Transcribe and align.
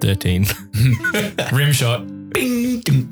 13. 0.00 0.46
Rim 1.52 1.72
shot. 1.72 2.06
Bing. 2.30 2.80
Ding. 2.80 3.08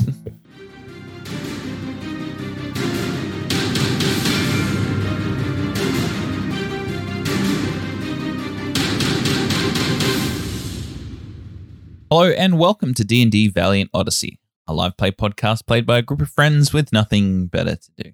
Hello 12.11 12.30
and 12.30 12.58
welcome 12.58 12.94
to 12.94 13.04
D&D 13.04 13.48
Valiant 13.48 13.90
Odyssey, 13.92 14.38
a 14.66 14.72
live 14.72 14.96
play 14.96 15.10
podcast 15.10 15.66
played 15.66 15.84
by 15.84 15.98
a 15.98 16.02
group 16.02 16.23
of 16.23 16.30
friends 16.30 16.73
with 16.73 16.91
nothing 16.91 17.48
better 17.48 17.77
to 17.77 17.91
do. 17.98 18.12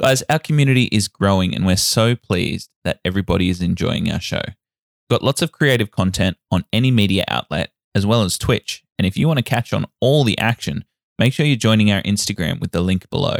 Guys, 0.00 0.22
our 0.30 0.38
community 0.38 0.84
is 0.92 1.08
growing 1.08 1.52
and 1.52 1.66
we're 1.66 1.76
so 1.76 2.14
pleased 2.14 2.70
that 2.84 3.00
everybody 3.04 3.48
is 3.48 3.60
enjoying 3.60 4.08
our 4.08 4.20
show. 4.20 4.42
We've 4.46 5.18
got 5.18 5.24
lots 5.24 5.42
of 5.42 5.50
creative 5.50 5.90
content 5.90 6.36
on 6.52 6.64
any 6.72 6.92
media 6.92 7.24
outlet 7.26 7.72
as 7.94 8.06
well 8.06 8.22
as 8.22 8.38
Twitch, 8.38 8.82
and 8.98 9.06
if 9.06 9.16
you 9.16 9.26
want 9.26 9.38
to 9.38 9.44
catch 9.44 9.72
on 9.72 9.86
all 10.00 10.24
the 10.24 10.38
action, 10.38 10.84
make 11.18 11.32
sure 11.32 11.46
you're 11.46 11.56
joining 11.56 11.90
our 11.90 12.02
Instagram 12.02 12.60
with 12.60 12.72
the 12.72 12.80
link 12.80 13.08
below. 13.10 13.36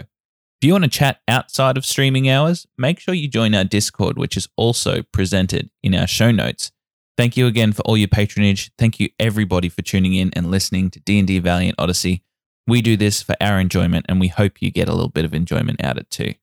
If 0.61 0.67
you 0.67 0.73
want 0.73 0.85
to 0.85 0.91
chat 0.91 1.21
outside 1.29 1.77
of 1.77 1.87
streaming 1.87 2.29
hours, 2.29 2.67
make 2.77 2.99
sure 2.99 3.15
you 3.15 3.29
join 3.29 3.55
our 3.55 3.65
Discord, 3.65 4.19
which 4.19 4.37
is 4.37 4.49
also 4.57 5.03
presented 5.13 5.71
in 5.85 5.95
our 5.95 6.07
show 6.07 6.33
notes. 6.33 6.73
Thank 7.17 7.37
you 7.37 7.47
again 7.47 7.73
for 7.73 7.83
all 7.83 7.97
your 7.97 8.09
patronage. 8.09 8.73
Thank 8.77 8.99
you 8.99 9.09
everybody 9.21 9.69
for 9.69 9.83
tuning 9.83 10.15
in 10.15 10.31
and 10.35 10.51
listening 10.51 10.91
to 10.91 11.01
D&D 11.01 11.39
Valiant 11.41 11.77
Odyssey. 11.79 12.23
We 12.67 12.83
do 12.83 12.97
this 12.97 13.23
for 13.23 13.35
our 13.41 13.61
enjoyment 13.61 14.07
and 14.09 14.21
we 14.21 14.29
hope 14.29 14.61
you 14.61 14.71
get 14.71 14.89
a 14.89 14.93
little 14.93 15.09
bit 15.09 15.25
of 15.25 15.33
enjoyment 15.33 15.83
out 15.83 15.97
of 15.97 16.03
it 16.03 16.11
too. 16.11 16.35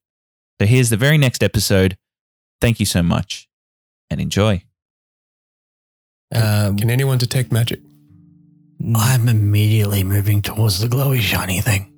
So 0.60 0.66
here's 0.66 0.90
the 0.90 0.98
very 0.98 1.18
next 1.18 1.44
episode. 1.44 1.98
Thank 2.62 2.80
you 2.80 2.86
so 2.86 3.04
much 3.04 3.50
and 4.10 4.22
enjoy. 4.22 4.64
Um, 6.34 6.78
Can 6.78 6.90
anyone 6.90 7.18
detect 7.18 7.52
magic? 7.52 7.80
I'm 8.96 9.28
immediately 9.28 10.04
moving 10.04 10.42
towards 10.42 10.80
the 10.80 10.88
glowy 10.88 11.20
shiny 11.20 11.62
thing. 11.62 11.92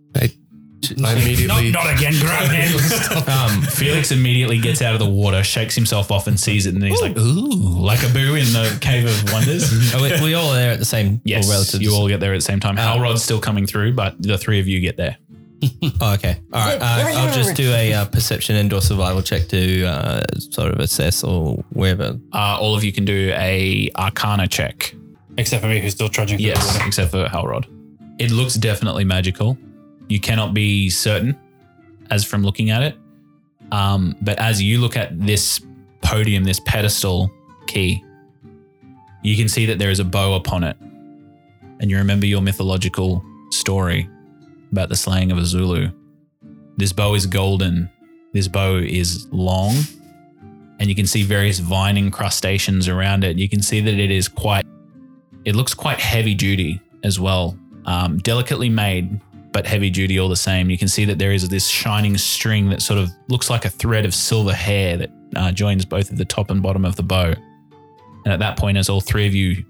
I 1.03 1.13
immediately. 1.13 1.71
Not, 1.71 1.85
not 1.85 1.95
again, 1.95 2.13
grab 2.19 2.49
hands. 2.51 3.27
um, 3.27 3.61
Felix 3.63 4.11
immediately 4.11 4.59
gets 4.59 4.81
out 4.81 4.93
of 4.93 4.99
the 4.99 5.09
water, 5.09 5.43
shakes 5.43 5.75
himself 5.75 6.11
off, 6.11 6.27
and 6.27 6.39
sees 6.39 6.65
it, 6.65 6.75
and 6.75 6.83
he's 6.83 7.01
like, 7.01 7.17
"Ooh, 7.17 7.79
like 7.79 8.03
a 8.03 8.09
boo 8.09 8.35
in 8.35 8.45
the 8.53 8.77
Cave 8.79 9.05
of 9.05 9.33
Wonders." 9.33 9.93
are 9.95 10.01
we, 10.01 10.11
we 10.21 10.33
all 10.33 10.53
there 10.53 10.71
at 10.71 10.79
the 10.79 10.85
same 10.85 11.19
yes, 11.23 11.47
or 11.47 11.51
relative? 11.53 11.81
you 11.81 11.93
all 11.93 12.07
get 12.07 12.19
there 12.19 12.33
at 12.33 12.37
the 12.37 12.41
same 12.41 12.59
time. 12.59 12.77
Oh. 12.77 12.81
Halrod's 12.81 13.23
still 13.23 13.39
coming 13.39 13.65
through, 13.65 13.93
but 13.93 14.21
the 14.21 14.37
three 14.37 14.59
of 14.59 14.67
you 14.67 14.79
get 14.79 14.97
there. 14.97 15.17
Oh, 15.99 16.13
okay. 16.13 16.39
All 16.53 16.63
right. 16.63 16.79
Uh, 16.79 17.19
I'll 17.19 17.33
just 17.33 17.55
do 17.55 17.71
a 17.71 17.91
uh, 17.91 18.05
perception 18.05 18.55
and 18.57 18.71
or 18.71 18.79
survival 18.79 19.23
check 19.23 19.47
to 19.47 19.85
uh, 19.85 20.23
sort 20.37 20.71
of 20.71 20.79
assess 20.79 21.23
or 21.23 21.55
wherever. 21.71 22.19
Uh, 22.31 22.57
all 22.59 22.75
of 22.75 22.83
you 22.83 22.93
can 22.93 23.05
do 23.05 23.33
a 23.35 23.89
Arcana 23.95 24.47
check. 24.47 24.93
Except 25.37 25.61
for 25.61 25.67
me, 25.69 25.79
who's 25.79 25.93
still 25.93 26.09
trudging 26.09 26.37
through 26.37 26.45
the 26.45 26.49
Yes, 26.49 26.73
water. 26.73 26.87
except 26.87 27.11
for 27.11 27.25
Halrod. 27.25 27.65
It 28.19 28.31
looks 28.31 28.55
definitely 28.55 29.03
magical. 29.03 29.57
You 30.09 30.19
cannot 30.19 30.53
be 30.53 30.89
certain 30.89 31.37
as 32.09 32.23
from 32.25 32.43
looking 32.43 32.69
at 32.71 32.81
it. 32.81 32.95
Um, 33.71 34.15
but 34.21 34.39
as 34.39 34.61
you 34.61 34.79
look 34.79 34.95
at 34.97 35.19
this 35.19 35.61
podium, 36.01 36.43
this 36.43 36.59
pedestal 36.61 37.31
key, 37.67 38.03
you 39.23 39.35
can 39.35 39.47
see 39.49 39.65
that 39.67 39.77
there 39.77 39.91
is 39.91 39.99
a 39.99 40.05
bow 40.05 40.33
upon 40.35 40.63
it. 40.63 40.77
And 41.79 41.91
you 41.91 41.97
remember 41.97 42.25
your 42.25 42.41
mythological 42.41 43.23
story 43.51 44.09
about 44.71 44.89
the 44.89 44.95
slaying 44.95 45.31
of 45.31 45.37
Azulu. 45.37 45.93
This 46.77 46.93
bow 46.93 47.13
is 47.13 47.25
golden. 47.25 47.89
This 48.33 48.47
bow 48.47 48.77
is 48.77 49.27
long. 49.31 49.75
And 50.79 50.89
you 50.89 50.95
can 50.95 51.07
see 51.07 51.23
various 51.23 51.59
vine 51.59 51.97
incrustations 51.97 52.87
around 52.87 53.23
it. 53.23 53.37
You 53.37 53.49
can 53.49 53.61
see 53.61 53.81
that 53.81 53.93
it 53.93 54.11
is 54.11 54.27
quite 54.27 54.65
it 55.47 55.55
looks 55.55 55.73
quite 55.73 55.97
heavy 55.97 56.35
duty 56.35 56.81
as 57.05 57.21
well. 57.21 57.57
Um, 57.85 58.17
delicately 58.17 58.67
made, 58.67 59.21
but 59.53 59.65
heavy 59.65 59.89
duty 59.89 60.19
all 60.19 60.27
the 60.27 60.35
same. 60.35 60.69
You 60.69 60.77
can 60.77 60.89
see 60.89 61.05
that 61.05 61.19
there 61.19 61.31
is 61.31 61.47
this 61.47 61.69
shining 61.69 62.17
string 62.17 62.69
that 62.69 62.81
sort 62.81 62.99
of 62.99 63.09
looks 63.29 63.49
like 63.49 63.63
a 63.63 63.69
thread 63.69 64.03
of 64.03 64.13
silver 64.13 64.53
hair 64.53 64.97
that 64.97 65.09
uh, 65.37 65.53
joins 65.53 65.85
both 65.85 66.11
of 66.11 66.17
the 66.17 66.25
top 66.25 66.51
and 66.51 66.61
bottom 66.61 66.83
of 66.83 66.97
the 66.97 67.03
bow. 67.03 67.33
And 68.25 68.33
at 68.33 68.39
that 68.39 68.57
point, 68.57 68.77
as 68.77 68.89
all 68.89 68.99
three 68.99 69.25
of 69.25 69.33
you 69.33 69.63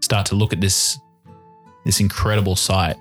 start 0.00 0.26
to 0.26 0.34
look 0.34 0.52
at 0.52 0.60
this 0.60 0.98
this 1.86 1.98
incredible 1.98 2.54
sight, 2.54 2.96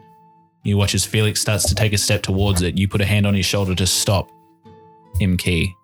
you 0.64 0.78
watch 0.78 0.96
as 0.96 1.06
Felix 1.06 1.42
starts 1.42 1.68
to 1.68 1.76
take 1.76 1.92
a 1.92 1.98
step 1.98 2.22
towards 2.22 2.62
it. 2.62 2.78
You 2.78 2.88
put 2.88 3.02
a 3.02 3.06
hand 3.06 3.28
on 3.28 3.34
his 3.34 3.46
shoulder 3.46 3.76
to 3.76 3.86
stop 3.86 4.30
him, 5.16 5.36
Key, 5.36 5.76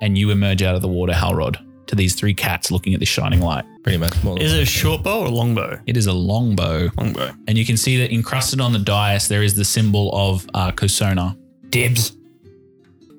and 0.00 0.16
you 0.16 0.30
emerge 0.30 0.62
out 0.62 0.76
of 0.76 0.82
the 0.82 0.86
water, 0.86 1.12
Halrod, 1.12 1.56
to 1.86 1.94
these 1.94 2.14
three 2.14 2.34
cats 2.34 2.70
looking 2.70 2.94
at 2.94 3.00
this 3.00 3.08
shining 3.08 3.40
light. 3.40 3.64
Pretty 3.82 3.98
much 3.98 4.22
more. 4.24 4.40
Is 4.40 4.52
it 4.52 4.62
a 4.62 4.66
short 4.66 5.02
bow 5.02 5.20
or 5.20 5.26
a 5.26 5.30
long 5.30 5.54
bow? 5.54 5.78
It 5.86 5.96
is 5.96 6.06
a 6.06 6.12
long 6.12 6.56
bow. 6.56 6.88
Long 6.98 7.12
bow. 7.12 7.30
And 7.46 7.58
you 7.58 7.64
can 7.64 7.76
see 7.76 7.98
that 7.98 8.12
encrusted 8.12 8.60
on 8.60 8.72
the 8.72 8.78
dais, 8.78 9.28
there 9.28 9.42
is 9.42 9.54
the 9.54 9.64
symbol 9.64 10.10
of 10.12 10.46
uh, 10.54 10.72
Kasona. 10.72 11.36
Dibs. 11.70 12.16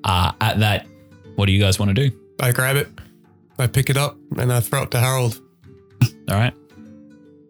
Uh, 0.04 0.32
at 0.40 0.60
that, 0.60 0.86
what 1.36 1.46
do 1.46 1.52
you 1.52 1.60
guys 1.60 1.78
want 1.78 1.94
to 1.94 2.08
do? 2.08 2.16
I 2.40 2.52
grab 2.52 2.76
it, 2.76 2.88
I 3.58 3.66
pick 3.66 3.90
it 3.90 3.96
up, 3.96 4.16
and 4.38 4.52
I 4.52 4.60
throw 4.60 4.82
it 4.82 4.90
to 4.92 5.00
Harold. 5.00 5.40
All 6.30 6.36
right. 6.36 6.54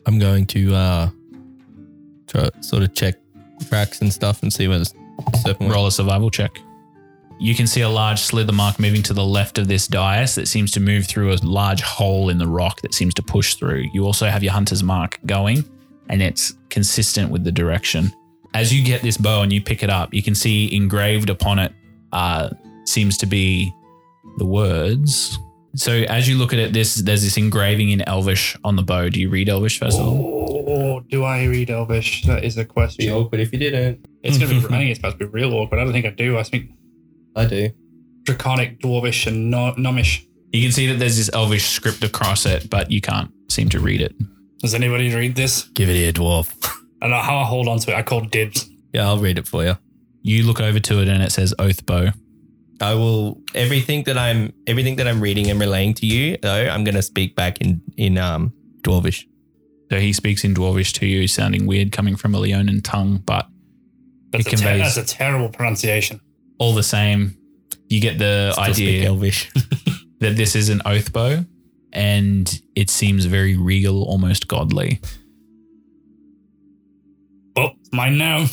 I'm 0.07 0.19
going 0.19 0.47
to 0.47 0.75
uh, 0.75 1.11
try, 2.29 2.49
sort 2.61 2.83
of 2.83 2.95
check 2.95 3.17
cracks 3.69 4.01
and 4.01 4.13
stuff 4.13 4.43
and 4.43 4.53
see 4.53 4.69
where 4.69 4.79
the 4.79 4.85
serpent 5.43 5.61
went. 5.61 5.73
Roll 5.73 5.87
a 5.87 5.93
survival 5.93 6.31
check. 6.31 6.59
You 7.39 7.55
can 7.55 7.67
see 7.67 7.83
a 7.83 7.89
large 7.89 8.21
slither 8.21 8.53
mark 8.53 8.79
moving 8.79 9.03
to 9.05 9.13
the 9.13 9.25
left 9.25 9.59
of 9.59 9.69
this 9.69 9.87
dais 9.87 10.35
that 10.37 10.49
seems 10.49 10.71
to 10.73 10.81
move 10.81 11.07
through 11.07 11.33
a 11.33 11.37
large 11.43 11.83
hole 11.83 12.31
in 12.31 12.39
the 12.39 12.47
rock 12.47 12.81
that 12.81 12.95
seems 12.95 13.13
to 13.15 13.23
push 13.23 13.55
through. 13.55 13.85
You 13.93 14.05
also 14.05 14.27
have 14.27 14.43
your 14.43 14.53
hunter's 14.53 14.83
mark 14.83 15.19
going, 15.27 15.65
and 16.09 16.23
it's 16.23 16.55
consistent 16.71 17.31
with 17.31 17.45
the 17.45 17.53
direction. 17.53 18.13
As 18.55 18.73
you 18.73 18.83
get 18.83 19.03
this 19.03 19.19
bow 19.19 19.43
and 19.43 19.53
you 19.53 19.61
pick 19.61 19.83
it 19.83 19.91
up, 19.91 20.15
you 20.15 20.23
can 20.23 20.35
see 20.35 20.75
engraved 20.75 21.29
upon 21.29 21.59
it 21.59 21.73
uh, 22.13 22.49
seems 22.85 23.19
to 23.19 23.27
be 23.27 23.73
the 24.39 24.47
words. 24.47 25.39
So 25.75 25.93
as 25.93 26.27
you 26.27 26.39
look 26.39 26.55
at 26.55 26.59
it, 26.59 26.73
this 26.73 26.95
there's 26.95 27.23
this 27.23 27.37
engraving 27.37 27.91
in 27.91 28.01
Elvish 28.09 28.57
on 28.65 28.77
the 28.77 28.83
bow. 28.83 29.11
Do 29.11 29.21
you 29.21 29.29
read 29.29 29.51
Elvish 29.51 29.79
first 29.79 30.01
of 30.01 30.07
all? 30.07 30.65
Oh, 30.67 31.01
do 31.01 31.23
I 31.23 31.45
read 31.45 31.69
Elvish? 31.69 32.25
That 32.25 32.45
is 32.45 32.57
a 32.57 32.65
question. 32.65 33.11
awkward 33.13 33.43
if 33.43 33.53
you 33.53 33.59
didn't. 33.59 34.07
It's 34.23 34.39
gonna 34.39 34.51
be. 34.51 34.57
I 34.75 34.79
think 34.79 34.91
it's 34.91 34.99
supposed 34.99 35.19
to 35.19 35.27
be 35.27 35.31
real 35.31 35.53
awkward. 35.53 35.79
I 35.79 35.85
don't 35.85 35.93
think 35.93 36.07
I 36.07 36.11
do. 36.11 36.39
I 36.39 36.43
think 36.45 36.71
I 37.37 37.45
do. 37.47 37.71
Draconic, 38.25 38.81
Dwarvish, 38.81 39.27
and 39.27 39.51
no- 39.51 39.75
Gnomish. 39.77 40.27
You 40.53 40.63
can 40.63 40.73
see 40.73 40.87
that 40.87 40.99
there's 40.99 41.17
this 41.17 41.31
Elvish 41.33 41.67
script 41.69 42.03
across 42.03 42.47
it, 42.47 42.71
but 42.71 42.91
you 42.91 43.01
can't 43.01 43.31
seem 43.51 43.69
to 43.71 43.79
read 43.81 44.01
it. 44.01 44.15
Does 44.61 44.75
anybody 44.75 45.15
read 45.15 45.37
this? 45.37 45.65
Give 45.75 45.89
it 45.91 45.95
here, 45.97 46.13
dwarf. 46.13 46.55
I 47.01 47.07
don't 47.07 47.11
know 47.11 47.19
how 47.21 47.37
I 47.39 47.45
hold 47.45 47.69
on 47.69 47.79
to 47.81 47.91
it. 47.93 47.95
I 47.95 48.03
call 48.03 48.23
dibs. 48.23 48.69
Yeah, 48.93 49.07
I'll 49.07 49.19
read 49.19 49.39
it 49.39 49.47
for 49.47 49.63
you. 49.65 49.77
You 50.23 50.45
look 50.45 50.61
over 50.61 50.81
to 50.81 51.01
it 51.03 51.09
and 51.09 51.23
it 51.23 51.31
says 51.31 51.55
Oath 51.59 51.85
Bow. 51.85 52.09
I 52.81 52.95
will 52.95 53.41
everything 53.55 54.05
that 54.05 54.19
I'm 54.19 54.53
everything 54.67 54.97
that 54.97 55.07
I'm 55.07 55.21
reading 55.21 55.51
and 55.51 55.59
relaying 55.61 55.95
to 55.95 56.07
you 56.07 56.37
though 56.43 56.69
I'm 56.69 56.85
going 56.85 56.95
to 56.95 57.03
speak 57.03 57.35
back 57.35 57.61
in 57.61 57.81
in 57.97 58.19
um 58.19 58.53
dwarvish. 58.83 59.25
So 59.91 60.01
he 60.01 60.13
speaks 60.13 60.43
in 60.43 60.53
Dwarvish 60.53 60.93
to 60.95 61.07
you, 61.07 61.29
sounding 61.29 61.65
weird 61.67 61.93
coming 61.93 62.17
from 62.17 62.35
a 62.35 62.39
Leonin 62.41 62.83
tongue, 62.83 63.19
but 63.25 63.47
That's, 64.33 64.47
It 64.47 64.55
a, 64.55 64.57
ter- 64.57 64.63
conveys- 64.65 64.95
that's 64.97 65.13
a 65.13 65.15
terrible 65.15 65.49
pronunciation. 65.49 66.21
All 66.59 66.75
the 66.75 66.83
same, 66.83 67.37
you 67.89 68.01
get 68.01 68.19
the 68.19 68.53
Still 68.53 68.65
speak 68.75 68.89
idea 68.89 69.09
elvish. 69.09 69.51
that 70.21 70.37
this 70.37 70.57
is 70.57 70.69
an 70.69 70.83
oath 70.85 71.13
bow 71.13 71.45
and 71.97 72.61
it 72.75 72.91
seems 72.91 73.25
very 73.25 73.57
regal, 73.57 74.05
almost 74.05 74.49
godly. 74.49 75.01
Oh, 77.57 77.71
it's 77.81 77.91
mine 77.91 78.19
now. 78.19 78.47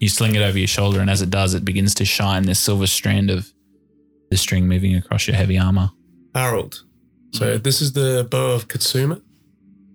You 0.00 0.08
sling 0.08 0.34
it 0.34 0.42
over 0.42 0.58
your 0.58 0.66
shoulder, 0.66 1.00
and 1.00 1.08
as 1.08 1.22
it 1.22 1.30
does, 1.30 1.54
it 1.54 1.64
begins 1.64 1.94
to 1.96 2.04
shine 2.04 2.42
this 2.42 2.58
silver 2.58 2.88
strand 2.88 3.30
of 3.30 3.52
the 4.30 4.36
string 4.36 4.66
moving 4.66 4.96
across 4.96 5.28
your 5.28 5.36
heavy 5.36 5.56
armor. 5.56 5.90
Harold. 6.34 6.82
So 7.32 7.56
this 7.56 7.80
is 7.80 7.92
the 7.92 8.26
bow 8.28 8.50
of 8.52 8.66
Katsuma. 8.66 9.20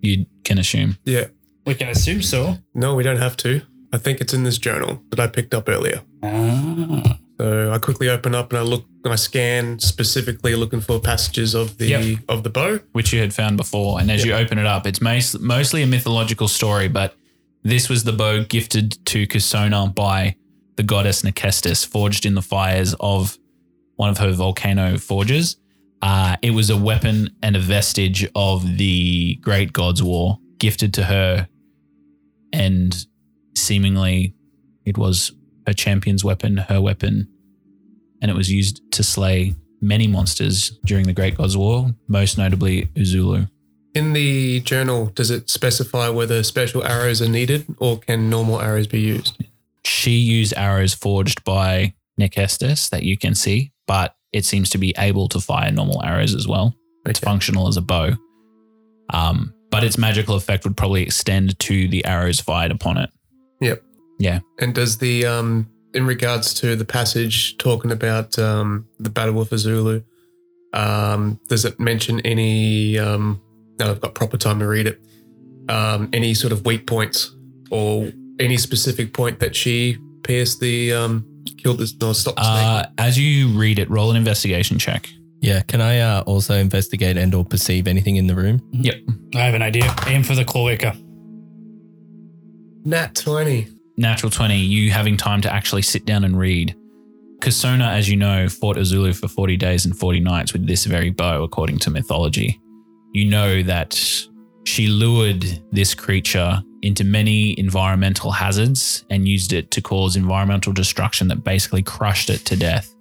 You 0.00 0.24
can 0.44 0.58
assume. 0.58 0.96
Yeah. 1.04 1.26
We 1.66 1.74
can 1.74 1.88
assume 1.88 2.22
so. 2.22 2.56
No, 2.74 2.94
we 2.94 3.02
don't 3.02 3.18
have 3.18 3.36
to. 3.38 3.62
I 3.92 3.98
think 3.98 4.20
it's 4.20 4.32
in 4.34 4.44
this 4.44 4.58
journal 4.58 5.02
that 5.10 5.20
I 5.20 5.26
picked 5.26 5.52
up 5.54 5.68
earlier. 5.68 6.02
Ah. 6.22 7.18
So 7.38 7.72
I 7.72 7.78
quickly 7.78 8.08
open 8.08 8.34
up 8.34 8.52
and 8.52 8.58
I 8.60 8.62
look 8.62 8.84
and 9.04 9.12
I 9.12 9.16
scan 9.16 9.78
specifically 9.80 10.54
looking 10.54 10.80
for 10.80 11.00
passages 11.00 11.54
of 11.54 11.76
the 11.78 11.88
Yep. 11.88 12.18
of 12.28 12.42
the 12.44 12.50
bow. 12.50 12.80
which 12.92 13.12
you 13.12 13.20
had 13.20 13.34
found 13.34 13.56
before. 13.56 14.00
And 14.00 14.10
as 14.10 14.24
you 14.24 14.32
open 14.34 14.58
it 14.58 14.66
up, 14.66 14.86
it's 14.86 15.00
mostly 15.00 15.82
a 15.82 15.86
mythological 15.86 16.46
story, 16.48 16.88
but 16.88 17.16
this 17.64 17.88
was 17.88 18.04
the 18.04 18.12
bow 18.12 18.44
gifted 18.44 19.04
to 19.06 19.26
Kasona 19.26 19.92
by 19.94 20.36
the 20.76 20.82
goddess 20.82 21.22
Nekestis, 21.22 21.84
forged 21.86 22.24
in 22.26 22.34
the 22.34 22.42
fires 22.42 22.94
of 23.00 23.38
one 23.96 24.10
of 24.10 24.18
her 24.18 24.32
volcano 24.32 24.96
forges. 24.98 25.56
Uh, 26.02 26.36
it 26.42 26.50
was 26.50 26.68
a 26.70 26.76
weapon 26.76 27.30
and 27.42 27.56
a 27.56 27.60
vestige 27.60 28.28
of 28.34 28.76
the 28.78 29.36
Great 29.36 29.72
God's 29.72 30.02
War, 30.02 30.38
gifted 30.58 30.92
to 30.94 31.04
her, 31.04 31.48
and 32.52 33.06
seemingly 33.56 34.34
it 34.84 34.98
was 34.98 35.32
her 35.66 35.72
champion's 35.72 36.24
weapon, 36.24 36.56
her 36.56 36.80
weapon, 36.80 37.28
and 38.20 38.30
it 38.30 38.34
was 38.34 38.50
used 38.50 38.80
to 38.92 39.02
slay 39.02 39.54
many 39.80 40.06
monsters 40.06 40.78
during 40.84 41.06
the 41.06 41.12
Great 41.12 41.36
God's 41.36 41.56
War, 41.56 41.90
most 42.08 42.38
notably 42.38 42.86
Azulu. 42.96 43.48
In 43.94 44.12
the 44.12 44.60
journal, 44.60 45.06
does 45.06 45.30
it 45.30 45.48
specify 45.48 46.08
whether 46.08 46.42
special 46.42 46.82
arrows 46.84 47.22
are 47.22 47.28
needed 47.28 47.66
or 47.78 47.98
can 47.98 48.28
normal 48.28 48.60
arrows 48.60 48.86
be 48.86 49.00
used? 49.00 49.44
She 49.84 50.12
used 50.12 50.54
arrows 50.56 50.94
forged 50.94 51.44
by 51.44 51.94
Necestus 52.18 52.90
that 52.90 53.02
you 53.02 53.16
can 53.16 53.34
see, 53.34 53.72
but 53.86 54.16
it 54.32 54.44
seems 54.44 54.70
to 54.70 54.78
be 54.78 54.94
able 54.98 55.28
to 55.28 55.40
fire 55.40 55.70
normal 55.70 56.02
arrows 56.02 56.34
as 56.34 56.48
well. 56.48 56.74
It's 57.06 57.20
functional 57.20 57.68
as 57.68 57.76
a 57.76 57.82
bow. 57.82 58.12
Um, 59.10 59.54
but 59.70 59.84
its 59.84 59.98
magical 59.98 60.34
effect 60.34 60.64
would 60.64 60.76
probably 60.76 61.02
extend 61.02 61.58
to 61.60 61.88
the 61.88 62.04
arrows 62.04 62.40
fired 62.40 62.72
upon 62.72 62.96
it. 62.96 63.10
Yep. 63.60 63.82
Yeah. 64.18 64.40
And 64.58 64.74
does 64.74 64.98
the 64.98 65.26
um 65.26 65.68
in 65.92 66.06
regards 66.06 66.54
to 66.54 66.76
the 66.76 66.84
passage 66.84 67.56
talking 67.58 67.92
about 67.92 68.38
um 68.38 68.86
the 68.98 69.10
Battle 69.10 69.34
with 69.34 69.50
Azulu, 69.50 70.02
um, 70.72 71.40
does 71.48 71.64
it 71.64 71.78
mention 71.78 72.20
any 72.20 72.98
um 72.98 73.40
now 73.78 73.90
I've 73.90 74.00
got 74.00 74.14
proper 74.14 74.36
time 74.36 74.58
to 74.60 74.66
read 74.66 74.86
it. 74.86 75.00
Um 75.68 76.08
any 76.12 76.34
sort 76.34 76.52
of 76.52 76.64
weak 76.64 76.86
points 76.86 77.34
or 77.70 78.12
any 78.38 78.56
specific 78.56 79.12
point 79.12 79.40
that 79.40 79.54
she 79.54 79.98
pierced 80.22 80.60
the 80.60 80.92
um 80.92 81.26
killed 81.58 81.78
this 81.78 81.94
no 82.00 82.12
stop 82.12 82.36
the 82.36 82.42
snake? 82.42 82.64
Uh, 82.64 82.86
as 82.98 83.18
you 83.18 83.48
read 83.48 83.78
it, 83.78 83.88
roll 83.90 84.10
an 84.10 84.16
investigation 84.16 84.78
check. 84.78 85.08
Yeah. 85.40 85.60
Can 85.62 85.80
I 85.80 85.98
uh, 85.98 86.22
also 86.22 86.54
investigate 86.54 87.18
and 87.18 87.34
or 87.34 87.44
perceive 87.44 87.86
anything 87.86 88.16
in 88.16 88.26
the 88.26 88.34
room? 88.34 88.66
Yep. 88.72 88.94
I 89.34 89.40
have 89.40 89.54
an 89.54 89.62
idea. 89.62 89.94
Aim 90.06 90.22
for 90.22 90.34
the 90.34 90.44
cloaca. 90.44 90.96
Nat 92.86 93.14
twenty. 93.14 93.68
Natural 93.96 94.30
20, 94.30 94.56
you 94.56 94.90
having 94.90 95.16
time 95.16 95.40
to 95.42 95.52
actually 95.52 95.82
sit 95.82 96.04
down 96.04 96.24
and 96.24 96.36
read. 96.36 96.74
Kasona, 97.38 97.92
as 97.92 98.08
you 98.08 98.16
know, 98.16 98.48
fought 98.48 98.76
Azulu 98.76 99.14
for 99.14 99.28
40 99.28 99.56
days 99.56 99.84
and 99.84 99.96
40 99.96 100.20
nights 100.20 100.52
with 100.52 100.66
this 100.66 100.84
very 100.84 101.10
bow, 101.10 101.44
according 101.44 101.78
to 101.80 101.90
mythology. 101.90 102.60
You 103.12 103.26
know 103.26 103.62
that 103.62 103.94
she 104.64 104.88
lured 104.88 105.44
this 105.70 105.94
creature 105.94 106.60
into 106.82 107.04
many 107.04 107.56
environmental 107.58 108.32
hazards 108.32 109.04
and 109.10 109.28
used 109.28 109.52
it 109.52 109.70
to 109.70 109.80
cause 109.80 110.16
environmental 110.16 110.72
destruction 110.72 111.28
that 111.28 111.44
basically 111.44 111.82
crushed 111.82 112.30
it 112.30 112.44
to 112.46 112.56
death. 112.56 112.92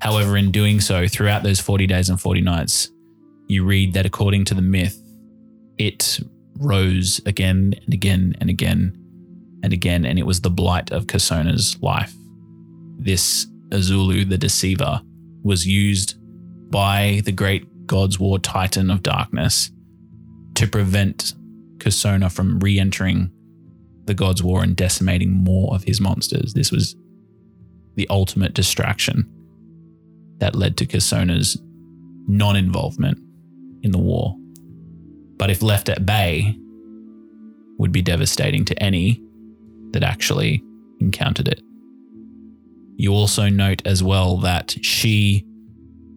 However, 0.00 0.36
in 0.36 0.50
doing 0.50 0.80
so, 0.80 1.06
throughout 1.06 1.44
those 1.44 1.60
40 1.60 1.86
days 1.86 2.08
and 2.08 2.20
40 2.20 2.40
nights, 2.40 2.90
you 3.46 3.64
read 3.64 3.94
that 3.94 4.06
according 4.06 4.46
to 4.46 4.54
the 4.54 4.62
myth, 4.62 5.00
it 5.78 6.18
rose 6.56 7.20
again 7.24 7.74
and 7.84 7.94
again 7.94 8.34
and 8.40 8.50
again 8.50 9.07
and 9.62 9.72
again, 9.72 10.04
and 10.04 10.18
it 10.18 10.26
was 10.26 10.40
the 10.40 10.50
blight 10.50 10.92
of 10.92 11.06
Kasona's 11.06 11.80
life. 11.82 12.14
This 12.98 13.46
Azulu, 13.70 14.28
the 14.28 14.38
deceiver, 14.38 15.00
was 15.42 15.66
used 15.66 16.16
by 16.70 17.22
the 17.24 17.32
great 17.32 17.86
God's 17.86 18.18
War 18.18 18.38
Titan 18.38 18.90
of 18.90 19.02
Darkness 19.02 19.70
to 20.54 20.66
prevent 20.66 21.34
Kasona 21.78 22.30
from 22.30 22.58
re 22.60 22.78
entering 22.78 23.30
the 24.04 24.14
God's 24.14 24.42
War 24.42 24.62
and 24.62 24.76
decimating 24.76 25.32
more 25.32 25.74
of 25.74 25.84
his 25.84 26.00
monsters. 26.00 26.54
This 26.54 26.70
was 26.70 26.96
the 27.94 28.08
ultimate 28.08 28.54
distraction 28.54 29.28
that 30.38 30.54
led 30.54 30.76
to 30.78 30.86
Kasona's 30.86 31.60
non 32.26 32.56
involvement 32.56 33.18
in 33.82 33.90
the 33.90 33.98
war. 33.98 34.36
But 35.36 35.50
if 35.50 35.62
left 35.62 35.88
at 35.88 36.06
bay, 36.06 36.56
would 37.78 37.92
be 37.92 38.02
devastating 38.02 38.64
to 38.64 38.82
any 38.82 39.22
that 39.92 40.02
actually 40.02 40.62
encountered 41.00 41.48
it. 41.48 41.60
You 42.96 43.12
also 43.12 43.48
note 43.48 43.82
as 43.86 44.02
well 44.02 44.38
that 44.38 44.76
she 44.82 45.44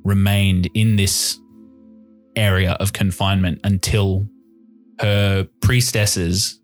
remained 0.03 0.69
in 0.73 0.95
this 0.95 1.39
area 2.35 2.71
of 2.79 2.93
confinement 2.93 3.59
until 3.63 4.27
her 4.99 5.47
priestesses 5.61 6.59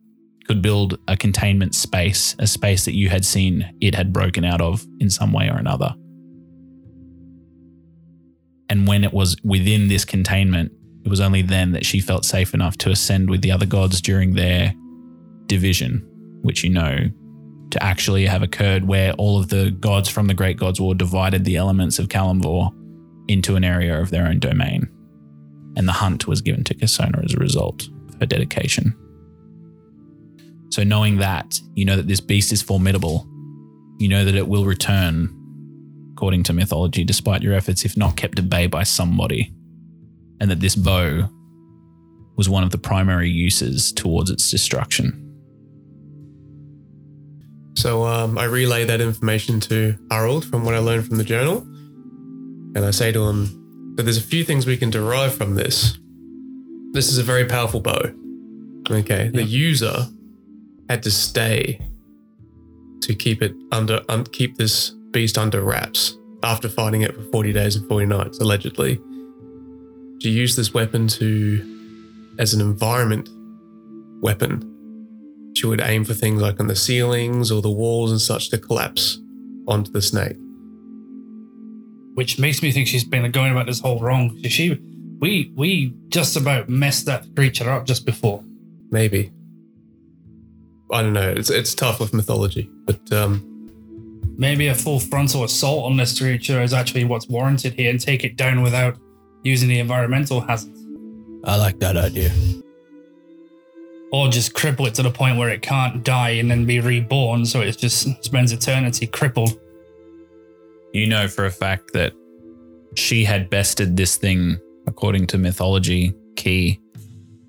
could 0.47 0.61
build 0.61 0.97
a 1.07 1.17
containment 1.17 1.75
space, 1.75 2.35
a 2.39 2.47
space 2.47 2.85
that 2.85 2.95
you 2.95 3.09
had 3.09 3.25
seen 3.25 3.69
it 3.81 3.93
had 3.93 4.13
broken 4.13 4.45
out 4.45 4.61
of 4.61 4.85
in 4.99 5.09
some 5.09 5.33
way 5.33 5.49
or 5.49 5.57
another. 5.57 5.93
And 8.69 8.87
when 8.87 9.03
it 9.03 9.13
was 9.13 9.35
within 9.43 9.87
this 9.87 10.05
containment, 10.05 10.71
it 11.05 11.09
was 11.09 11.21
only 11.21 11.41
then 11.41 11.71
that 11.71 11.85
she 11.85 11.99
felt 11.99 12.25
safe 12.25 12.53
enough 12.53 12.77
to 12.79 12.89
ascend 12.89 13.29
with 13.29 13.41
the 13.41 13.51
other 13.51 13.65
gods 13.65 14.01
during 14.01 14.33
their 14.33 14.73
division, 15.45 16.05
which 16.41 16.63
you 16.63 16.69
know 16.69 17.09
to 17.71 17.83
actually 17.83 18.25
have 18.25 18.41
occurred 18.41 18.87
where 18.87 19.11
all 19.13 19.39
of 19.39 19.49
the 19.49 19.71
gods 19.71 20.09
from 20.09 20.27
the 20.27 20.33
Great 20.33 20.57
Gods 20.57 20.79
War 20.79 20.95
divided 20.95 21.43
the 21.43 21.57
elements 21.57 21.99
of 21.99 22.07
Kalimvor 22.07 22.73
into 23.27 23.55
an 23.55 23.63
area 23.63 23.99
of 23.99 24.09
their 24.09 24.25
own 24.25 24.39
domain. 24.39 24.87
And 25.75 25.87
the 25.87 25.93
hunt 25.93 26.27
was 26.27 26.41
given 26.41 26.63
to 26.65 26.73
Kasona 26.73 27.23
as 27.23 27.33
a 27.33 27.37
result 27.37 27.87
of 28.09 28.19
her 28.19 28.25
dedication. 28.25 28.95
So, 30.69 30.83
knowing 30.83 31.17
that, 31.17 31.59
you 31.75 31.85
know 31.85 31.95
that 31.95 32.07
this 32.07 32.19
beast 32.19 32.51
is 32.51 32.61
formidable. 32.61 33.27
You 33.99 34.07
know 34.07 34.25
that 34.25 34.35
it 34.35 34.47
will 34.47 34.65
return, 34.65 35.33
according 36.13 36.43
to 36.43 36.53
mythology, 36.53 37.03
despite 37.03 37.41
your 37.41 37.53
efforts, 37.53 37.85
if 37.85 37.97
not 37.97 38.15
kept 38.15 38.39
at 38.39 38.49
bay 38.49 38.67
by 38.67 38.83
somebody. 38.83 39.53
And 40.39 40.51
that 40.51 40.59
this 40.59 40.75
bow 40.75 41.29
was 42.35 42.49
one 42.49 42.63
of 42.63 42.71
the 42.71 42.77
primary 42.77 43.29
uses 43.29 43.91
towards 43.91 44.29
its 44.29 44.49
destruction. 44.49 45.26
So 47.77 48.05
um, 48.05 48.39
I 48.39 48.45
relay 48.45 48.85
that 48.85 49.01
information 49.01 49.59
to 49.61 49.95
Harold 50.09 50.43
from 50.45 50.65
what 50.65 50.73
I 50.73 50.79
learned 50.79 51.05
from 51.05 51.19
the 51.19 51.23
journal. 51.23 51.59
And 52.75 52.79
I 52.79 52.89
say 52.89 53.11
to 53.11 53.27
him 53.27 53.93
that 53.95 54.03
there's 54.03 54.17
a 54.17 54.21
few 54.21 54.43
things 54.43 54.65
we 54.65 54.77
can 54.77 54.89
derive 54.89 55.35
from 55.35 55.53
this. 55.53 55.99
This 56.93 57.07
is 57.07 57.19
a 57.19 57.23
very 57.23 57.45
powerful 57.45 57.79
bow. 57.79 58.01
Okay. 58.89 59.29
The 59.31 59.43
user 59.43 60.07
had 60.89 61.03
to 61.03 61.11
stay 61.11 61.79
to 63.01 63.13
keep 63.13 63.43
it 63.43 63.53
under, 63.71 64.01
un- 64.09 64.25
keep 64.25 64.57
this 64.57 64.89
beast 65.11 65.37
under 65.37 65.61
wraps 65.61 66.17
after 66.41 66.69
fighting 66.69 67.03
it 67.03 67.13
for 67.13 67.21
40 67.31 67.53
days 67.53 67.75
and 67.75 67.87
40 67.87 68.07
nights, 68.07 68.39
allegedly. 68.39 68.99
To 70.21 70.29
use 70.31 70.55
this 70.55 70.73
weapon 70.73 71.07
to, 71.09 72.33
as 72.39 72.55
an 72.55 72.61
environment 72.61 73.29
weapon 74.23 74.76
she 75.57 75.67
would 75.67 75.81
aim 75.81 76.05
for 76.05 76.13
things 76.13 76.41
like 76.41 76.59
on 76.59 76.67
the 76.67 76.75
ceilings 76.75 77.51
or 77.51 77.61
the 77.61 77.69
walls 77.69 78.11
and 78.11 78.21
such 78.21 78.49
to 78.49 78.57
collapse 78.57 79.19
onto 79.67 79.91
the 79.91 80.01
snake. 80.01 80.37
Which 82.13 82.39
makes 82.39 82.61
me 82.61 82.71
think 82.71 82.87
she's 82.87 83.03
been 83.03 83.29
going 83.31 83.51
about 83.51 83.67
this 83.67 83.79
whole 83.79 83.99
wrong. 83.99 84.41
She, 84.43 84.79
we, 85.19 85.51
we 85.55 85.93
just 86.09 86.35
about 86.35 86.69
messed 86.69 87.05
that 87.05 87.25
creature 87.35 87.69
up 87.69 87.85
just 87.85 88.05
before. 88.05 88.43
Maybe. 88.89 89.31
I 90.91 91.01
don't 91.01 91.13
know. 91.13 91.29
It's 91.29 91.49
it's 91.49 91.75
tough 91.75 91.99
with 91.99 92.13
mythology, 92.13 92.69
but 92.85 93.11
um, 93.11 93.57
Maybe 94.37 94.67
a 94.67 94.75
full 94.75 94.99
frontal 94.99 95.43
assault 95.43 95.85
on 95.85 95.97
this 95.97 96.19
creature 96.19 96.61
is 96.61 96.71
actually 96.71 97.05
what's 97.05 97.27
warranted 97.27 97.73
here, 97.73 97.89
and 97.89 97.99
take 97.99 98.23
it 98.23 98.35
down 98.35 98.61
without 98.61 98.95
using 99.43 99.67
the 99.67 99.79
environmental 99.79 100.41
hazards, 100.41 100.79
I 101.43 101.55
like 101.55 101.79
that 101.79 101.97
idea. 101.97 102.31
Or 104.11 104.29
just 104.29 104.53
cripple 104.53 104.87
it 104.87 104.95
to 104.95 105.03
the 105.03 105.11
point 105.11 105.37
where 105.37 105.49
it 105.49 105.61
can't 105.61 106.03
die 106.03 106.31
and 106.31 106.49
then 106.49 106.65
be 106.65 106.79
reborn, 106.79 107.45
so 107.45 107.61
it 107.61 107.77
just 107.77 108.23
spends 108.23 108.51
eternity 108.51 109.07
crippled. 109.07 109.59
You 110.93 111.07
know 111.07 111.27
for 111.27 111.45
a 111.45 111.51
fact 111.51 111.93
that 111.93 112.13
she 112.95 113.23
had 113.25 113.49
bested 113.49 113.97
this 113.97 114.17
thing, 114.17 114.57
according 114.87 115.27
to 115.27 115.37
mythology, 115.37 116.13
key 116.35 116.79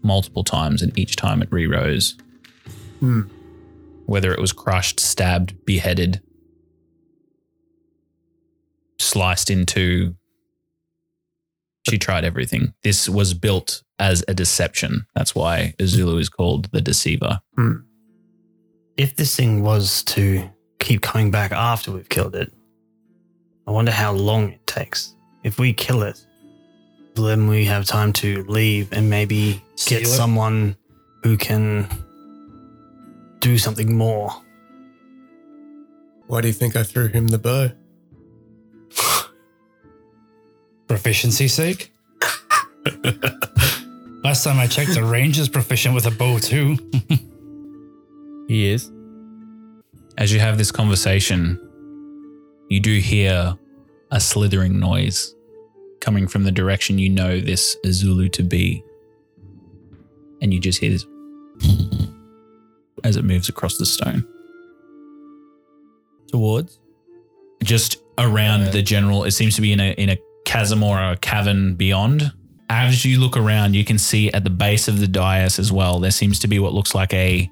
multiple 0.03 0.45
times, 0.45 0.83
and 0.83 0.97
each 0.99 1.17
time 1.17 1.43
it 1.43 1.49
re 1.51 1.67
rose. 1.67 2.17
Hmm. 3.01 3.23
Whether 4.07 4.33
it 4.33 4.41
was 4.41 4.53
crushed, 4.53 5.01
stabbed, 5.01 5.65
beheaded, 5.65 6.21
sliced 8.99 9.51
into. 9.51 10.17
She 11.89 11.99
tried 11.99 12.25
everything. 12.25 12.75
This 12.83 13.09
was 13.09 13.33
built 13.33 13.83
as 13.99 14.25
a 14.29 14.35
deception. 14.35 15.07
That's 15.15 15.35
why 15.35 15.75
Azulu 15.79 16.21
is 16.21 16.29
called 16.29 16.71
the 16.73 16.81
deceiver. 16.81 17.41
Hmm. 17.57 17.73
If 18.97 19.17
this 19.17 19.35
thing 19.37 19.63
was 19.63 20.03
to 20.05 20.49
keep 20.81 21.03
coming 21.03 21.31
back 21.31 21.53
after 21.53 21.93
we've 21.93 22.09
killed 22.09 22.35
it, 22.35 22.53
I 23.67 23.71
wonder 23.71 23.91
how 23.93 24.13
long 24.13 24.51
it 24.51 24.67
takes. 24.67 25.15
If 25.45 25.59
we 25.59 25.73
kill 25.73 26.03
it, 26.03 26.25
then 27.15 27.49
we 27.49 27.65
have 27.67 27.85
time 27.85 28.13
to 28.15 28.45
leave 28.45 28.93
and 28.93 29.09
maybe 29.11 29.63
Seal 29.77 29.99
get 30.01 30.09
it? 30.09 30.11
someone 30.11 30.77
who 31.23 31.37
can 31.37 31.89
do 33.41 33.59
something 33.59 33.95
more. 33.97 34.31
why 36.27 36.41
do 36.41 36.49
you 36.49 36.55
think 36.55 36.77
I 36.77 36.83
threw 36.83 37.09
him 37.09 37.29
the 37.29 37.39
bow? 37.39 37.71
Proficiency 40.89 41.49
sake. 41.49 41.93
Last 44.25 44.45
time 44.45 44.59
I 44.59 44.67
checked, 44.67 44.95
the 44.95 45.05
ranger's 45.05 45.49
proficient 45.49 45.95
with 45.95 46.07
a 46.07 46.11
bow 46.11 46.39
too. 46.39 46.77
He 48.49 48.69
is. 48.71 48.91
As 50.17 50.33
you 50.33 50.41
have 50.41 50.57
this 50.57 50.71
conversation, 50.73 51.61
you 52.71 52.81
do 52.81 52.99
hear 52.99 53.55
a 54.11 54.19
slithering 54.19 54.81
noise 54.81 55.35
coming 56.01 56.27
from 56.27 56.45
the 56.45 56.51
direction 56.51 56.99
you 56.99 57.11
know 57.11 57.41
this 57.41 57.77
Azulu 57.85 58.33
to 58.33 58.43
be. 58.43 58.83
and 60.41 60.55
you 60.55 60.61
just 60.61 60.79
hear 60.81 60.91
this 60.93 61.05
as 63.05 63.17
it 63.17 63.25
moves 63.25 63.51
across 63.51 63.77
the 63.77 63.85
stone. 63.85 64.27
Towards. 66.33 66.79
just 67.63 67.99
around 68.17 68.61
Yeah. 68.63 68.71
the 68.71 68.83
general 68.83 69.25
it 69.25 69.33
seems 69.33 69.55
to 69.57 69.61
be 69.61 69.73
in 69.75 69.81
a 69.81 69.93
in 69.93 70.09
a 70.09 70.17
chasm 70.47 70.83
or 70.83 70.99
a 70.99 71.17
cavern 71.19 71.75
beyond 71.75 72.33
as 72.71 73.05
you 73.05 73.19
look 73.19 73.37
around 73.37 73.75
you 73.75 73.85
can 73.85 73.99
see 73.99 74.31
at 74.33 74.45
the 74.45 74.51
base 74.51 74.89
of 74.89 75.01
the 75.01 75.07
dais 75.07 75.59
as 75.59 75.73
well 75.73 75.99
there 76.01 76.11
seems 76.11 76.39
to 76.39 76.49
be 76.49 76.59
what 76.59 76.73
looks 76.73 76.95
like 76.95 77.13
a 77.15 77.51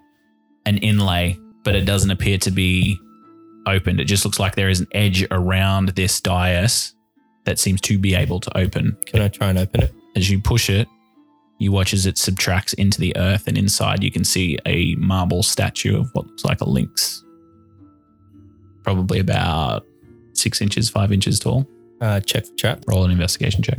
an 0.66 0.78
inlay 0.78 1.38
but 1.64 1.74
it 1.74 1.84
doesn't 1.84 2.10
appear 2.10 2.38
to 2.38 2.50
be 2.52 2.96
opened. 3.66 3.98
It 3.98 4.04
just 4.04 4.24
looks 4.24 4.38
like 4.38 4.54
there 4.54 4.68
is 4.68 4.78
an 4.78 4.86
edge 4.92 5.26
around 5.32 5.88
this 5.90 6.20
dais 6.20 6.94
that 7.44 7.58
seems 7.58 7.80
to 7.80 7.98
be 7.98 8.14
able 8.14 8.38
to 8.38 8.56
open. 8.56 8.96
Can 9.06 9.20
I 9.20 9.26
try 9.26 9.48
and 9.48 9.58
open 9.58 9.82
it? 9.82 9.92
as 10.16 10.30
you 10.30 10.40
push 10.40 10.68
it 10.68 10.88
you 11.58 11.72
watch 11.72 11.94
as 11.94 12.04
it 12.04 12.18
subtracts 12.18 12.72
into 12.74 13.00
the 13.00 13.16
earth 13.16 13.46
and 13.46 13.56
inside 13.56 14.02
you 14.02 14.10
can 14.10 14.24
see 14.24 14.58
a 14.66 14.94
marble 14.96 15.42
statue 15.42 15.98
of 15.98 16.10
what 16.12 16.26
looks 16.26 16.44
like 16.44 16.60
a 16.60 16.68
lynx. 16.68 17.24
Probably 18.82 19.20
about 19.20 19.86
six 20.32 20.60
inches 20.60 20.90
five 20.90 21.12
inches 21.12 21.38
tall. 21.38 21.66
Uh, 22.00 22.20
check 22.20 22.44
for 22.44 22.54
trap. 22.56 22.84
roll 22.86 23.04
an 23.04 23.10
investigation 23.10 23.62
check 23.62 23.78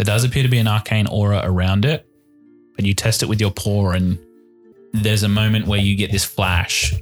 there 0.00 0.14
does 0.14 0.24
appear 0.24 0.42
to 0.42 0.48
be 0.48 0.58
an 0.58 0.66
arcane 0.66 1.06
aura 1.06 1.40
around 1.44 1.84
it 1.84 2.06
but 2.80 2.86
you 2.86 2.94
test 2.94 3.22
it 3.22 3.28
with 3.28 3.40
your 3.40 3.50
paw 3.50 3.90
and 3.90 4.18
there's 4.94 5.22
a 5.22 5.28
moment 5.28 5.66
where 5.66 5.78
you 5.78 5.96
get 5.96 6.10
this 6.10 6.24
flash. 6.24 6.94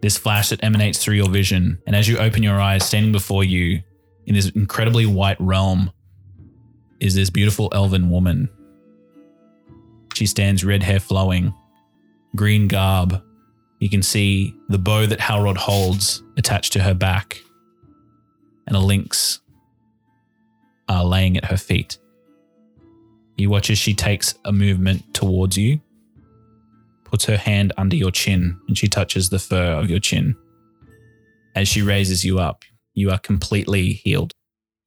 This 0.00 0.18
flash 0.18 0.48
that 0.48 0.64
emanates 0.64 0.98
through 0.98 1.14
your 1.14 1.28
vision. 1.28 1.80
And 1.86 1.94
as 1.94 2.08
you 2.08 2.18
open 2.18 2.42
your 2.42 2.60
eyes 2.60 2.84
standing 2.84 3.12
before 3.12 3.44
you 3.44 3.82
in 4.26 4.34
this 4.34 4.50
incredibly 4.50 5.06
white 5.06 5.36
realm 5.40 5.92
is 6.98 7.14
this 7.14 7.30
beautiful 7.30 7.68
elven 7.72 8.10
woman. 8.10 8.48
She 10.14 10.26
stands 10.26 10.64
red 10.64 10.82
hair 10.82 10.98
flowing 10.98 11.54
green 12.34 12.66
garb. 12.66 13.22
You 13.78 13.90
can 13.90 14.02
see 14.02 14.56
the 14.68 14.78
bow 14.78 15.06
that 15.06 15.20
halrod 15.20 15.56
holds 15.56 16.20
attached 16.36 16.72
to 16.72 16.82
her 16.82 16.94
back 16.94 17.40
and 18.66 18.76
a 18.76 18.80
lynx 18.80 19.40
uh, 20.88 21.04
laying 21.04 21.36
at 21.36 21.44
her 21.44 21.56
feet. 21.56 21.98
You 23.36 23.50
watch 23.50 23.70
as 23.70 23.78
she 23.78 23.94
takes 23.94 24.34
a 24.44 24.52
movement 24.52 25.14
towards 25.14 25.56
you, 25.56 25.80
puts 27.04 27.24
her 27.26 27.36
hand 27.36 27.72
under 27.76 27.96
your 27.96 28.10
chin, 28.10 28.60
and 28.68 28.76
she 28.76 28.88
touches 28.88 29.30
the 29.30 29.38
fur 29.38 29.72
of 29.72 29.90
your 29.90 30.00
chin. 30.00 30.36
As 31.54 31.68
she 31.68 31.82
raises 31.82 32.24
you 32.24 32.38
up, 32.38 32.64
you 32.94 33.10
are 33.10 33.18
completely 33.18 33.94
healed 33.94 34.34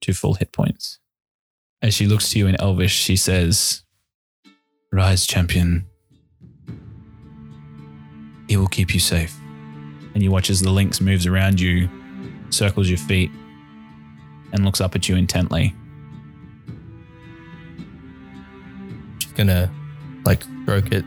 to 0.02 0.12
full 0.12 0.34
hit 0.34 0.52
points. 0.52 0.98
As 1.82 1.94
she 1.94 2.06
looks 2.06 2.30
to 2.30 2.38
you 2.38 2.46
in 2.46 2.60
Elvish, 2.60 2.94
she 2.94 3.16
says, 3.16 3.82
Rise, 4.92 5.26
champion. 5.26 5.86
He 8.48 8.56
will 8.56 8.68
keep 8.68 8.94
you 8.94 9.00
safe. 9.00 9.36
And 10.14 10.22
you 10.22 10.30
watch 10.30 10.48
as 10.48 10.60
the 10.60 10.70
lynx 10.70 11.00
moves 11.00 11.26
around 11.26 11.60
you, 11.60 11.90
circles 12.50 12.88
your 12.88 12.98
feet, 12.98 13.30
and 14.52 14.64
looks 14.64 14.80
up 14.80 14.94
at 14.94 15.08
you 15.08 15.16
intently. 15.16 15.74
Gonna 19.36 19.70
like 20.24 20.42
stroke 20.62 20.92
it. 20.92 21.04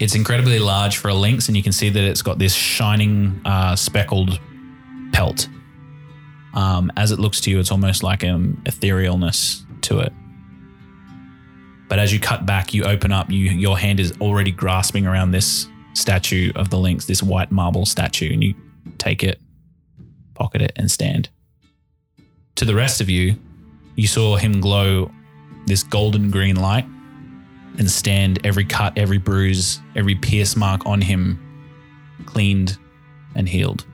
It's 0.00 0.14
incredibly 0.14 0.58
large 0.58 0.96
for 0.96 1.08
a 1.08 1.14
lynx, 1.14 1.48
and 1.48 1.56
you 1.56 1.62
can 1.62 1.72
see 1.72 1.90
that 1.90 2.02
it's 2.02 2.22
got 2.22 2.38
this 2.38 2.54
shining, 2.54 3.38
uh, 3.44 3.76
speckled 3.76 4.40
pelt. 5.12 5.48
Um, 6.54 6.90
as 6.96 7.12
it 7.12 7.18
looks 7.18 7.40
to 7.42 7.50
you, 7.50 7.60
it's 7.60 7.70
almost 7.70 8.02
like 8.02 8.22
an 8.22 8.60
etherealness 8.64 9.62
to 9.82 10.00
it. 10.00 10.12
But 11.88 11.98
as 11.98 12.12
you 12.12 12.20
cut 12.20 12.46
back, 12.46 12.72
you 12.72 12.84
open 12.84 13.12
up. 13.12 13.30
You 13.30 13.50
your 13.50 13.78
hand 13.78 14.00
is 14.00 14.12
already 14.20 14.52
grasping 14.52 15.06
around 15.06 15.32
this 15.32 15.68
statue 15.92 16.52
of 16.54 16.70
the 16.70 16.78
lynx, 16.78 17.04
this 17.04 17.22
white 17.22 17.50
marble 17.50 17.84
statue, 17.84 18.32
and 18.32 18.42
you 18.42 18.54
take 18.96 19.22
it, 19.22 19.38
pocket 20.34 20.62
it, 20.62 20.72
and 20.76 20.90
stand. 20.90 21.28
To 22.56 22.64
the 22.64 22.74
rest 22.74 23.00
of 23.00 23.10
you, 23.10 23.36
you 23.96 24.06
saw 24.06 24.36
him 24.36 24.60
glow 24.60 25.10
this 25.66 25.82
golden 25.82 26.30
green 26.30 26.56
light 26.56 26.86
and 27.78 27.90
stand 27.90 28.44
every 28.44 28.64
cut, 28.64 28.96
every 28.96 29.18
bruise, 29.18 29.80
every 29.96 30.14
pierce 30.14 30.56
mark 30.56 30.84
on 30.86 31.00
him 31.00 31.38
cleaned 32.26 32.76
and 33.34 33.48
healed. 33.48 33.84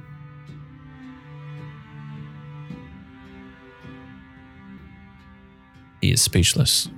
He 6.01 6.13
is 6.13 6.23
speechless. 6.23 6.89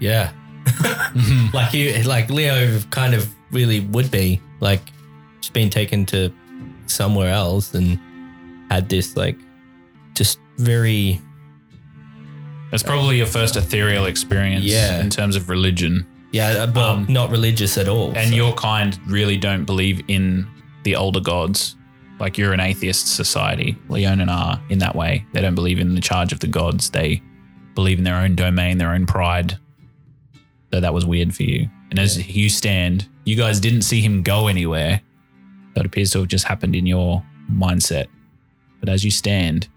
Yeah. 0.00 0.32
like 1.52 1.72
you, 1.72 2.02
like 2.04 2.30
Leo, 2.30 2.80
kind 2.90 3.14
of 3.14 3.32
really 3.50 3.80
would 3.80 4.10
be 4.10 4.40
like 4.60 4.80
she's 5.40 5.50
been 5.50 5.70
taken 5.70 6.06
to 6.06 6.32
somewhere 6.86 7.32
else 7.32 7.74
and 7.74 7.98
had 8.70 8.88
this 8.88 9.16
like 9.16 9.36
just 10.14 10.38
very 10.58 11.20
That's 12.72 12.82
probably 12.82 13.18
your 13.18 13.26
first 13.26 13.54
ethereal 13.54 14.06
experience 14.06 14.64
Yeah. 14.64 15.00
in 15.00 15.10
terms 15.10 15.36
of 15.36 15.48
religion. 15.48 16.04
yeah, 16.32 16.64
but 16.66 16.82
Um, 16.90 17.06
not 17.10 17.30
religious 17.30 17.76
at 17.78 17.86
all. 17.88 18.12
And 18.16 18.30
so- 18.30 18.34
your 18.34 18.54
kind 18.54 18.98
really 19.06 19.36
don't 19.36 19.64
believe 19.66 20.02
in 20.08 20.46
the 20.82 20.96
older 20.96 21.20
gods. 21.20 21.76
Like 22.18 22.38
you're 22.38 22.52
an 22.54 22.60
atheist 22.60 23.08
society. 23.14 23.76
Leonin 23.90 24.28
are 24.30 24.58
in 24.70 24.78
that 24.78 24.96
way. 24.96 25.24
They 25.34 25.42
don't 25.42 25.54
believe 25.54 25.78
in 25.78 25.94
the 25.94 26.00
charge 26.00 26.32
of 26.32 26.40
the 26.40 26.46
gods. 26.46 26.88
They 26.90 27.20
believe 27.74 27.98
in 27.98 28.04
their 28.04 28.16
own 28.16 28.34
domain, 28.34 28.78
their 28.78 28.92
own 28.94 29.04
pride. 29.06 29.58
So 30.72 30.80
that 30.80 30.94
was 30.94 31.04
weird 31.04 31.34
for 31.34 31.42
you. 31.42 31.68
And 31.90 31.98
as 31.98 32.26
you 32.34 32.48
stand, 32.48 33.06
you 33.26 33.36
guys 33.36 33.60
didn't 33.60 33.82
see 33.82 34.00
him 34.00 34.22
go 34.22 34.46
anywhere. 34.46 35.02
That 35.74 35.84
appears 35.84 36.12
to 36.12 36.20
have 36.20 36.28
just 36.28 36.46
happened 36.46 36.74
in 36.74 36.86
your 36.86 37.22
mindset. 37.52 38.06
But 38.80 38.88
as 38.88 39.04
you 39.04 39.10
stand, 39.10 39.68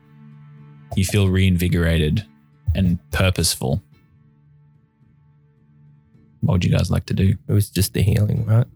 you 0.96 1.04
feel 1.04 1.28
reinvigorated 1.28 2.26
and 2.76 3.00
purposeful. 3.12 3.82
What 6.42 6.54
would 6.54 6.66
you 6.66 6.72
guys 6.72 6.92
like 6.92 7.06
to 7.08 7.14
do? 7.14 7.36
it 7.48 7.52
was 7.54 7.70
just 7.70 7.94
the 7.94 8.02
healing, 8.04 8.46
right? 8.46 8.68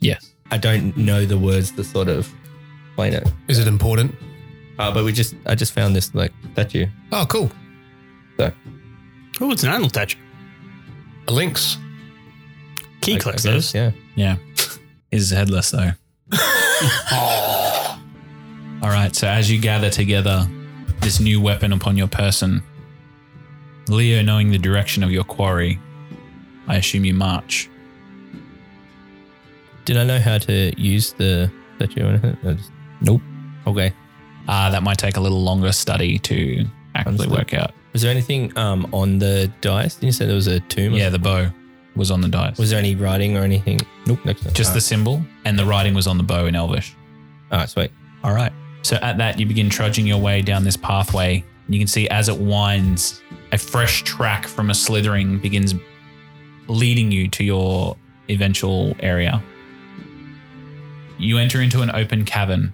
Yes. 0.00 0.32
I 0.50 0.56
don't 0.58 0.96
know 0.96 1.26
the 1.26 1.38
words 1.38 1.70
to 1.72 1.84
sort 1.84 2.08
of 2.08 2.32
explain 2.88 3.12
it. 3.12 3.28
Is 3.48 3.58
it 3.58 3.66
important? 3.68 4.14
Uh, 4.78 4.92
but 4.92 5.04
we 5.04 5.12
just, 5.12 5.34
I 5.46 5.54
just 5.54 5.72
found 5.74 5.94
this 5.94 6.14
like 6.14 6.32
statue. 6.52 6.86
Oh, 7.12 7.26
cool. 7.28 7.50
So, 8.38 8.50
Oh, 9.42 9.50
it's 9.52 9.62
an 9.62 9.68
animal 9.70 9.88
statue. 9.90 10.18
A 11.28 11.32
lynx. 11.32 11.76
Key 13.02 13.12
I- 13.12 13.16
I 13.16 13.18
guess, 13.32 13.42
those. 13.42 13.74
Yeah. 13.74 13.90
Yeah. 14.16 14.36
He's 15.10 15.30
headless 15.30 15.70
though. 15.70 15.90
All 18.82 18.88
right. 18.88 19.14
So 19.14 19.26
as 19.28 19.50
you 19.50 19.60
gather 19.60 19.90
together 19.90 20.46
this 21.00 21.20
new 21.20 21.40
weapon 21.40 21.72
upon 21.72 21.96
your 21.96 22.08
person, 22.08 22.62
Leo, 23.90 24.22
knowing 24.22 24.50
the 24.50 24.58
direction 24.58 25.02
of 25.02 25.10
your 25.10 25.24
quarry, 25.24 25.78
I 26.68 26.76
assume 26.76 27.04
you 27.04 27.14
march. 27.14 27.68
Did 29.84 29.96
I 29.96 30.04
know 30.04 30.18
how 30.20 30.38
to 30.38 30.80
use 30.80 31.12
the 31.14 31.50
statue 31.76 32.04
or 32.04 32.08
anything? 32.10 32.36
I 32.44 32.52
just- 32.54 32.70
nope. 33.00 33.20
Okay. 33.66 33.92
Uh, 34.48 34.70
that 34.70 34.82
might 34.82 34.98
take 34.98 35.16
a 35.16 35.20
little 35.20 35.42
longer 35.42 35.72
study 35.72 36.18
to 36.20 36.64
actually 36.94 37.12
Understood. 37.12 37.32
work 37.38 37.54
out. 37.54 37.72
Was 37.92 38.02
there 38.02 38.10
anything 38.10 38.56
um, 38.56 38.88
on 38.92 39.18
the 39.18 39.50
dais? 39.60 39.96
Did 39.96 40.06
you 40.06 40.12
say 40.12 40.26
there 40.26 40.34
was 40.34 40.46
a 40.46 40.60
tomb? 40.60 40.94
or 40.94 40.96
Yeah, 40.96 41.08
the 41.10 41.18
bow 41.18 41.50
was 41.96 42.10
on 42.10 42.20
the 42.20 42.28
dais. 42.28 42.56
Was 42.58 42.70
there 42.70 42.78
any 42.78 42.94
writing 42.94 43.36
or 43.36 43.42
anything? 43.42 43.80
Nope. 44.06 44.24
Next 44.24 44.42
time. 44.44 44.52
just 44.54 44.74
the 44.74 44.80
symbol, 44.80 45.22
and 45.44 45.58
the 45.58 45.64
writing 45.64 45.94
was 45.94 46.06
on 46.06 46.16
the 46.16 46.22
bow 46.24 46.46
in 46.46 46.54
Elvish. 46.54 46.94
All 47.50 47.58
right, 47.58 47.68
sweet. 47.68 47.90
All 48.22 48.32
right. 48.34 48.52
So 48.82 48.96
at 49.02 49.18
that, 49.18 49.38
you 49.38 49.46
begin 49.46 49.68
trudging 49.68 50.06
your 50.06 50.18
way 50.18 50.40
down 50.40 50.64
this 50.64 50.76
pathway. 50.76 51.44
You 51.68 51.78
can 51.78 51.88
see 51.88 52.08
as 52.08 52.28
it 52.28 52.36
winds, 52.38 53.20
a 53.52 53.58
fresh 53.58 54.02
track 54.02 54.46
from 54.46 54.70
a 54.70 54.74
slithering 54.74 55.38
begins 55.38 55.74
leading 56.68 57.10
you 57.10 57.28
to 57.28 57.44
your 57.44 57.96
eventual 58.28 58.94
area. 59.00 59.42
You 61.18 61.38
enter 61.38 61.60
into 61.60 61.82
an 61.82 61.90
open 61.90 62.24
cavern, 62.24 62.72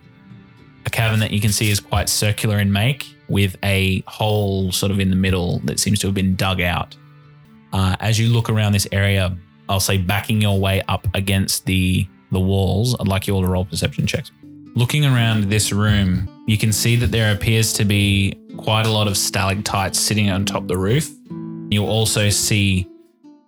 a 0.85 0.90
cavern 0.90 1.21
that 1.21 1.30
you 1.30 1.40
can 1.40 1.50
see 1.50 1.71
is 1.71 1.80
quite 1.80 2.09
circular 2.09 2.59
in 2.59 2.73
make, 2.73 3.06
with 3.28 3.56
a 3.64 4.02
hole 4.06 4.71
sort 4.71 4.92
of 4.92 5.00
in 5.00 5.11
the 5.11 5.16
middle 5.16 5.59
that 5.64 5.80
seems 5.80 5.99
to 6.00 6.06
have 6.06 6.14
been 6.14 6.37
dug 6.37 6.61
out. 6.61 6.97
Uh, 7.73 7.97
as 8.00 8.18
you 8.18 8.28
look 8.28 8.49
around 8.49 8.73
this 8.73 8.87
area, 8.92 9.37
I'll 9.68 9.80
say 9.80 9.99
backing 9.99 10.40
your 10.40 10.61
way 10.61 10.83
up 10.88 11.09
against 11.14 11.66
the 11.66 12.06
the 12.33 12.40
walls. 12.40 12.97
I'd 12.99 13.09
like 13.09 13.26
you 13.26 13.35
all 13.35 13.42
to 13.42 13.49
roll 13.49 13.64
perception 13.64 14.06
checks. 14.06 14.30
Looking 14.76 15.06
around 15.06 15.45
this 15.45 15.73
room, 15.73 16.28
you 16.47 16.59
can 16.59 16.71
see 16.71 16.97
that 16.97 17.11
there 17.11 17.35
appears 17.35 17.73
to 17.73 17.85
be 17.87 18.38
quite 18.59 18.85
a 18.85 18.90
lot 18.90 19.09
of 19.09 19.16
stalactites 19.16 19.99
sitting 19.99 20.28
on 20.28 20.45
top 20.45 20.62
of 20.62 20.68
the 20.68 20.76
roof. 20.76 21.11
You'll 21.71 21.88
also 21.88 22.28
see 22.28 22.87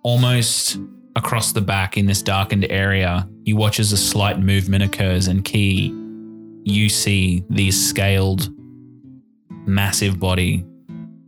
almost 0.01 0.79
across 1.15 1.51
the 1.51 1.61
back 1.61 1.97
in 1.97 2.07
this 2.07 2.23
darkened 2.23 2.65
area, 2.71 3.29
you 3.43 3.55
watch 3.55 3.79
as 3.79 3.91
a 3.91 3.97
slight 3.97 4.39
movement 4.39 4.83
occurs 4.83 5.27
and 5.27 5.45
key, 5.45 5.93
you 6.63 6.89
see 6.89 7.43
the 7.51 7.69
scaled, 7.69 8.49
massive 9.67 10.19
body 10.19 10.65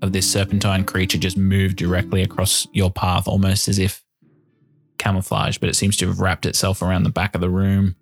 of 0.01 0.13
this 0.13 0.29
serpentine 0.29 0.83
creature 0.83 1.19
just 1.19 1.37
move 1.37 1.75
directly 1.75 2.23
across 2.23 2.67
your 2.73 2.89
path, 2.89 3.27
almost 3.27 3.67
as 3.67 3.77
if 3.77 4.03
camouflage, 4.97 5.59
but 5.59 5.69
it 5.69 5.75
seems 5.75 5.95
to 5.97 6.07
have 6.07 6.19
wrapped 6.19 6.47
itself 6.47 6.81
around 6.81 7.03
the 7.03 7.11
back 7.11 7.35
of 7.35 7.41
the 7.41 7.51
room. 7.51 7.95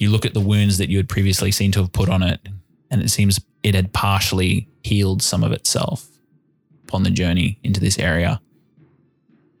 You 0.00 0.10
look 0.10 0.26
at 0.26 0.34
the 0.34 0.40
wounds 0.40 0.78
that 0.78 0.88
you 0.88 0.96
had 0.96 1.08
previously 1.08 1.52
seen 1.52 1.70
to 1.72 1.80
have 1.80 1.92
put 1.92 2.08
on 2.08 2.22
it, 2.22 2.40
and 2.90 3.02
it 3.02 3.10
seems 3.10 3.38
it 3.62 3.74
had 3.74 3.92
partially 3.92 4.66
healed 4.82 5.22
some 5.22 5.44
of 5.44 5.52
itself 5.52 6.08
upon 6.88 7.02
the 7.02 7.10
journey 7.10 7.58
into 7.62 7.80
this 7.80 7.98
area. 7.98 8.40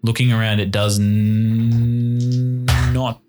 Looking 0.02 0.32
around, 0.32 0.60
it 0.60 0.70
does 0.70 0.98
n- 0.98 2.64
not 2.92 3.20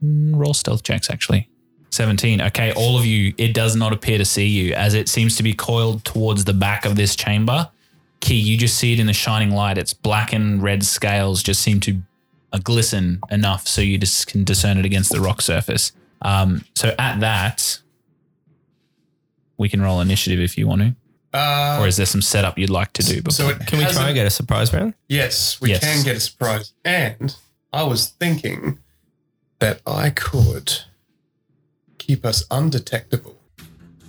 roll 0.00 0.54
stealth 0.54 0.84
checks 0.84 1.10
actually. 1.10 1.48
17. 1.90 2.40
Okay, 2.40 2.72
all 2.72 2.96
of 2.96 3.04
you, 3.04 3.34
it 3.36 3.52
does 3.52 3.74
not 3.74 3.92
appear 3.92 4.16
to 4.16 4.24
see 4.24 4.46
you 4.46 4.72
as 4.74 4.94
it 4.94 5.08
seems 5.08 5.34
to 5.36 5.42
be 5.42 5.52
coiled 5.52 6.04
towards 6.04 6.44
the 6.44 6.54
back 6.54 6.84
of 6.84 6.94
this 6.94 7.16
chamber. 7.16 7.68
Key, 8.20 8.36
you 8.36 8.56
just 8.56 8.78
see 8.78 8.92
it 8.92 9.00
in 9.00 9.06
the 9.06 9.12
shining 9.12 9.50
light. 9.50 9.76
Its 9.76 9.92
black 9.92 10.32
and 10.32 10.62
red 10.62 10.84
scales 10.84 11.42
just 11.42 11.60
seem 11.60 11.80
to 11.80 12.00
uh, 12.52 12.58
glisten 12.62 13.20
enough 13.30 13.66
so 13.66 13.80
you 13.80 13.98
just 13.98 14.26
can 14.26 14.44
discern 14.44 14.78
it 14.78 14.84
against 14.84 15.12
the 15.12 15.20
rock 15.20 15.40
surface. 15.42 15.92
Um, 16.22 16.64
so 16.74 16.94
at 16.98 17.20
that, 17.20 17.80
we 19.56 19.68
can 19.68 19.82
roll 19.82 20.00
initiative 20.00 20.40
if 20.40 20.56
you 20.58 20.66
want 20.66 20.82
to. 20.82 20.94
Uh, 21.38 21.78
Or 21.80 21.86
is 21.86 21.96
there 21.96 22.06
some 22.06 22.22
setup 22.22 22.58
you'd 22.58 22.70
like 22.70 22.92
to 22.94 23.02
do 23.02 23.16
before? 23.22 23.32
so 23.32 23.48
it 23.50 23.66
Can 23.66 23.78
we 23.78 23.84
try 23.86 24.06
and 24.06 24.14
get 24.14 24.26
a 24.26 24.30
surprise 24.30 24.72
round? 24.72 24.94
Yes, 25.08 25.60
we 25.60 25.70
Yes. 25.70 25.80
can 25.80 26.02
get 26.04 26.16
a 26.16 26.20
surprise. 26.20 26.72
And 26.84 27.36
I 27.72 27.84
was 27.84 28.08
thinking 28.08 28.78
that 29.60 29.80
I 29.86 30.10
could 30.10 30.72
keep 31.98 32.24
us 32.24 32.44
undetectable. 32.50 33.36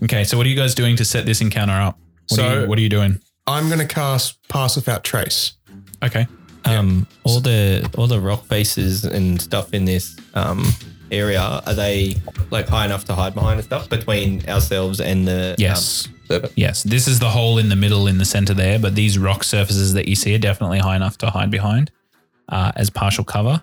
okay, 0.03 0.24
so 0.24 0.36
what 0.38 0.45
are 0.48 0.50
you 0.50 0.55
guys 0.55 0.74
doing 0.74 0.95
to 0.95 1.05
set 1.05 1.25
this 1.27 1.41
encounter 1.41 1.74
up? 1.74 2.00
What, 2.29 2.39
are, 2.39 2.43
So- 2.43 2.62
you, 2.62 2.67
what 2.67 2.77
are 2.79 2.81
you 2.81 2.89
doing? 2.89 3.19
I'm 3.48 3.67
going 3.67 3.79
to 3.79 3.93
cast 3.93 4.41
Pass 4.48 4.75
Without 4.75 5.03
Trace. 5.03 5.53
Okay. 6.03 6.25
Um, 6.65 7.08
all 7.24 7.39
the 7.39 7.89
all 7.98 8.08
the 8.08 8.20
rock 8.20 8.46
faces 8.46 9.03
and 9.03 9.41
stuff 9.41 9.74
in 9.74 9.86
this 9.86 10.15
um 10.36 10.63
area 11.12 11.41
are 11.41 11.74
they 11.74 12.15
like 12.51 12.68
high 12.70 12.86
enough 12.86 13.03
to 13.06 13.13
hide 13.15 13.34
behind 13.34 13.60
and 13.60 13.65
stuff 13.65 13.89
between 13.89 14.48
ourselves 14.48 15.01
and 15.01 15.27
the 15.27 15.56
Yes. 15.58 16.08
um, 16.08 16.13
serpent? 16.27 16.53
Yes, 16.56 16.84
this 16.84 17.08
is 17.08 17.20
the 17.20 17.30
hole 17.30 17.58
in 17.58 17.68
the 17.70 17.75
middle 17.75 18.08
in 18.08 18.18
the 18.18 18.25
center 18.25 18.53
there, 18.53 18.80
but 18.80 18.96
these 18.96 19.18
rock 19.18 19.44
surfaces 19.44 19.94
that 19.94 20.08
you 20.08 20.15
see 20.15 20.34
are 20.36 20.39
definitely 20.39 20.80
high 20.80 20.96
enough 20.96 21.18
to 21.18 21.30
hide 21.30 21.51
behind 21.51 21.91
uh, 22.50 22.72
as 22.75 22.89
partial 22.89 23.24
cover. 23.25 23.62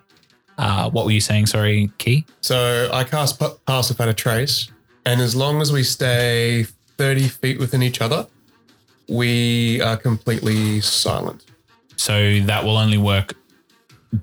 Uh, 0.58 0.90
what 0.90 1.04
were 1.06 1.12
you 1.12 1.20
saying? 1.20 1.46
Sorry, 1.46 1.90
Key? 1.98 2.26
So 2.40 2.90
I 2.92 3.04
cast 3.04 3.38
pa- 3.38 3.54
Pass 3.66 3.88
Without 3.90 4.08
a 4.08 4.14
Trace. 4.14 4.68
And 5.06 5.20
as 5.20 5.34
long 5.36 5.62
as 5.62 5.70
we 5.72 5.84
stay 5.84 6.64
30 6.98 7.28
feet 7.28 7.58
within 7.60 7.82
each 7.82 8.00
other, 8.02 8.26
we 9.08 9.80
are 9.80 9.96
completely 9.96 10.80
silent. 10.80 11.44
So 11.98 12.40
that 12.40 12.64
will 12.64 12.78
only 12.78 12.96
work 12.96 13.34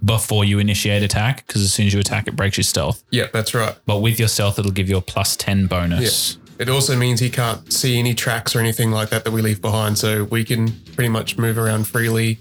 before 0.03 0.43
you 0.43 0.57
initiate 0.57 1.03
attack, 1.03 1.45
because 1.45 1.61
as 1.61 1.71
soon 1.73 1.85
as 1.85 1.93
you 1.93 1.99
attack, 1.99 2.27
it 2.27 2.35
breaks 2.35 2.57
your 2.57 2.63
stealth. 2.63 3.03
Yeah, 3.11 3.27
that's 3.31 3.53
right. 3.53 3.75
But 3.85 3.99
with 3.99 4.17
your 4.17 4.27
stealth, 4.27 4.57
it'll 4.57 4.71
give 4.71 4.89
you 4.89 4.97
a 4.97 5.01
plus 5.01 5.35
10 5.35 5.67
bonus. 5.67 6.01
Yes. 6.01 6.37
It 6.57 6.69
also 6.69 6.95
means 6.95 7.19
he 7.19 7.29
can't 7.29 7.71
see 7.71 7.99
any 7.99 8.13
tracks 8.13 8.55
or 8.55 8.59
anything 8.59 8.89
like 8.89 9.09
that 9.09 9.25
that 9.25 9.31
we 9.31 9.41
leave 9.41 9.61
behind. 9.61 9.97
So 9.97 10.23
we 10.23 10.43
can 10.45 10.71
pretty 10.95 11.09
much 11.09 11.37
move 11.37 11.57
around 11.57 11.85
freely 11.85 12.39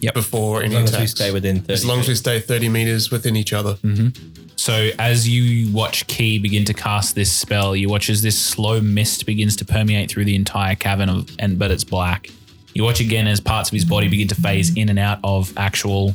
Yep. 0.00 0.14
before 0.14 0.62
any 0.62 0.76
As 0.76 0.92
long 0.92 0.94
as 0.94 1.00
we 1.00 1.06
stay 1.06 1.30
within 1.30 1.60
30 1.60 1.72
as 1.72 1.84
long 1.86 2.00
as 2.00 2.08
we 2.08 2.14
stay 2.14 2.38
30 2.38 2.68
meters 2.68 3.10
within 3.10 3.36
each 3.36 3.54
other. 3.54 3.74
Mm-hmm. 3.76 4.08
So 4.56 4.90
as 4.98 5.26
you 5.26 5.72
watch 5.72 6.06
Key 6.08 6.38
begin 6.38 6.66
to 6.66 6.74
cast 6.74 7.14
this 7.14 7.32
spell, 7.32 7.74
you 7.74 7.88
watch 7.88 8.10
as 8.10 8.20
this 8.20 8.38
slow 8.38 8.82
mist 8.82 9.24
begins 9.24 9.56
to 9.56 9.64
permeate 9.64 10.10
through 10.10 10.26
the 10.26 10.36
entire 10.36 10.74
cavern 10.74 11.08
of 11.08 11.30
and 11.38 11.58
but 11.58 11.70
it's 11.70 11.84
black. 11.84 12.28
You 12.74 12.82
watch 12.84 13.00
again 13.00 13.26
as 13.26 13.40
parts 13.40 13.70
of 13.70 13.74
his 13.74 13.84
body 13.84 14.08
begin 14.08 14.28
to 14.28 14.34
phase 14.34 14.76
in 14.76 14.88
and 14.88 14.98
out 14.98 15.20
of 15.24 15.52
actual 15.56 16.14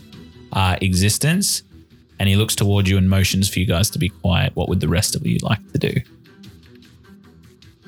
uh, 0.54 0.76
existence, 0.82 1.64
and 2.20 2.28
he 2.28 2.36
looks 2.36 2.56
towards 2.56 2.90
you 2.90 2.98
and 2.98 3.10
motions 3.10 3.50
for 3.50 3.60
you 3.60 3.66
guys 3.66 3.90
to 3.92 4.00
be 4.00 4.10
quiet. 4.10 4.56
What 4.56 4.68
would 4.70 4.80
the 4.82 4.88
rest 4.90 5.16
of 5.16 5.26
you 5.26 5.38
like 5.42 5.60
to 5.72 5.78
do? 5.80 5.94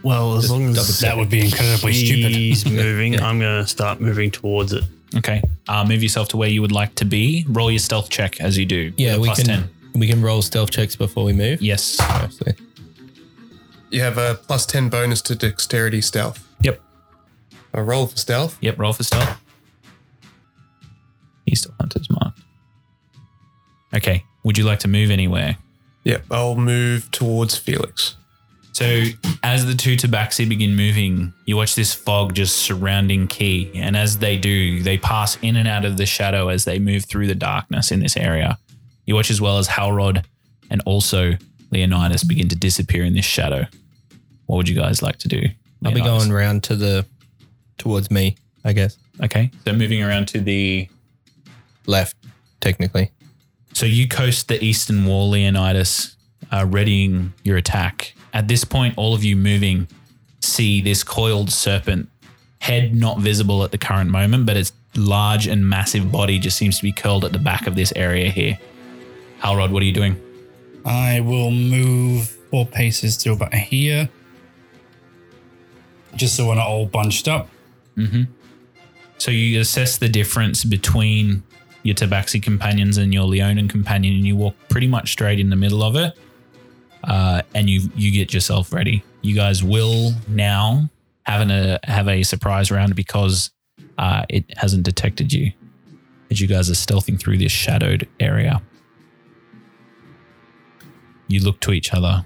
Well, 0.04 0.36
as 0.38 0.50
long 0.50 0.70
as 0.70 1.00
That 1.00 1.16
would 1.18 1.30
be 1.30 1.42
incredibly 1.46 1.94
stupid. 1.94 2.32
he's 2.32 2.66
moving, 2.70 3.20
I'm 3.22 3.40
going 3.40 3.62
to 3.62 3.68
start 3.68 4.02
moving 4.02 4.32
towards 4.32 4.74
it. 4.74 4.84
Okay, 5.18 5.42
uh, 5.68 5.84
move 5.86 6.02
yourself 6.02 6.30
to 6.30 6.38
where 6.38 6.48
you 6.50 6.62
would 6.62 6.72
like 6.72 6.96
to 6.96 7.06
be. 7.06 7.46
Roll 7.50 7.70
your 7.70 7.80
stealth 7.80 8.10
check 8.10 8.40
as 8.40 8.58
you 8.58 8.66
do. 8.66 8.94
Yeah, 8.98 9.18
we 9.18 9.28
plus 9.28 9.40
can 9.40 9.48
10. 9.48 9.70
we 9.96 10.08
can 10.08 10.22
roll 10.22 10.42
stealth 10.42 10.72
checks 10.72 10.96
before 10.96 11.26
we 11.26 11.34
move. 11.34 11.62
Yes. 11.62 12.00
Actually. 12.00 12.54
You 13.90 14.00
have 14.02 14.18
a 14.18 14.36
plus 14.48 14.66
10 14.66 14.88
bonus 14.88 15.22
to 15.24 15.36
dexterity 15.36 16.00
stealth. 16.00 16.48
Yep. 16.62 16.82
A 17.74 17.84
roll 17.84 18.08
for 18.08 18.18
stealth. 18.18 18.58
Yep. 18.62 18.80
Roll 18.80 18.94
for 18.94 19.04
stealth. 19.04 19.40
He's 21.46 21.62
still 21.62 21.74
hunter's 21.80 22.10
marked. 22.10 22.40
Okay. 23.94 24.24
Would 24.44 24.58
you 24.58 24.64
like 24.64 24.80
to 24.80 24.88
move 24.88 25.12
anywhere? 25.12 25.58
Yep. 26.04 26.26
I'll 26.32 26.56
move 26.56 27.12
towards 27.12 27.58
Felix. 27.58 28.16
So, 28.74 29.04
as 29.44 29.66
the 29.66 29.76
two 29.76 29.96
tabaxi 29.98 30.48
begin 30.48 30.76
moving, 30.76 31.34
you 31.46 31.58
watch 31.58 31.76
this 31.76 31.94
fog 31.94 32.34
just 32.34 32.58
surrounding 32.58 33.28
Key. 33.28 33.70
And 33.76 33.98
as 33.98 34.20
they 34.20 34.38
do, 34.38 34.82
they 34.82 34.98
pass 34.98 35.38
in 35.42 35.58
and 35.58 35.68
out 35.68 35.84
of 35.84 35.98
the 35.98 36.06
shadow 36.06 36.48
as 36.48 36.64
they 36.64 36.80
move 36.80 37.06
through 37.06 37.28
the 37.28 37.36
darkness 37.36 37.92
in 37.92 38.00
this 38.00 38.16
area. 38.16 38.58
You 39.06 39.16
watch 39.16 39.30
as 39.30 39.42
well 39.42 39.58
as 39.58 39.68
Halrod 39.68 40.24
and 40.70 40.82
also 40.86 41.34
Leonidas 41.70 42.24
begin 42.24 42.48
to 42.48 42.56
disappear 42.56 43.04
in 43.04 43.14
this 43.14 43.26
shadow. 43.26 43.66
What 44.46 44.58
would 44.58 44.70
you 44.70 44.76
guys 44.76 45.02
like 45.02 45.18
to 45.18 45.28
do? 45.28 45.42
I'll 45.84 45.94
be 45.94 46.02
going 46.02 46.32
round 46.32 46.64
to 46.64 46.76
the 46.76 47.06
towards 47.82 48.10
me, 48.10 48.38
I 48.64 48.74
guess. 48.74 48.98
Okay. 49.24 49.52
So, 49.66 49.74
moving 49.74 50.02
around 50.02 50.28
to 50.30 50.40
the. 50.40 50.88
Left, 51.88 52.16
technically. 52.60 53.12
So, 53.74 53.86
you 53.86 54.08
coast 54.08 54.48
the 54.48 54.64
eastern 54.64 55.06
wall, 55.06 55.30
Leonidas, 55.30 56.16
uh, 56.52 56.66
readying 56.70 57.34
your 57.44 57.58
attack. 57.58 58.14
At 58.34 58.48
this 58.48 58.64
point, 58.64 58.94
all 58.98 59.14
of 59.14 59.24
you 59.24 59.36
moving 59.36 59.88
see 60.42 60.82
this 60.82 61.04
coiled 61.04 61.52
serpent, 61.52 62.10
head 62.60 62.96
not 62.96 63.20
visible 63.20 63.64
at 63.64 63.72
the 63.72 63.78
current 63.78 64.10
moment, 64.10 64.46
but 64.46 64.58
its 64.58 64.72
large 64.96 65.48
and 65.48 65.68
massive 65.68 66.12
body 66.12 66.40
just 66.40 66.58
seems 66.58 66.78
to 66.78 66.84
be 66.84 66.92
curled 66.92 67.26
at 67.26 67.32
the 67.32 67.40
back 67.40 67.68
of 67.68 67.76
this 67.76 67.94
area 67.96 68.30
here. 68.30 68.58
Halrod, 69.40 69.72
what 69.72 69.82
are 69.82 69.86
you 69.86 69.94
doing? 69.94 70.22
I 70.86 71.20
will 71.20 71.52
move 71.52 72.30
four 72.50 72.66
paces 72.66 73.18
to 73.18 73.34
about 73.34 73.54
here. 73.54 74.10
Just 76.16 76.36
so 76.36 76.48
we're 76.48 76.56
not 76.56 76.68
all 76.68 76.86
bunched 76.86 77.28
up. 77.28 77.50
So 79.18 79.30
you 79.30 79.60
assess 79.60 79.98
the 79.98 80.10
difference 80.10 80.64
between 80.64 81.44
your 81.84 81.96
Tabaxi 81.96 82.42
companions 82.42 82.98
and 82.98 83.14
your 83.14 83.26
Leonin 83.26 83.68
companion, 83.68 84.16
and 84.16 84.26
you 84.26 84.36
walk 84.36 84.56
pretty 84.70 84.88
much 84.88 85.12
straight 85.12 85.40
in 85.40 85.50
the 85.50 85.56
middle 85.56 85.84
of 85.84 85.96
it, 85.96 86.18
uh, 87.04 87.42
and 87.54 87.70
you 87.70 87.90
you 87.96 88.12
get 88.12 88.34
yourself 88.34 88.74
ready. 88.74 89.04
You 89.22 89.36
guys 89.36 89.64
will 89.64 90.14
now 90.28 90.90
have 91.24 91.50
a 91.50 91.80
have 91.84 92.08
a 92.08 92.24
surprise 92.24 92.72
round 92.72 92.96
because 92.96 93.52
uh, 93.98 94.26
it 94.30 94.46
hasn't 94.58 94.84
detected 94.84 95.32
you 95.32 95.52
as 96.32 96.42
you 96.42 96.48
guys 96.48 96.70
are 96.70 96.74
stealthing 96.74 97.20
through 97.20 97.38
this 97.38 97.52
shadowed 97.52 98.08
area. 98.20 98.62
You 101.28 101.42
look 101.42 101.60
to 101.62 101.72
each 101.72 101.94
other. 101.94 102.26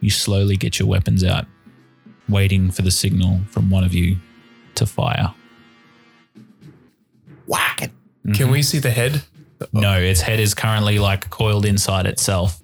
You 0.00 0.10
slowly 0.10 0.56
get 0.56 0.78
your 0.78 0.88
weapons 0.88 1.24
out, 1.24 1.46
waiting 2.28 2.70
for 2.70 2.82
the 2.82 2.90
signal 2.90 3.40
from 3.50 3.70
one 3.70 3.84
of 3.84 3.94
you 3.94 4.16
to 4.76 4.86
fire. 4.86 5.34
Whack 7.46 7.82
it. 7.82 7.90
Mm-hmm. 7.90 8.32
Can 8.32 8.50
we 8.50 8.62
see 8.62 8.78
the 8.78 8.90
head? 8.90 9.22
No, 9.72 9.98
its 9.98 10.20
head 10.20 10.40
is 10.40 10.54
currently 10.54 10.98
like 10.98 11.30
coiled 11.30 11.64
inside 11.64 12.06
itself. 12.06 12.60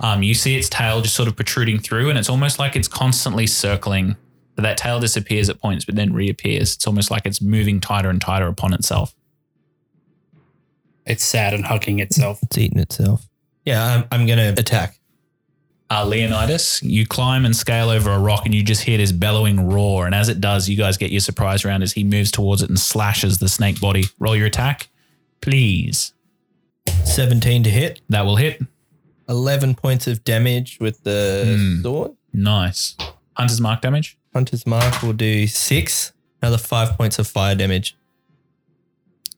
Um, 0.00 0.22
you 0.22 0.34
see 0.34 0.56
its 0.56 0.68
tail 0.68 1.02
just 1.02 1.14
sort 1.14 1.28
of 1.28 1.36
protruding 1.36 1.78
through, 1.78 2.08
and 2.08 2.18
it's 2.18 2.30
almost 2.30 2.58
like 2.58 2.74
it's 2.76 2.88
constantly 2.88 3.46
circling. 3.46 4.16
But 4.56 4.62
that 4.62 4.78
tail 4.78 5.00
disappears 5.00 5.48
at 5.48 5.60
points, 5.60 5.84
but 5.84 5.94
then 5.94 6.12
reappears. 6.12 6.74
It's 6.74 6.86
almost 6.86 7.10
like 7.10 7.26
it's 7.26 7.42
moving 7.42 7.80
tighter 7.80 8.08
and 8.08 8.20
tighter 8.20 8.46
upon 8.46 8.72
itself. 8.72 9.14
It's 11.06 11.24
sad 11.24 11.54
and 11.54 11.64
hugging 11.64 11.98
itself. 11.98 12.42
It's 12.42 12.56
eating 12.58 12.78
itself. 12.78 13.26
Yeah, 13.64 13.84
I'm, 13.84 14.04
I'm 14.10 14.26
gonna 14.26 14.54
attack. 14.56 14.99
Uh, 15.92 16.04
Leonidas, 16.06 16.80
you 16.84 17.04
climb 17.04 17.44
and 17.44 17.54
scale 17.56 17.88
over 17.90 18.10
a 18.12 18.18
rock, 18.18 18.46
and 18.46 18.54
you 18.54 18.62
just 18.62 18.82
hear 18.82 18.96
this 18.96 19.10
bellowing 19.10 19.68
roar. 19.68 20.06
And 20.06 20.14
as 20.14 20.28
it 20.28 20.40
does, 20.40 20.68
you 20.68 20.76
guys 20.76 20.96
get 20.96 21.10
your 21.10 21.20
surprise 21.20 21.64
round 21.64 21.82
as 21.82 21.92
he 21.92 22.04
moves 22.04 22.30
towards 22.30 22.62
it 22.62 22.68
and 22.68 22.78
slashes 22.78 23.38
the 23.38 23.48
snake 23.48 23.80
body. 23.80 24.04
Roll 24.20 24.36
your 24.36 24.46
attack, 24.46 24.88
please. 25.40 26.12
17 27.04 27.64
to 27.64 27.70
hit. 27.70 28.00
That 28.08 28.24
will 28.24 28.36
hit. 28.36 28.62
11 29.28 29.74
points 29.74 30.06
of 30.06 30.22
damage 30.22 30.78
with 30.80 31.02
the 31.02 31.56
Hmm. 31.58 31.82
sword. 31.82 32.12
Nice. 32.32 32.96
Hunter's 33.36 33.60
mark 33.60 33.80
damage. 33.82 34.16
Hunter's 34.32 34.64
Mark 34.66 35.02
will 35.02 35.12
do 35.12 35.48
six. 35.48 36.12
Another 36.40 36.56
five 36.58 36.96
points 36.96 37.18
of 37.18 37.26
fire 37.26 37.56
damage. 37.56 37.96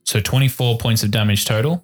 So 0.05 0.21
24 0.21 0.77
points 0.77 1.03
of 1.03 1.11
damage 1.11 1.47
total. 1.47 1.83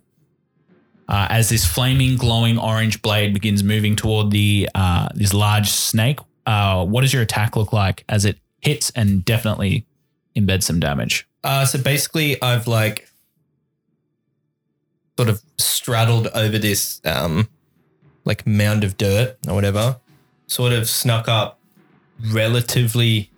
Uh, 1.09 1.27
as 1.31 1.49
this 1.49 1.64
flaming, 1.64 2.16
glowing 2.16 2.59
orange 2.59 3.01
blade 3.01 3.33
begins 3.33 3.64
moving 3.64 3.97
toward 3.97 4.31
the 4.31 4.68
uh, 4.75 5.09
this 5.14 5.33
large 5.33 5.68
snake, 5.71 6.18
uh, 6.47 6.85
what 6.85 7.01
does 7.01 7.12
your 7.12 7.23
attack 7.23 7.57
look 7.57 7.73
like 7.73 8.05
as 8.09 8.25
it 8.25 8.38
hits 8.61 8.90
and 8.90 9.25
definitely 9.25 9.87
embeds 10.37 10.64
some 10.64 10.81
damage. 10.81 11.27
Uh, 11.44 11.64
so 11.64 11.79
basically, 11.79 12.40
I've 12.42 12.66
like 12.66 13.09
sort 15.16 15.29
of 15.29 15.42
straddled 15.57 16.29
over 16.29 16.59
this 16.59 17.01
um, 17.05 17.49
like 18.25 18.47
mound 18.47 18.85
of 18.85 18.97
dirt 18.97 19.37
or 19.47 19.55
whatever, 19.55 19.99
sort 20.47 20.73
of 20.73 20.88
snuck 20.88 21.29
up 21.29 21.59
relatively 22.33 23.31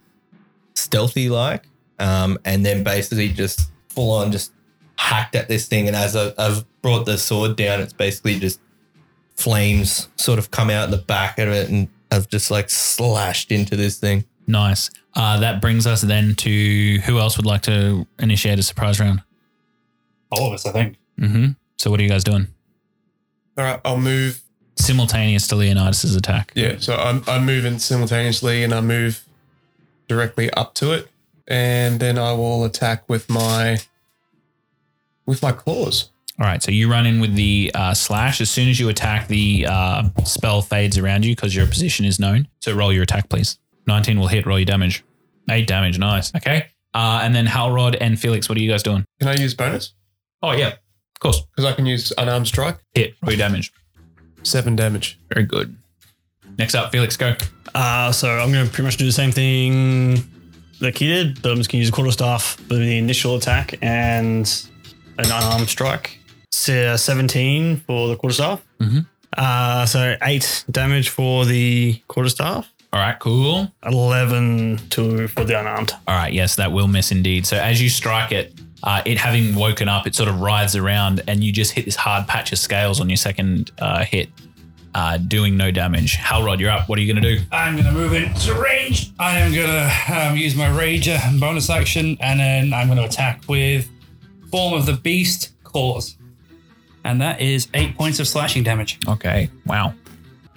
stealthy 0.75 1.29
like, 1.29 1.65
um, 1.99 2.39
and 2.45 2.65
then 2.65 2.83
basically 2.83 3.29
just 3.29 3.71
full 3.89 4.13
on 4.13 4.33
just 4.33 4.53
hacked 5.01 5.35
at 5.35 5.49
this 5.49 5.67
thing. 5.67 5.87
And 5.87 5.97
as 5.97 6.15
I, 6.15 6.33
I've 6.37 6.65
brought 6.83 7.07
the 7.07 7.17
sword 7.17 7.57
down, 7.57 7.81
it's 7.81 7.95
basically 7.95 8.39
just 8.39 8.61
flames 9.35 10.09
sort 10.17 10.39
of 10.39 10.51
come 10.51 10.69
out 10.69 10.91
the 10.91 10.99
back 10.99 11.39
of 11.39 11.49
it, 11.49 11.71
and 11.71 11.89
I've 12.13 12.29
just 12.29 12.51
like 12.51 12.69
slashed 12.69 13.51
into 13.51 13.77
this 13.77 13.99
thing. 13.99 14.25
Nice. 14.47 14.91
Uh, 15.15 15.41
that 15.41 15.61
brings 15.61 15.87
us 15.87 16.03
then 16.03 16.35
to 16.37 16.99
who 17.07 17.19
else 17.19 17.37
would 17.39 17.47
like 17.47 17.63
to 17.63 18.07
initiate 18.19 18.59
a 18.59 18.63
surprise 18.63 19.01
round? 19.01 19.23
All 20.31 20.49
of 20.49 20.53
us, 20.53 20.67
I 20.67 20.73
think. 20.73 20.97
Mm-hmm. 21.19 21.53
So 21.79 21.91
what 21.91 21.99
are 21.99 22.03
you 22.03 22.09
guys 22.09 22.23
doing? 22.23 22.47
All 23.57 23.65
right, 23.65 23.81
I'll 23.85 23.97
move. 23.97 24.43
Simultaneous 24.77 25.47
to 25.49 25.57
Leonidas's 25.57 26.15
attack. 26.15 26.53
Yeah, 26.55 26.77
so 26.79 26.95
I'm 26.95 27.23
I'm 27.27 27.45
moving 27.45 27.79
simultaneously, 27.79 28.63
and 28.63 28.73
I 28.75 28.81
move 28.81 29.27
directly 30.09 30.51
up 30.53 30.75
to 30.75 30.93
it, 30.93 31.09
and 31.49 32.01
then 32.01 32.19
I 32.19 32.33
will 32.33 32.65
attack 32.65 33.09
with 33.09 33.29
my 33.29 33.79
with 35.31 35.41
my 35.43 35.53
claws. 35.53 36.11
All 36.39 36.47
right, 36.47 36.63
so 36.63 36.71
you 36.71 36.91
run 36.91 37.07
in 37.07 37.21
with 37.21 37.35
the 37.35 37.71
uh, 37.75 37.95
slash. 37.95 38.41
As 38.41 38.51
soon 38.51 38.69
as 38.69 38.81
you 38.81 38.89
attack, 38.89 39.29
the 39.29 39.67
uh, 39.69 40.09
spell 40.25 40.61
fades 40.63 40.99
around 40.99 41.25
you 41.25 41.35
because 41.37 41.55
your 41.55 41.67
position 41.67 42.05
is 42.05 42.19
known. 42.19 42.49
So 42.61 42.75
roll 42.75 42.93
your 42.93 43.03
attack, 43.05 43.29
please. 43.29 43.59
19 43.87 44.19
will 44.19 44.27
hit, 44.27 44.47
roll 44.47 44.59
your 44.59 44.67
damage. 44.67 45.05
8 45.49 45.67
damage, 45.67 45.99
nice. 45.99 46.35
Okay. 46.35 46.67
Uh, 46.95 47.21
and 47.23 47.35
then 47.35 47.47
Halrod 47.47 47.97
and 48.01 48.19
Felix, 48.19 48.49
what 48.49 48.57
are 48.59 48.61
you 48.61 48.71
guys 48.71 48.83
doing? 48.83 49.05
Can 49.21 49.29
I 49.29 49.35
use 49.35 49.55
bonus? 49.55 49.93
Oh, 50.43 50.53
yeah, 50.53 50.69
of 50.69 51.21
course. 51.21 51.41
Because 51.41 51.71
I 51.71 51.75
can 51.75 51.87
use 51.87 52.13
unarmed 52.17 52.47
strike. 52.47 52.79
Hit, 52.95 53.15
roll 53.23 53.33
your 53.33 53.39
damage. 53.39 53.73
Seven 54.43 54.75
damage. 54.75 55.19
Very 55.33 55.45
good. 55.45 55.77
Next 56.59 56.75
up, 56.75 56.91
Felix, 56.91 57.17
go. 57.17 57.37
Uh, 57.75 58.13
so 58.13 58.29
I'm 58.29 58.51
going 58.51 58.65
to 58.65 58.71
pretty 58.73 58.85
much 58.85 58.97
do 58.97 59.05
the 59.05 59.13
same 59.13 59.31
thing 59.31 60.25
that 60.81 60.97
he 60.97 61.07
did, 61.07 61.43
but 61.43 61.53
I'm 61.53 61.59
just 61.59 61.71
going 61.71 61.79
to 61.79 61.85
use 61.85 61.91
a 61.91 61.93
quarter 61.93 62.11
staff 62.11 62.57
for 62.69 62.75
the 62.75 62.97
initial 62.99 63.37
attack 63.37 63.75
and 63.83 64.70
an 65.25 65.31
unarmed 65.33 65.69
strike. 65.69 66.19
So, 66.53 66.93
uh, 66.95 66.97
17 66.97 67.79
for 67.87 68.09
the 68.09 68.17
quarter 68.17 68.35
staff. 68.35 68.61
Mhm. 68.81 69.07
Uh, 69.37 69.87
so 69.87 70.17
8 70.23 70.65
damage 70.71 71.09
for 71.09 71.45
the 71.45 72.01
quarterstaff. 72.09 72.69
All 72.93 72.99
right, 73.01 73.17
cool. 73.21 73.71
11 73.87 74.81
to 74.91 75.29
for 75.29 75.45
the 75.45 75.59
unarmed. 75.59 75.93
All 76.09 76.17
right, 76.17 76.33
yes, 76.33 76.57
that 76.57 76.73
will 76.73 76.89
miss 76.89 77.13
indeed. 77.13 77.47
So 77.47 77.57
as 77.57 77.81
you 77.81 77.89
strike 77.89 78.33
it, 78.33 78.53
uh, 78.83 79.03
it 79.05 79.17
having 79.19 79.55
woken 79.55 79.89
up, 79.89 80.07
it 80.09 80.17
sort 80.17 80.29
of 80.29 80.41
writhes 80.41 80.75
around, 80.75 81.23
and 81.29 81.45
you 81.45 81.53
just 81.53 81.73
hit 81.73 81.85
this 81.85 81.95
hard 81.95 82.27
patch 82.27 82.51
of 82.53 82.59
scales 82.59 83.01
on 83.01 83.09
your 83.09 83.17
second 83.17 83.71
uh, 83.79 84.05
hit, 84.05 84.31
uh, 84.97 85.19
doing 85.19 85.57
no 85.57 85.71
damage. 85.71 86.17
Halrod, 86.17 86.59
you're 86.59 86.71
up. 86.71 86.89
What 86.89 86.99
are 86.99 87.03
you 87.03 87.13
going 87.13 87.23
to 87.23 87.37
do? 87.37 87.45
I'm 87.53 87.77
gonna 87.77 87.93
move 87.93 88.13
into 88.15 88.55
range. 88.55 89.13
I 89.21 89.39
am 89.39 89.53
gonna 89.55 90.31
um, 90.31 90.37
use 90.37 90.57
my 90.57 90.67
rager 90.67 91.21
bonus 91.39 91.71
action, 91.71 92.17
and 92.21 92.41
then 92.41 92.73
I'm 92.75 92.89
gonna 92.89 93.05
attack 93.05 93.43
with 93.47 93.89
form 94.51 94.75
of 94.75 94.87
the 94.87 94.95
beast 94.95 95.51
claws, 95.65 96.17
and 97.05 97.21
that 97.21 97.41
is 97.41 97.69
eight 97.75 97.97
points 97.97 98.21
of 98.21 98.29
slashing 98.29 98.63
damage. 98.63 98.99
Okay, 99.07 99.51
wow. 99.67 99.95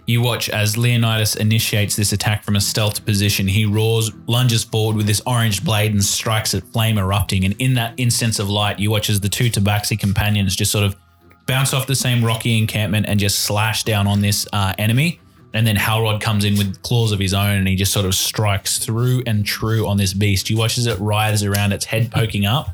You 0.05 0.21
watch 0.21 0.49
as 0.49 0.77
Leonidas 0.77 1.35
initiates 1.35 1.95
this 1.95 2.11
attack 2.11 2.43
from 2.43 2.57
a 2.57 2.61
stealth 2.61 3.05
position. 3.05 3.47
He 3.47 3.65
roars, 3.65 4.11
lunges 4.27 4.63
forward 4.63 4.97
with 4.97 5.07
this 5.07 5.21
orange 5.25 5.63
blade, 5.63 5.93
and 5.93 6.03
strikes 6.03 6.53
at 6.53 6.63
flame 6.63 6.97
erupting. 6.97 7.45
And 7.45 7.55
in 7.59 7.75
that 7.75 7.93
instance 7.95 8.37
of 8.37 8.49
light, 8.49 8.79
you 8.79 8.91
watch 8.91 9.09
as 9.09 9.21
the 9.21 9.29
two 9.29 9.45
Tabaxi 9.45 9.97
companions 9.97 10.57
just 10.57 10.73
sort 10.73 10.83
of 10.83 10.97
bounce 11.45 11.73
off 11.73 11.87
the 11.87 11.95
same 11.95 12.23
rocky 12.23 12.57
encampment 12.57 13.05
and 13.07 13.17
just 13.17 13.39
slash 13.39 13.83
down 13.83 14.07
on 14.07 14.19
this 14.19 14.45
uh, 14.51 14.73
enemy. 14.77 15.21
And 15.53 15.65
then 15.65 15.75
Halrod 15.75 16.19
comes 16.19 16.43
in 16.43 16.57
with 16.57 16.81
claws 16.81 17.11
of 17.11 17.19
his 17.19 17.33
own 17.33 17.57
and 17.57 17.67
he 17.67 17.75
just 17.75 17.93
sort 17.93 18.05
of 18.05 18.15
strikes 18.15 18.79
through 18.79 19.23
and 19.25 19.45
true 19.45 19.87
on 19.87 19.97
this 19.97 20.13
beast. 20.13 20.49
You 20.49 20.57
watch 20.57 20.77
as 20.77 20.87
it 20.87 20.99
writhes 20.99 21.43
around, 21.43 21.71
its 21.71 21.85
head 21.85 22.11
poking 22.11 22.45
up. 22.45 22.69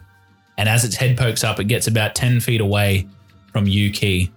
And 0.60 0.68
as 0.68 0.84
its 0.84 0.98
head 0.98 1.18
pokes 1.18 1.46
up, 1.46 1.58
it 1.62 1.64
gets 1.70 1.88
about 1.88 2.16
10 2.16 2.42
feet 2.42 2.60
away 2.60 3.08
from 3.54 3.66
you, 3.66 3.90
Key. 3.92 4.30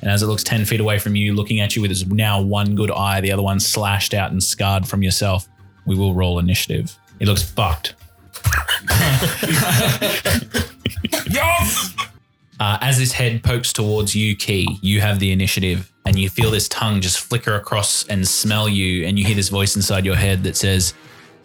And 0.00 0.10
as 0.10 0.22
it 0.22 0.26
looks 0.26 0.42
10 0.42 0.64
feet 0.64 0.80
away 0.80 0.98
from 0.98 1.14
you, 1.14 1.34
looking 1.34 1.60
at 1.60 1.76
you 1.76 1.82
with 1.82 1.90
its 1.90 2.06
now 2.06 2.40
one 2.40 2.74
good 2.74 2.90
eye, 2.90 3.20
the 3.20 3.30
other 3.30 3.42
one 3.42 3.60
slashed 3.60 4.14
out 4.14 4.30
and 4.30 4.42
scarred 4.42 4.88
from 4.88 5.02
yourself, 5.02 5.46
we 5.84 5.94
will 5.94 6.14
roll 6.14 6.38
initiative. 6.38 6.96
It 7.20 7.28
looks 7.28 7.42
fucked. 7.42 7.94
Uh, 12.58 12.78
as 12.80 12.96
this 12.96 13.12
head 13.12 13.42
pokes 13.42 13.70
towards 13.70 14.16
you, 14.16 14.34
Key, 14.34 14.78
you 14.80 15.02
have 15.02 15.18
the 15.18 15.30
initiative, 15.30 15.92
and 16.06 16.18
you 16.18 16.30
feel 16.30 16.50
this 16.50 16.68
tongue 16.68 17.02
just 17.02 17.20
flicker 17.20 17.54
across 17.54 18.06
and 18.06 18.26
smell 18.26 18.66
you, 18.66 19.04
and 19.04 19.18
you 19.18 19.26
hear 19.26 19.34
this 19.34 19.50
voice 19.50 19.76
inside 19.76 20.06
your 20.06 20.14
head 20.16 20.42
that 20.44 20.56
says, 20.56 20.94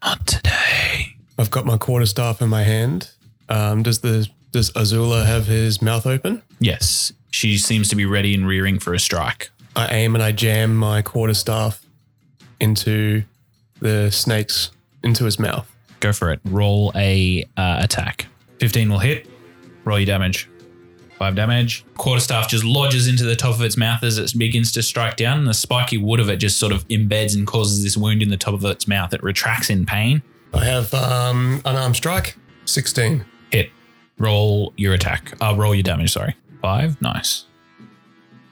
Not 0.01 0.25
today. 0.25 1.17
I've 1.37 1.51
got 1.51 1.65
my 1.65 1.75
quarterstaff 1.75 2.41
in 2.41 2.47
my 2.47 2.63
hand. 2.63 3.11
Um, 3.51 3.83
does 3.83 3.99
the 3.99 4.27
does 4.51 4.71
Azulu 4.71 5.25
have 5.25 5.45
his 5.45 5.81
mouth 5.81 6.07
open? 6.07 6.41
Yes, 6.59 7.13
she 7.29 7.57
seems 7.57 7.89
to 7.89 7.95
be 7.95 8.05
ready 8.05 8.33
and 8.33 8.47
rearing 8.47 8.79
for 8.79 8.93
a 8.93 8.99
strike. 8.99 9.51
I 9.75 9.87
aim 9.87 10.15
and 10.15 10.23
I 10.23 10.31
jam 10.31 10.75
my 10.75 11.01
quarterstaff 11.01 11.85
into 12.59 13.23
the 13.79 14.09
snake's 14.09 14.71
into 15.03 15.25
his 15.25 15.37
mouth. 15.37 15.69
Go 15.99 16.13
for 16.13 16.31
it. 16.31 16.39
Roll 16.45 16.91
a 16.95 17.43
uh, 17.57 17.79
attack. 17.81 18.27
15 18.59 18.89
will 18.89 18.99
hit. 18.99 19.27
Roll 19.85 19.99
your 19.99 20.05
damage. 20.05 20.49
Five 21.17 21.35
damage. 21.35 21.85
Quarterstaff 21.97 22.49
just 22.49 22.63
lodges 22.63 23.07
into 23.07 23.23
the 23.23 23.35
top 23.35 23.53
of 23.53 23.61
its 23.61 23.77
mouth 23.77 24.01
as 24.01 24.17
it 24.17 24.35
begins 24.37 24.71
to 24.71 24.81
strike 24.81 25.17
down, 25.17 25.37
and 25.37 25.47
the 25.47 25.53
spiky 25.53 25.97
wood 25.97 26.19
of 26.19 26.29
it 26.29 26.37
just 26.37 26.57
sort 26.57 26.71
of 26.71 26.87
embeds 26.87 27.35
and 27.35 27.45
causes 27.45 27.83
this 27.83 27.95
wound 27.95 28.23
in 28.23 28.29
the 28.29 28.37
top 28.37 28.55
of 28.55 28.65
its 28.65 28.87
mouth. 28.87 29.13
It 29.13 29.21
retracts 29.21 29.69
in 29.69 29.85
pain. 29.85 30.23
I 30.53 30.65
have 30.65 30.91
um, 30.95 31.61
unarmed 31.63 31.95
strike. 31.95 32.37
Sixteen. 32.65 33.25
Hit. 33.51 33.69
Roll 34.17 34.73
your 34.77 34.93
attack. 34.93 35.33
Uh, 35.41 35.55
roll 35.57 35.73
your 35.73 35.83
damage, 35.83 36.11
sorry. 36.11 36.35
Five. 36.61 37.01
Nice. 37.01 37.45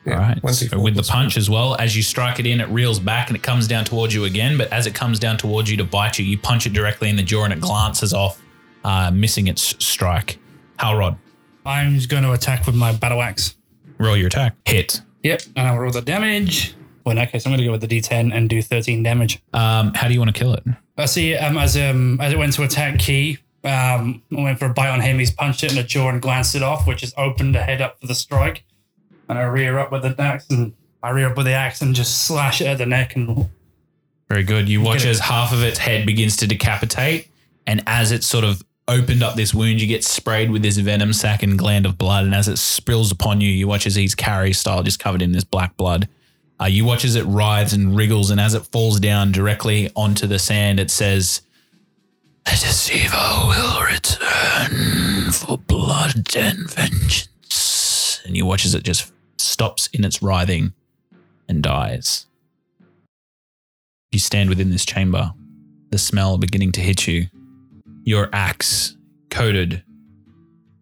Yeah, 0.05 0.13
All 0.13 0.19
right. 0.19 0.49
So 0.55 0.79
with 0.79 0.95
the 0.95 1.01
plus 1.01 1.09
punch 1.09 1.37
as 1.37 1.49
well, 1.49 1.75
as 1.75 1.95
you 1.95 2.01
strike 2.01 2.39
it 2.39 2.47
in, 2.47 2.59
it 2.61 2.67
reels 2.69 2.99
back 2.99 3.27
and 3.27 3.35
it 3.35 3.43
comes 3.43 3.67
down 3.67 3.85
towards 3.85 4.13
you 4.13 4.25
again. 4.25 4.57
But 4.57 4.71
as 4.71 4.87
it 4.87 4.95
comes 4.95 5.19
down 5.19 5.37
towards 5.37 5.69
you 5.69 5.77
to 5.77 5.83
bite 5.83 6.17
you, 6.17 6.25
you 6.25 6.37
punch 6.37 6.65
it 6.65 6.73
directly 6.73 7.09
in 7.09 7.15
the 7.15 7.23
jaw 7.23 7.43
and 7.43 7.53
it 7.53 7.59
glances 7.61 8.13
off, 8.13 8.41
uh, 8.83 9.11
missing 9.11 9.47
its 9.47 9.75
strike. 9.83 10.39
Halrod, 10.79 11.17
I'm 11.65 11.95
just 11.95 12.09
going 12.09 12.23
to 12.23 12.31
attack 12.31 12.65
with 12.65 12.75
my 12.75 12.93
battle 12.93 13.21
axe. 13.21 13.55
roll 13.97 14.15
your 14.17 14.27
attack. 14.27 14.55
Hit. 14.65 15.01
Yep, 15.23 15.41
and 15.57 15.67
I'll 15.67 15.77
roll 15.77 15.91
the 15.91 16.01
damage. 16.01 16.73
Well, 17.03 17.11
in 17.11 17.17
that 17.17 17.31
case, 17.31 17.45
I'm 17.45 17.51
going 17.51 17.59
to 17.59 17.65
go 17.65 17.71
with 17.73 17.81
the 17.81 17.87
D10 17.87 18.33
and 18.33 18.49
do 18.49 18.61
13 18.61 19.03
damage. 19.03 19.41
Um, 19.53 19.93
how 19.93 20.07
do 20.07 20.13
you 20.13 20.19
want 20.19 20.33
to 20.33 20.39
kill 20.39 20.53
it? 20.53 20.63
I 20.97 21.05
see 21.05 21.35
um, 21.35 21.57
as 21.57 21.75
um 21.77 22.19
as 22.21 22.33
it 22.33 22.37
went 22.37 22.53
to 22.53 22.63
attack 22.63 22.99
Key, 22.99 23.37
um, 23.63 24.21
I 24.35 24.41
went 24.41 24.59
for 24.59 24.65
a 24.65 24.73
bite 24.73 24.89
on 24.89 25.01
him. 25.01 25.19
He's 25.19 25.31
punched 25.31 25.63
it 25.63 25.71
in 25.71 25.77
the 25.77 25.83
jaw 25.83 26.09
and 26.09 26.21
glanced 26.21 26.55
it 26.55 26.63
off, 26.63 26.87
which 26.87 27.01
has 27.01 27.13
opened 27.17 27.55
the 27.55 27.61
head 27.61 27.81
up 27.81 27.99
for 27.99 28.07
the 28.07 28.15
strike. 28.15 28.63
And 29.27 29.37
I 29.37 29.43
rear 29.43 29.77
up 29.77 29.91
with 29.91 30.03
the 30.03 30.15
axe 30.19 30.49
and 30.49 30.73
I 31.03 31.09
rear 31.11 31.29
up 31.29 31.37
with 31.37 31.45
the 31.45 31.53
axe 31.53 31.81
and 31.81 31.93
just 31.93 32.25
slash 32.25 32.61
it 32.61 32.67
at 32.67 32.77
the 32.77 32.85
neck 32.85 33.15
and 33.15 33.49
Very 34.27 34.43
good. 34.43 34.67
You 34.67 34.81
watch 34.81 35.05
as 35.05 35.19
half 35.19 35.53
of 35.53 35.63
its 35.63 35.79
head 35.79 36.05
begins 36.05 36.37
to 36.37 36.47
decapitate, 36.47 37.29
and 37.67 37.83
as 37.85 38.11
it 38.11 38.23
sort 38.23 38.43
of 38.43 38.63
opened 38.87 39.21
up 39.21 39.35
this 39.35 39.53
wound, 39.53 39.79
you 39.79 39.87
get 39.87 40.03
sprayed 40.03 40.49
with 40.49 40.63
this 40.63 40.77
venom 40.77 41.13
sac 41.13 41.43
and 41.43 41.59
gland 41.59 41.85
of 41.85 41.97
blood. 41.97 42.25
And 42.25 42.33
as 42.33 42.47
it 42.47 42.57
spills 42.57 43.11
upon 43.11 43.39
you, 43.39 43.49
you 43.49 43.67
watch 43.67 43.85
as 43.85 43.95
he's 43.95 44.15
carry 44.15 44.51
style, 44.51 44.81
just 44.81 44.99
covered 44.99 45.21
in 45.21 45.31
this 45.31 45.43
black 45.43 45.77
blood. 45.77 46.09
Uh, 46.59 46.65
you 46.65 46.83
watch 46.83 47.05
as 47.05 47.15
it 47.15 47.23
writhes 47.25 47.71
and 47.71 47.95
wriggles, 47.95 48.31
and 48.31 48.41
as 48.41 48.53
it 48.53 48.65
falls 48.65 48.99
down 48.99 49.31
directly 49.31 49.91
onto 49.95 50.27
the 50.27 50.39
sand, 50.39 50.79
it 50.79 50.89
says, 50.91 51.41
"The 52.45 52.51
deceiver 52.51 53.17
will 53.47 53.81
return 53.85 55.31
for 55.31 55.57
blood 55.57 56.35
and 56.35 56.69
vengeance." 56.69 58.21
And 58.25 58.35
you 58.37 58.45
watch 58.45 58.65
as 58.65 58.73
it 58.75 58.83
just 58.83 59.11
stops 59.37 59.87
in 59.93 60.03
its 60.05 60.21
writhing 60.21 60.73
and 61.47 61.61
dies. 61.63 62.25
You 64.11 64.19
stand 64.19 64.49
within 64.49 64.69
this 64.71 64.85
chamber, 64.85 65.33
the 65.91 65.97
smell 65.97 66.37
beginning 66.37 66.71
to 66.73 66.81
hit 66.81 67.07
you. 67.07 67.27
Your 68.03 68.29
axe 68.33 68.95
coated 69.29 69.83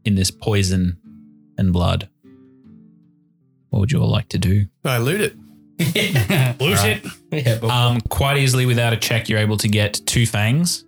in 0.06 0.16
this 0.16 0.32
poison 0.32 0.98
and 1.58 1.74
blood. 1.74 2.08
What 3.70 3.80
would 3.80 3.92
you 3.92 4.00
all 4.02 4.10
like 4.10 4.30
to 4.30 4.38
do? 4.38 4.68
I 4.86 4.98
loot 4.98 5.20
it. 5.22 5.36
loot 6.60 6.78
it. 6.86 7.06
Yeah, 7.32 7.58
but 7.60 7.70
Um, 7.70 8.00
quite 8.10 8.38
easily, 8.38 8.66
without 8.66 8.94
a 8.94 8.98
check, 8.98 9.28
you're 9.28 9.40
able 9.40 9.58
to 9.58 9.68
get 9.68 10.00
two 10.06 10.26
fangs. 10.26 10.86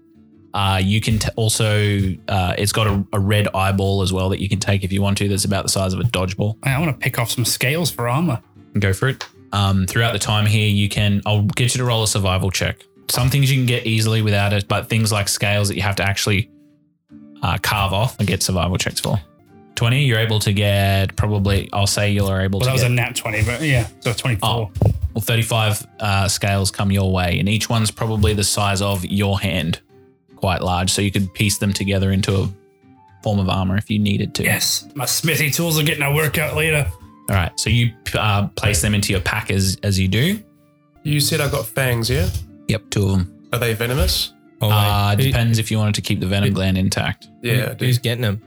Uh, 0.53 0.79
you 0.83 0.99
can 0.99 1.19
t- 1.19 1.29
also, 1.35 2.01
uh, 2.27 2.55
it's 2.57 2.71
got 2.71 2.87
a, 2.87 3.05
a 3.13 3.19
red 3.19 3.47
eyeball 3.53 4.01
as 4.01 4.11
well 4.11 4.29
that 4.29 4.39
you 4.41 4.49
can 4.49 4.59
take 4.59 4.83
if 4.83 4.91
you 4.91 5.01
want 5.01 5.17
to. 5.19 5.27
That's 5.27 5.45
about 5.45 5.63
the 5.63 5.69
size 5.69 5.93
of 5.93 5.99
a 5.99 6.03
dodgeball. 6.03 6.57
I 6.63 6.79
want 6.79 6.91
to 6.91 6.97
pick 6.97 7.19
off 7.19 7.29
some 7.31 7.45
scales 7.45 7.91
for 7.91 8.07
armor. 8.09 8.41
Go 8.79 8.93
for 8.93 9.09
it. 9.09 9.25
Um, 9.51 9.85
throughout 9.87 10.13
the 10.13 10.19
time 10.19 10.45
here, 10.45 10.67
you 10.67 10.89
can. 10.89 11.21
I'll 11.25 11.43
get 11.43 11.73
you 11.75 11.79
to 11.79 11.85
roll 11.85 12.03
a 12.03 12.07
survival 12.07 12.51
check. 12.51 12.83
some 13.09 13.29
things 13.29 13.49
you 13.51 13.57
can 13.57 13.65
get 13.65 13.85
easily 13.87 14.21
without 14.21 14.53
it, 14.53 14.67
but 14.67 14.89
things 14.89 15.11
like 15.11 15.27
scales 15.27 15.67
that 15.69 15.75
you 15.75 15.81
have 15.81 15.95
to 15.97 16.03
actually 16.03 16.49
uh, 17.41 17.57
carve 17.61 17.93
off 17.93 18.17
and 18.19 18.27
get 18.27 18.43
survival 18.43 18.77
checks 18.77 18.99
for. 18.99 19.19
20, 19.75 20.03
you're 20.03 20.19
able 20.19 20.39
to 20.39 20.51
get 20.51 21.15
probably, 21.15 21.69
I'll 21.71 21.87
say 21.87 22.11
you're 22.11 22.41
able 22.41 22.59
Well, 22.59 22.65
that 22.65 22.71
to 22.71 22.73
was 22.73 22.81
get, 22.81 22.91
a 22.91 22.93
nat 22.93 23.15
20, 23.15 23.43
but 23.45 23.61
yeah, 23.61 23.87
so 24.01 24.11
24. 24.11 24.49
Oh. 24.49 24.71
well, 25.15 25.21
35 25.21 25.87
uh, 26.01 26.27
scales 26.27 26.69
come 26.69 26.91
your 26.91 27.11
way, 27.13 27.39
and 27.39 27.47
each 27.47 27.69
one's 27.69 27.89
probably 27.89 28.33
the 28.33 28.43
size 28.43 28.81
of 28.81 29.05
your 29.05 29.39
hand, 29.39 29.79
quite 30.39 30.61
large. 30.61 30.89
So 30.91 31.01
you 31.01 31.11
could 31.11 31.33
piece 31.33 31.57
them 31.57 31.73
together 31.73 32.11
into 32.11 32.35
a 32.35 32.49
form 33.23 33.39
of 33.39 33.49
armor 33.49 33.77
if 33.77 33.89
you 33.89 33.99
needed 33.99 34.33
to. 34.35 34.43
Yes, 34.43 34.87
my 34.95 35.05
smithy 35.05 35.51
tools 35.51 35.79
are 35.79 35.83
getting 35.83 36.03
a 36.03 36.13
workout 36.13 36.55
later. 36.55 36.89
All 37.29 37.35
right. 37.35 37.51
So 37.59 37.69
you 37.69 37.93
uh, 38.15 38.47
place 38.55 38.81
them 38.81 38.95
into 38.95 39.11
your 39.13 39.21
pack 39.21 39.51
as, 39.51 39.77
as 39.83 39.99
you 39.99 40.07
do. 40.07 40.39
You 41.03 41.19
said 41.19 41.41
I've 41.41 41.51
got 41.51 41.65
fangs, 41.65 42.09
yeah? 42.09 42.29
Yep, 42.67 42.89
two 42.89 43.03
of 43.03 43.09
them. 43.11 43.47
Are 43.53 43.59
they 43.59 43.73
venomous? 43.73 44.33
Oh. 44.61 44.69
Uh, 44.69 45.15
Who- 45.15 45.23
depends 45.23 45.59
if 45.59 45.69
you 45.71 45.77
wanted 45.77 45.95
to 45.95 46.01
keep 46.01 46.19
the 46.19 46.27
venom 46.27 46.53
gland 46.53 46.77
intact. 46.77 47.27
Yeah, 47.41 47.69
I 47.71 47.73
do. 47.75 47.85
Who's 47.85 47.97
getting 47.99 48.21
them? 48.21 48.41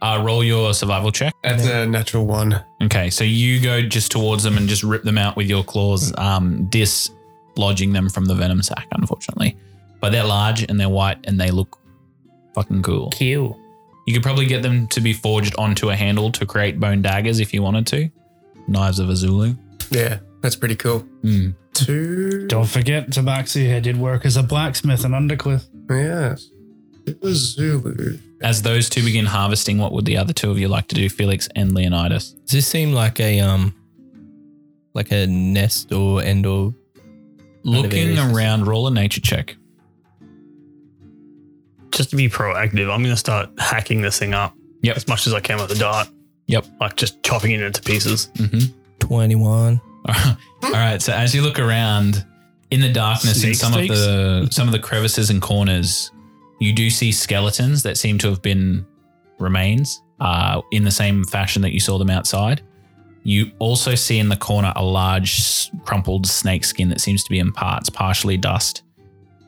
Uh, 0.00 0.20
roll 0.24 0.42
your 0.42 0.74
survival 0.74 1.12
check. 1.12 1.32
That's 1.44 1.64
a 1.64 1.86
natural 1.86 2.26
one. 2.26 2.60
Okay, 2.82 3.08
so 3.08 3.22
you 3.22 3.60
go 3.60 3.82
just 3.82 4.10
towards 4.10 4.42
them 4.42 4.56
and 4.56 4.68
just 4.68 4.82
rip 4.82 5.04
them 5.04 5.16
out 5.16 5.36
with 5.36 5.46
your 5.48 5.62
claws, 5.62 6.12
um, 6.18 6.66
dislodging 6.70 7.92
them 7.92 8.08
from 8.08 8.24
the 8.24 8.34
venom 8.34 8.62
sac, 8.62 8.88
unfortunately. 8.90 9.56
But 10.02 10.12
they're 10.12 10.24
large 10.24 10.64
and 10.64 10.78
they're 10.78 10.90
white 10.90 11.18
and 11.24 11.40
they 11.40 11.50
look 11.50 11.78
fucking 12.54 12.82
cool. 12.82 13.08
Kill. 13.10 13.58
You 14.06 14.12
could 14.12 14.22
probably 14.22 14.46
get 14.46 14.62
them 14.62 14.86
to 14.88 15.00
be 15.00 15.14
forged 15.14 15.54
onto 15.56 15.88
a 15.88 15.96
handle 15.96 16.30
to 16.32 16.44
create 16.44 16.78
bone 16.78 17.00
daggers 17.00 17.40
if 17.40 17.54
you 17.54 17.62
wanted 17.62 17.86
to. 17.86 18.10
Knives 18.66 18.98
of 18.98 19.08
Azulu. 19.08 19.56
Yeah, 19.90 20.18
that's 20.40 20.56
pretty 20.56 20.76
cool. 20.76 21.00
Hmm. 21.22 21.50
Two. 21.72 22.46
Don't 22.48 22.68
forget, 22.68 23.08
Tabaxi 23.08 23.62
here 23.62 23.80
did 23.80 23.96
work 23.96 24.26
as 24.26 24.36
a 24.36 24.42
blacksmith 24.42 25.04
in 25.04 25.12
Undercliff. 25.12 25.64
Yes. 25.88 26.50
It 27.06 27.22
was 27.22 27.54
Zulu. 27.54 28.18
As 28.42 28.62
those 28.62 28.90
two 28.90 29.02
begin 29.04 29.24
harvesting, 29.24 29.78
what 29.78 29.92
would 29.92 30.04
the 30.04 30.18
other 30.18 30.32
two 30.32 30.50
of 30.50 30.58
you 30.58 30.68
like 30.68 30.88
to 30.88 30.94
do, 30.94 31.08
Felix 31.08 31.48
and 31.56 31.74
Leonidas? 31.74 32.32
Does 32.32 32.50
this 32.50 32.66
seem 32.66 32.92
like 32.92 33.20
a 33.20 33.40
um, 33.40 33.74
like 34.94 35.12
a 35.12 35.26
nest 35.26 35.92
or 35.92 36.22
end 36.22 36.44
or 36.44 36.74
Looking 37.64 38.18
around, 38.18 38.66
roll 38.66 38.88
a 38.88 38.90
nature 38.90 39.20
check. 39.20 39.56
Just 41.92 42.10
to 42.10 42.16
be 42.16 42.28
proactive, 42.28 42.90
I'm 42.92 43.02
going 43.02 43.14
to 43.14 43.16
start 43.16 43.50
hacking 43.58 44.00
this 44.02 44.18
thing 44.18 44.34
up 44.34 44.54
Yep. 44.82 44.96
as 44.96 45.06
much 45.08 45.26
as 45.26 45.34
I 45.34 45.40
can 45.40 45.58
with 45.58 45.68
the 45.68 45.74
dart. 45.76 46.08
Yep. 46.46 46.66
Like 46.80 46.96
just 46.96 47.22
chopping 47.22 47.52
it 47.52 47.60
into 47.60 47.80
pieces. 47.82 48.30
Mm-hmm. 48.34 48.76
twenty 48.98 49.34
one? 49.36 49.80
All 50.08 50.36
right. 50.72 51.00
So 51.00 51.12
as 51.12 51.34
you 51.34 51.42
look 51.42 51.58
around 51.60 52.26
in 52.70 52.80
the 52.80 52.92
darkness 52.92 53.44
in 53.44 53.54
some 53.54 53.72
steaks? 53.74 53.90
of 53.90 53.96
the 53.98 54.48
some 54.50 54.66
of 54.66 54.72
the 54.72 54.78
crevices 54.80 55.30
and 55.30 55.40
corners, 55.40 56.10
you 56.60 56.72
do 56.72 56.90
see 56.90 57.12
skeletons 57.12 57.82
that 57.84 57.96
seem 57.96 58.18
to 58.18 58.28
have 58.28 58.42
been 58.42 58.84
remains 59.38 60.02
uh, 60.20 60.60
in 60.72 60.82
the 60.84 60.90
same 60.90 61.24
fashion 61.24 61.62
that 61.62 61.72
you 61.72 61.80
saw 61.80 61.98
them 61.98 62.10
outside. 62.10 62.62
You 63.24 63.52
also 63.60 63.94
see 63.94 64.18
in 64.18 64.28
the 64.28 64.36
corner 64.36 64.72
a 64.74 64.84
large 64.84 65.70
crumpled 65.84 66.26
snake 66.26 66.64
skin 66.64 66.88
that 66.88 67.00
seems 67.00 67.22
to 67.22 67.30
be 67.30 67.38
in 67.38 67.52
parts, 67.52 67.88
partially 67.88 68.36
dust, 68.36 68.82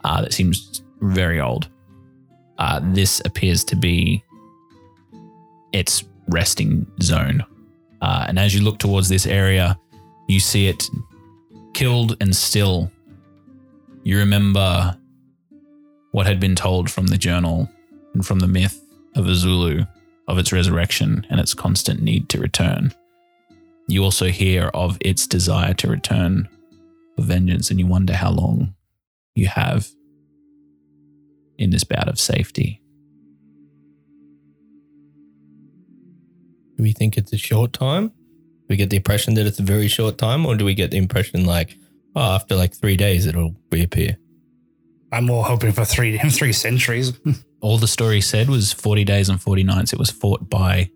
uh, 0.05 0.21
that 0.23 0.33
seems 0.33 0.83
very 1.01 1.41
old. 1.41 1.69
Uh, 2.59 2.81
this 2.83 3.21
appears 3.25 3.64
to 3.64 3.77
be 3.77 4.23
its 5.73 6.05
resting 6.29 6.87
zone. 7.03 7.45
Uh, 8.01 8.27
and 8.29 8.38
as 8.38 8.55
you 8.55 8.62
look 8.62 8.79
towards 8.79 9.09
this 9.09 9.27
area, 9.27 9.79
you 10.29 10.40
see 10.40 10.69
it 10.69 10.88
killed 11.73 12.17
and 12.21 12.35
still. 12.35 12.90
You 14.03 14.19
remember 14.19 14.97
what 16.12 16.27
had 16.27 16.38
been 16.38 16.55
told 16.55 16.90
from 16.90 17.09
the 17.09 17.19
journal 17.19 17.69
and 18.14 18.25
from 18.25 18.38
the 18.38 18.47
myth 18.47 18.81
of 19.17 19.27
Azulu, 19.27 19.87
of 20.29 20.38
its 20.38 20.53
resurrection 20.53 21.27
and 21.29 21.40
its 21.40 21.55
constant 21.55 22.03
need 22.03 22.29
to 22.31 22.38
return. 22.38 22.95
You 23.88 24.03
also 24.03 24.27
hear 24.27 24.69
of 24.75 24.97
its 25.01 25.27
desire 25.27 25.75
to 25.75 25.88
return 25.88 26.49
for 27.17 27.23
vengeance, 27.23 27.71
and 27.71 27.79
you 27.79 27.87
wonder 27.87 28.14
how 28.14 28.31
long 28.31 28.75
you 29.35 29.49
have 29.49 29.88
in 31.59 31.71
this 31.71 31.85
bout 31.85 32.09
of 32.09 32.19
safety. 32.19 32.81
Do 36.77 36.83
we 36.83 36.93
think 36.93 37.17
it's 37.17 37.33
a 37.33 37.38
short 37.38 37.73
time? 37.73 38.09
Do 38.09 38.67
we 38.69 38.77
get 38.77 38.90
the 38.90 38.97
impression 38.97 39.35
that 39.35 39.47
it's 39.47 39.59
a 39.59 39.62
very 39.62 39.88
short 39.88 40.19
time, 40.19 40.45
or 40.45 40.57
do 40.57 40.64
we 40.64 40.75
get 40.75 40.90
the 40.90 40.97
impression 40.97 41.45
like, 41.45 41.77
oh, 42.17 42.21
after 42.21 42.57
like 42.57 42.75
three 42.75 42.97
days 42.97 43.27
it'll 43.27 43.55
reappear? 43.71 44.17
I'm 45.12 45.27
more 45.27 45.45
hoping 45.45 45.73
for 45.73 45.85
three 45.85 46.19
three 46.31 46.53
centuries. 46.53 47.12
All 47.61 47.79
the 47.79 47.87
story 47.87 48.21
said 48.21 48.49
was 48.49 48.73
40 48.73 49.05
days 49.05 49.29
and 49.29 49.40
40 49.40 49.62
nights. 49.62 49.93
It 49.93 49.99
was 49.99 50.11
fought 50.11 50.51
by 50.51 50.90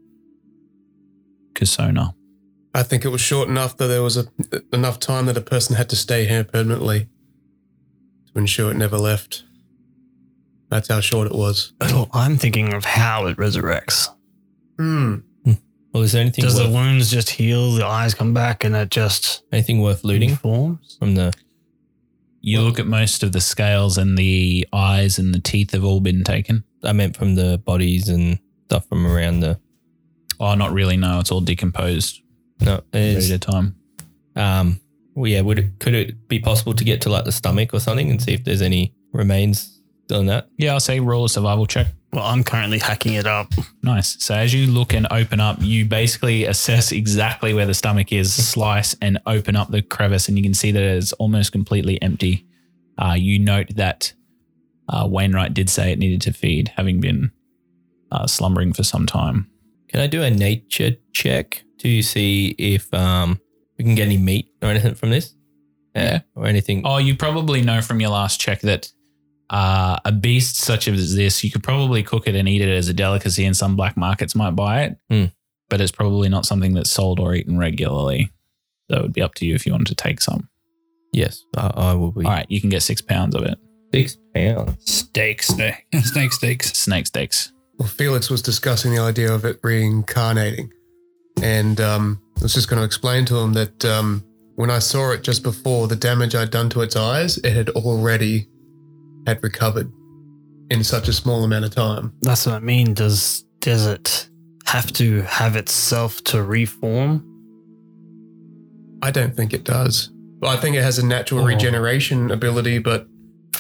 Kasona. 1.55 2.14
I 2.75 2.83
think 2.83 3.05
it 3.05 3.09
was 3.09 3.21
short 3.21 3.49
enough 3.49 3.77
that 3.79 3.87
there 3.87 4.03
was 4.03 4.18
a, 4.18 4.27
enough 4.73 4.99
time 4.99 5.27
that 5.27 5.37
a 5.37 5.40
person 5.40 5.77
had 5.77 5.88
to 5.90 5.97
stay 5.97 6.27
here 6.27 6.44
permanently 6.44 7.09
to 8.27 8.38
ensure 8.38 8.71
it 8.71 8.77
never 8.77 8.99
left. 8.99 9.44
That's 10.70 10.88
how 10.88 11.00
short 11.00 11.26
it 11.26 11.35
was. 11.35 11.72
Well, 11.81 12.09
I'm 12.12 12.37
thinking 12.37 12.74
of 12.74 12.85
how 12.85 13.26
it 13.26 13.37
resurrects. 13.38 14.09
Hmm. 14.78 15.16
Well, 15.92 16.02
is 16.02 16.12
there 16.12 16.20
anything 16.20 16.44
Does 16.44 16.57
the 16.57 16.64
worth, 16.64 16.74
wounds 16.74 17.11
just 17.11 17.31
heal, 17.31 17.72
the 17.72 17.87
eyes 17.87 18.14
come 18.14 18.35
back, 18.35 18.62
and 18.62 18.76
it 18.76 18.90
just 18.90 19.42
anything 19.50 19.81
worth 19.81 20.04
looting 20.04 20.31
reforms? 20.31 20.96
from 20.98 21.14
the? 21.14 21.33
You 22.40 22.61
look 22.61 22.78
at 22.78 22.87
most 22.87 23.22
of 23.22 23.33
the 23.33 23.40
scales 23.40 23.98
and 23.98 24.16
the 24.16 24.68
eyes 24.72 25.18
and 25.18 25.35
the 25.35 25.40
teeth 25.40 25.72
have 25.72 25.85
all 25.85 26.00
been 26.00 26.22
taken. 26.24 26.62
I 26.85 26.92
meant 26.92 27.16
from 27.16 27.35
the 27.35 27.59
bodies 27.64 28.09
and 28.09 28.38
stuff 28.66 28.87
from 28.88 29.07
around 29.07 29.40
the. 29.40 29.59
Oh, 30.38 30.54
not 30.54 30.72
really. 30.72 30.96
No, 30.96 31.18
it's 31.20 31.33
all 31.33 31.40
decomposed. 31.40 32.20
No, 32.61 32.83
Ready 32.92 33.16
it's, 33.16 33.28
to 33.28 33.38
time. 33.38 33.74
um. 34.37 34.81
Well, 35.14 35.26
yeah. 35.26 35.40
Would 35.40 35.59
it 35.59 35.78
could 35.81 35.94
it 35.94 36.28
be 36.28 36.38
possible 36.38 36.74
to 36.74 36.85
get 36.85 37.00
to 37.02 37.09
like 37.09 37.24
the 37.24 37.33
stomach 37.33 37.72
or 37.74 37.81
something 37.81 38.09
and 38.11 38.22
see 38.22 38.35
if 38.35 38.44
there's 38.44 38.62
any 38.62 38.94
remains 39.12 39.78
still 40.09 40.21
in 40.21 40.27
that? 40.27 40.49
Yeah, 40.57 40.73
I'll 40.73 40.81
say 40.81 41.01
roll 41.01 41.27
a 41.27 41.29
survival 41.29 41.66
check. 41.66 41.88
Well, 42.14 42.25
I'm 42.25 42.42
currently 42.42 42.79
hacking 42.79 43.12
it 43.12 43.27
up. 43.27 43.53
Nice. 43.83 44.16
So 44.25 44.35
as 44.35 44.55
you 44.55 44.66
look 44.66 44.94
and 44.94 45.07
open 45.11 45.38
up, 45.38 45.59
you 45.61 45.85
basically 45.85 46.47
assess 46.47 46.92
exactly 46.92 47.53
where 47.53 47.66
the 47.66 47.75
stomach 47.75 48.11
is, 48.11 48.33
slice 48.33 48.97
and 49.03 49.18
open 49.27 49.55
up 49.55 49.71
the 49.71 49.83
crevice, 49.83 50.27
and 50.27 50.38
you 50.38 50.42
can 50.42 50.55
see 50.55 50.73
that 50.73 50.83
it's 50.83 51.12
almost 51.14 51.53
completely 51.53 52.01
empty. 52.01 52.47
Uh, 52.97 53.12
you 53.18 53.38
note 53.38 53.68
that 53.77 54.14
uh, 54.88 55.07
Wainwright 55.07 55.53
did 55.53 55.68
say 55.68 55.92
it 55.92 55.99
needed 55.99 56.23
to 56.23 56.33
feed, 56.33 56.68
having 56.75 57.01
been 57.01 57.31
uh, 58.11 58.27
slumbering 58.27 58.73
for 58.73 58.83
some 58.85 59.05
time. 59.05 59.47
Can 59.88 60.01
I 60.01 60.07
do 60.07 60.23
a 60.23 60.31
nature 60.31 60.92
check 61.12 61.62
to 61.81 62.01
see 62.01 62.55
if 62.59 62.92
um 62.94 63.38
we 63.77 63.85
can 63.85 63.94
get 63.94 64.07
any 64.07 64.16
meat 64.16 64.51
or 64.62 64.71
anything 64.71 64.94
from 64.94 65.11
this? 65.11 65.35
Uh, 65.94 66.01
Yeah. 66.01 66.21
Or 66.35 66.47
anything? 66.47 66.81
Oh, 66.87 66.97
you 66.97 67.14
probably 67.14 67.61
know 67.61 67.83
from 67.83 68.01
your 68.01 68.11
last 68.11 68.40
check 68.40 68.61
that 68.62 68.90
uh, 69.51 69.99
a 70.05 70.13
beast 70.13 70.57
such 70.57 70.89
as 70.89 71.15
this, 71.15 71.43
you 71.43 71.51
could 71.51 71.63
probably 71.63 72.03
cook 72.03 72.27
it 72.27 72.35
and 72.35 72.49
eat 72.49 72.61
it 72.61 72.69
as 72.69 72.89
a 72.89 72.95
delicacy, 72.95 73.45
and 73.45 73.57
some 73.57 73.77
black 73.77 73.97
markets 73.97 74.35
might 74.35 74.53
buy 74.53 74.83
it. 74.83 74.97
Hmm. 75.11 75.25
But 75.69 75.81
it's 75.81 75.93
probably 75.93 76.29
not 76.29 76.47
something 76.47 76.75
that's 76.75 76.91
sold 76.91 77.21
or 77.21 77.35
eaten 77.35 77.59
regularly. 77.59 78.31
So 78.91 78.99
it 78.99 79.03
would 79.03 79.13
be 79.13 79.23
up 79.23 79.35
to 79.35 79.47
you 79.47 79.55
if 79.55 79.67
you 79.67 79.73
wanted 79.73 79.89
to 79.89 79.95
take 79.95 80.21
some. 80.21 80.49
Yes, 81.13 81.45
I, 81.57 81.73
I 81.75 81.95
will 81.95 82.13
be. 82.13 82.25
All 82.25 82.33
right, 82.33 82.47
you 82.49 82.61
can 82.61 82.71
get 82.71 82.83
six 82.83 83.01
pounds 83.01 83.35
of 83.35 83.43
it. 83.43 83.59
Six 83.93 84.19
pounds. 84.35 84.91
Steak, 84.91 85.43
snake, 85.43 85.87
snake 86.03 86.33
steaks. 86.33 86.73
Snake 86.73 87.07
steaks. 87.07 87.53
Well, 87.79 87.89
Felix 87.89 88.29
was 88.29 88.43
discussing 88.43 88.93
the 88.95 89.01
idea 89.01 89.33
of 89.33 89.45
it 89.45 89.61
reincarnating. 89.63 90.73
And 91.43 91.81
um, 91.81 92.21
I 92.39 92.43
was 92.43 92.55
just 92.55 92.69
going 92.69 92.81
to 92.81 92.85
explain 92.85 93.25
to 93.27 93.37
him 93.37 93.53
that 93.53 93.85
um, 93.85 94.25
when 94.57 94.71
I 94.71 94.81
saw 94.81 95.13
it 95.13 95.23
just 95.23 95.43
before, 95.45 95.87
the 95.87 95.97
damage 95.97 96.35
I'd 96.35 96.51
done 96.51 96.69
to 96.71 96.83
its 96.83 96.97
eyes, 96.97 97.39
it 97.39 97.53
had 97.53 97.69
already 97.71 98.49
had 99.29 99.43
recovered 99.43 99.93
in 100.71 100.83
such 100.85 101.09
a 101.09 101.12
small 101.12 101.45
amount 101.45 101.64
of 101.64 101.75
time. 101.75 102.12
That's 102.23 102.47
what 102.47 102.55
I 102.57 102.61
mean. 102.61 102.95
Does 102.95 103.45
does 103.61 103.87
it 103.87 104.29
have 104.67 104.93
to 104.95 105.23
have 105.23 105.57
itself 105.57 106.23
to 106.25 106.43
reform? 106.43 107.25
I 109.03 109.11
don't 109.11 109.35
think 109.35 109.53
it 109.53 109.64
does. 109.64 110.11
Well, 110.41 110.51
I 110.51 110.57
think 110.57 110.77
it 110.77 110.83
has 110.83 110.99
a 110.99 111.07
natural 111.07 111.43
Oh. 111.43 111.47
regeneration 111.47 112.31
ability, 112.31 112.79
but 112.79 113.07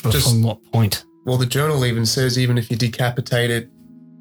But 0.02 0.12
Just- 0.12 0.28
from 0.30 0.42
what 0.44 0.58
point? 0.72 1.04
well, 1.26 1.38
the 1.38 1.46
journal 1.46 1.84
even 1.84 2.06
says 2.06 2.38
even 2.38 2.56
if 2.56 2.70
you 2.70 2.76
decapitate 2.76 3.50
it, 3.50 3.68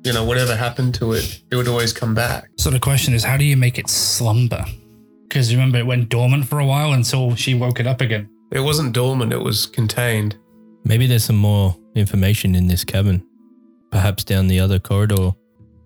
you 0.04 0.12
know, 0.12 0.24
whatever 0.24 0.56
happened 0.56 0.96
to 0.96 1.12
it, 1.14 1.42
it 1.52 1.56
would 1.56 1.68
always 1.68 1.94
come 1.94 2.16
back. 2.16 2.50
So 2.58 2.72
the 2.72 2.80
question 2.80 3.14
is, 3.14 3.24
how 3.24 3.38
do 3.38 3.44
you 3.46 3.56
make 3.58 3.78
it 3.78 3.88
slumber? 3.88 4.66
Because 5.28 5.54
remember, 5.54 5.78
it 5.78 5.86
went 5.86 6.10
dormant 6.10 6.48
for 6.48 6.58
a 6.60 6.66
while 6.66 6.94
until 6.94 7.36
she 7.36 7.54
woke 7.54 7.80
it 7.80 7.86
up 7.86 8.02
again. 8.02 8.28
It 8.52 8.62
wasn't 8.62 8.94
dormant, 8.94 9.32
it 9.34 9.42
was 9.44 9.68
contained. 9.68 10.36
Maybe 10.88 11.06
there's 11.06 11.26
some 11.26 11.38
more 11.38 11.76
information 11.96 12.56
in 12.56 12.68
this 12.68 12.84
cabin. 12.84 13.26
Perhaps 13.92 14.24
down 14.24 14.48
the 14.48 14.60
other 14.60 14.80
corridor. 14.80 15.32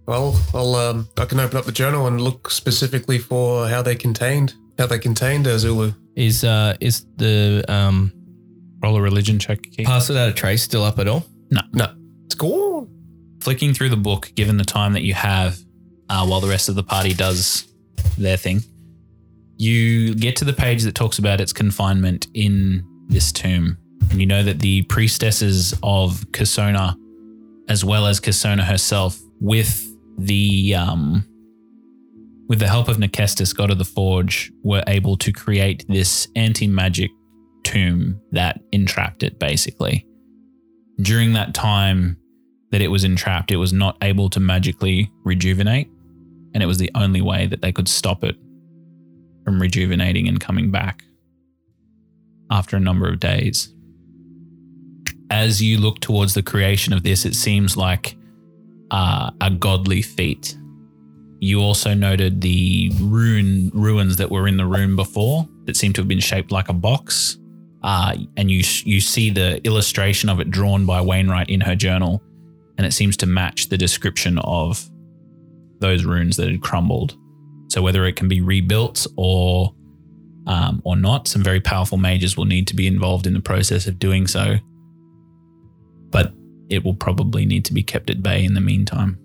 Well, 0.08 0.40
I'll 0.54 0.76
um, 0.76 1.10
I 1.18 1.26
can 1.26 1.40
open 1.40 1.58
up 1.58 1.66
the 1.66 1.72
journal 1.72 2.08
and 2.08 2.20
look 2.22 2.50
specifically 2.50 3.18
for 3.18 3.68
how 3.68 3.82
they 3.82 3.96
contained 3.96 4.54
how 4.78 4.88
they 4.88 5.00
contained 5.00 5.48
uh, 5.48 5.58
Zulu. 5.58 5.94
Is 6.16 6.44
uh 6.44 6.76
is 6.80 7.06
the 7.18 7.64
um 7.68 8.12
Roll 8.82 8.98
a 8.98 9.02
religion 9.02 9.38
check. 9.38 9.62
Key. 9.62 9.84
Pass 9.84 10.10
without 10.10 10.30
a 10.30 10.34
trace 10.34 10.64
still 10.64 10.84
up 10.84 10.98
at 10.98 11.08
all? 11.08 11.26
No, 11.52 11.94
it's 12.26 12.36
gone. 12.36 12.90
Flicking 13.40 13.74
through 13.74 13.90
the 13.90 13.98
book, 13.98 14.32
given 14.36 14.58
the 14.58 14.66
time 14.66 14.94
that 14.94 15.04
you 15.04 15.14
have, 15.14 15.60
uh, 16.10 16.26
while 16.26 16.42
the 16.42 16.48
rest 16.48 16.70
of 16.70 16.76
the 16.76 16.84
party 16.84 17.14
does 17.14 17.68
their 18.18 18.38
thing, 18.38 18.62
you 19.58 20.16
get 20.16 20.36
to 20.38 20.46
the 20.46 20.54
page 20.54 20.84
that 20.84 20.96
talks 20.96 21.20
about 21.20 21.40
its 21.40 21.54
confinement 21.54 22.28
in 22.34 22.84
this 23.08 23.32
tomb, 23.32 23.78
and 24.10 24.20
you 24.20 24.26
know 24.26 24.44
that 24.44 24.60
the 24.60 24.82
priestesses 24.84 25.74
of 25.84 26.26
Kasona, 26.32 26.96
as 27.70 27.86
well 27.86 28.08
as 28.08 28.20
Kasona 28.20 28.64
herself, 28.64 29.20
with 29.40 29.88
the 30.18 30.76
um, 30.76 31.26
with 32.48 32.60
the 32.60 32.68
help 32.68 32.90
of 32.90 32.98
Nekestus, 32.98 33.56
god 33.56 33.72
of 33.72 33.78
the 33.78 33.86
forge, 33.86 34.52
were 34.64 34.84
able 34.88 35.16
to 35.18 35.32
create 35.32 35.86
this 35.88 36.28
anti-magic 36.36 37.10
tomb 37.64 38.20
that 38.32 38.60
entrapped 38.72 39.24
it, 39.24 39.40
basically. 39.40 40.06
During 41.02 41.34
that 41.34 41.54
time 41.54 42.18
that 42.72 42.82
it 42.82 42.90
was 42.90 43.04
entrapped, 43.04 43.52
it 43.52 43.58
was 43.58 43.72
not 43.72 43.98
able 44.02 44.30
to 44.32 44.40
magically 44.40 45.10
rejuvenate, 45.24 45.90
and 46.54 46.62
it 46.62 46.66
was 46.66 46.78
the 46.78 46.92
only 46.96 47.22
way 47.22 47.48
that 47.48 47.62
they 47.62 47.72
could 47.72 47.88
stop 47.88 48.24
it 48.24 48.36
from 49.46 49.62
rejuvenating 49.62 50.28
and 50.28 50.40
coming 50.40 50.72
back 50.72 51.04
after 52.52 52.76
a 52.76 52.80
number 52.82 53.08
of 53.08 53.20
days. 53.20 53.74
As 55.32 55.62
you 55.62 55.78
look 55.78 56.02
towards 56.02 56.34
the 56.34 56.44
creation 56.44 56.92
of 56.92 57.04
this, 57.04 57.26
it 57.26 57.36
seems 57.36 57.78
like 57.78 58.18
uh, 58.92 59.32
a 59.40 59.50
godly 59.50 60.02
feat. 60.02 60.58
You 61.40 61.62
also 61.62 61.94
noted 61.94 62.42
the 62.42 62.92
rune 63.00 63.72
ruins 63.74 64.18
that 64.18 64.30
were 64.30 64.46
in 64.48 64.58
the 64.58 64.66
room 64.66 64.98
before 64.98 65.48
that 65.66 65.78
seem 65.78 65.94
to 65.94 66.02
have 66.02 66.08
been 66.08 66.20
shaped 66.20 66.52
like 66.52 66.68
a 66.68 66.74
box, 66.74 67.38
uh, 67.82 68.16
and 68.36 68.52
you 68.52 68.62
you 68.84 69.00
see 69.00 69.30
the 69.30 69.66
illustration 69.66 70.30
of 70.30 70.40
it 70.42 70.52
drawn 70.52 70.86
by 70.86 71.02
Wainwright 71.02 71.50
in 71.50 71.62
her 71.62 71.76
journal, 71.76 72.22
and 72.78 72.86
it 72.86 72.92
seems 72.92 73.16
to 73.18 73.26
match 73.26 73.70
the 73.70 73.78
description 73.78 74.38
of 74.40 74.88
those 75.80 76.04
runes 76.04 76.36
that 76.38 76.52
had 76.52 76.62
crumbled. 76.62 77.18
So 77.70 77.82
whether 77.82 78.06
it 78.06 78.18
can 78.18 78.28
be 78.28 78.42
rebuilt 78.42 79.08
or 79.16 79.74
um, 80.46 80.82
or 80.84 80.98
not, 80.98 81.28
some 81.30 81.42
very 81.42 81.62
powerful 81.62 81.98
mages 81.98 82.36
will 82.36 82.46
need 82.46 82.68
to 82.68 82.76
be 82.76 82.86
involved 82.86 83.26
in 83.26 83.34
the 83.34 83.40
process 83.40 83.88
of 83.88 83.98
doing 83.98 84.28
so. 84.28 84.58
It 86.72 86.86
will 86.86 86.96
probably 86.96 87.46
need 87.46 87.66
to 87.66 87.74
be 87.74 87.84
kept 87.84 88.10
at 88.10 88.24
bay 88.24 88.46
in 88.46 88.54
the 88.54 88.62
meantime. 88.62 89.20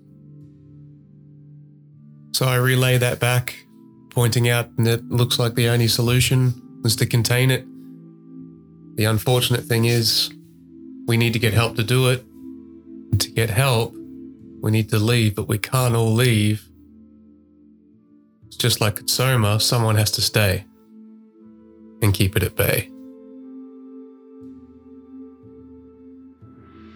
So 2.33 2.45
I 2.45 2.55
relay 2.55 2.97
that 2.97 3.19
back, 3.19 3.65
pointing 4.09 4.49
out 4.49 4.75
that 4.77 4.99
it 4.99 5.09
looks 5.09 5.39
like 5.39 5.55
the 5.55 5.69
only 5.69 5.87
solution 5.87 6.61
is 6.83 6.97
to 6.97 7.05
contain 7.05 7.49
it. 7.49 7.65
The 8.95 9.05
unfortunate 9.05 9.63
thing 9.63 9.85
is, 9.85 10.29
we 11.07 11.15
need 11.15 11.31
to 11.33 11.39
get 11.39 11.53
help 11.53 11.77
to 11.77 11.83
do 11.83 12.09
it. 12.09 12.25
And 13.11 13.21
to 13.21 13.31
get 13.31 13.49
help, 13.49 13.95
we 14.61 14.69
need 14.71 14.89
to 14.89 14.99
leave, 14.99 15.35
but 15.35 15.47
we 15.47 15.57
can't 15.57 15.95
all 15.95 16.11
leave. 16.13 16.67
It's 18.47 18.57
just 18.57 18.81
like 18.81 18.99
at 18.99 19.09
Soma, 19.09 19.61
someone 19.61 19.95
has 19.95 20.11
to 20.11 20.21
stay 20.21 20.65
and 22.01 22.13
keep 22.13 22.35
it 22.35 22.43
at 22.43 22.57
bay. 22.57 22.91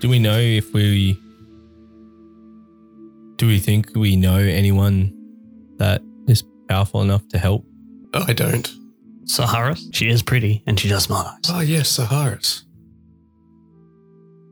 Do 0.02 0.10
we 0.10 0.18
know 0.18 0.40
if 0.40 0.74
we 0.74 1.14
do 3.36 3.46
we 3.46 3.60
think 3.60 3.96
we 3.96 4.16
know 4.16 4.38
anyone 4.38 5.14
that 5.78 6.02
is 6.28 6.44
powerful 6.68 7.04
enough 7.04 7.28
to 7.28 7.38
help? 7.38 7.66
Oh, 8.16 8.26
I 8.28 8.34
don't. 8.34 8.68
Saharis, 9.26 9.88
she 9.94 10.10
is 10.10 10.24
pretty 10.24 10.64
and 10.66 10.80
she 10.80 10.90
does 10.90 11.04
smile 11.04 11.28
eyes. 11.28 11.50
Oh, 11.50 11.60
yes, 11.60 11.88
Saharis. 11.90 12.64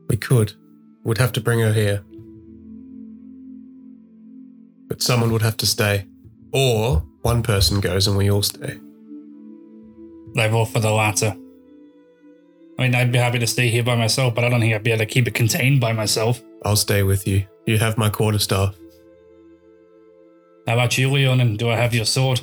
We 0.08 0.16
could. 0.16 0.52
We'd 1.02 1.18
have 1.18 1.32
to 1.32 1.40
bring 1.40 1.58
her 1.58 1.72
here. 1.72 2.04
But 4.86 5.02
someone 5.02 5.32
would 5.32 5.42
have 5.42 5.56
to 5.58 5.66
stay. 5.66 6.06
Or 6.52 7.04
one 7.22 7.42
person 7.42 7.80
goes 7.80 8.06
and 8.06 8.16
we 8.16 8.30
all 8.30 8.42
stay. 8.42 8.78
I 10.38 10.46
vote 10.46 10.66
for 10.66 10.78
the 10.78 10.92
latter. 10.92 11.36
I 12.80 12.84
mean, 12.84 12.94
I'd 12.94 13.12
be 13.12 13.18
happy 13.18 13.38
to 13.38 13.46
stay 13.46 13.68
here 13.68 13.82
by 13.84 13.94
myself, 13.94 14.34
but 14.34 14.42
I 14.42 14.48
don't 14.48 14.58
think 14.60 14.74
I'd 14.74 14.82
be 14.82 14.90
able 14.90 15.00
to 15.00 15.06
keep 15.06 15.28
it 15.28 15.34
contained 15.34 15.82
by 15.82 15.92
myself. 15.92 16.40
I'll 16.64 16.76
stay 16.76 17.02
with 17.02 17.28
you. 17.28 17.44
You 17.66 17.76
have 17.76 17.98
my 17.98 18.08
quarterstaff. 18.08 18.74
How 20.66 20.72
about 20.74 20.96
you, 20.96 21.10
Leon? 21.10 21.40
And 21.42 21.58
do 21.58 21.68
I 21.68 21.76
have 21.76 21.94
your 21.94 22.06
sword? 22.06 22.40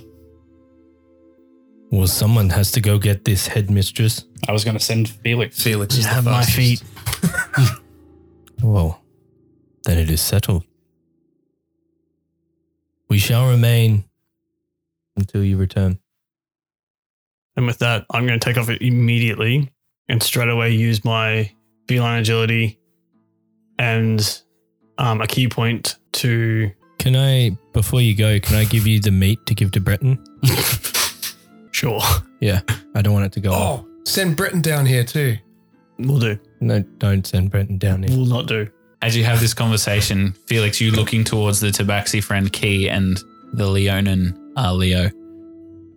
Well, 1.89 2.06
someone 2.06 2.50
has 2.52 2.71
to 2.73 2.82
go 2.82 3.00
get 3.00 3.26
this 3.26 3.47
headmistress. 3.47 4.26
I 4.47 4.52
was 4.52 4.63
going 4.63 4.78
to 4.78 4.84
send 4.84 5.10
Felix. 5.10 5.63
Felix 5.63 5.95
You 5.95 6.02
is 6.02 6.06
the 6.06 6.13
have 6.13 6.26
my 6.26 6.43
fastest. 6.43 6.56
feet. 6.56 6.84
Well, 8.63 9.04
then 9.86 10.00
it 10.00 10.10
is 10.10 10.19
settled. 10.19 10.63
We 13.08 13.19
shall 13.19 13.47
remain 13.50 14.06
until 15.15 15.43
you 15.43 15.58
return. 15.58 16.00
And 17.56 17.67
with 17.67 17.78
that, 17.80 18.06
I'm 18.10 18.26
going 18.26 18.39
to 18.39 18.43
take 18.43 18.58
off 18.58 18.69
it 18.69 18.82
immediately 18.82 19.71
and 20.10 20.22
straight 20.24 20.50
away 20.50 20.72
use 20.72 21.04
my 21.06 21.52
feline 21.88 22.20
agility 22.22 22.80
and 23.80 24.41
um, 24.98 25.22
a 25.22 25.28
key 25.28 25.48
point 25.48 25.98
to. 26.13 26.72
Can 27.00 27.15
I, 27.15 27.52
before 27.74 28.02
you 28.02 28.15
go, 28.15 28.39
can 28.39 28.56
I 28.56 28.65
give 28.65 28.88
you 28.88 29.00
the 29.00 29.12
meat 29.12 29.46
to 29.46 29.54
give 29.56 29.72
to 29.74 29.80
Breton? 29.80 30.24
Sure, 31.72 32.02
Yeah, 32.39 32.62
I 32.96 33.04
don't 33.04 33.13
want 33.13 33.28
it 33.28 33.32
to 33.34 33.39
go. 33.39 33.52
off. 33.52 33.82
Oh, 33.82 33.88
send 34.04 34.36
Breton 34.36 34.62
down 34.63 34.88
here 34.88 35.04
too. 35.04 35.38
we'll 36.00 36.17
do. 36.17 36.39
No, 36.60 36.80
don't 36.98 37.26
send 37.28 37.52
Breton 37.52 37.78
down 37.78 38.02
here. 38.02 38.17
We'll 38.17 38.26
not 38.26 38.48
do. 38.48 38.67
As 39.04 39.15
you 39.15 39.24
have 39.26 39.39
this 39.39 39.54
conversation, 39.54 40.32
Felix, 40.48 40.82
you 40.82 40.89
looking 40.89 41.24
towards 41.24 41.60
the 41.60 41.67
Tabaxi 41.67 42.24
friend 42.24 42.52
Key 42.52 42.89
and 42.89 43.20
the 43.54 43.67
Leonin 43.67 44.54
uh, 44.58 44.74
Leo. 44.74 45.12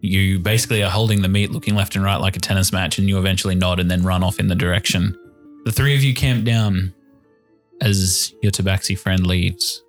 You 0.01 0.39
basically 0.39 0.83
are 0.83 0.91
holding 0.91 1.23
the 1.23 1.29
meat, 1.29 1.51
looking 1.51 1.75
left 1.75 1.95
and 1.95 2.05
right 2.05 2.17
like 2.17 2.37
a 2.37 2.41
tennis 2.41 2.73
match, 2.73 2.99
and 2.99 3.09
you 3.09 3.19
eventually 3.19 3.55
nod 3.55 3.81
and 3.81 3.91
then 3.91 4.03
run 4.03 4.23
off 4.23 4.39
in 4.39 4.49
the 4.49 4.55
direction. 4.55 5.17
The 5.65 5.73
three 5.73 5.95
of 5.95 6.03
you 6.03 6.15
camp 6.15 6.45
down 6.45 6.95
as 7.81 8.35
your 8.43 8.53
Tabaxi 8.53 8.99
friend 8.99 9.27
leaves. 9.27 9.83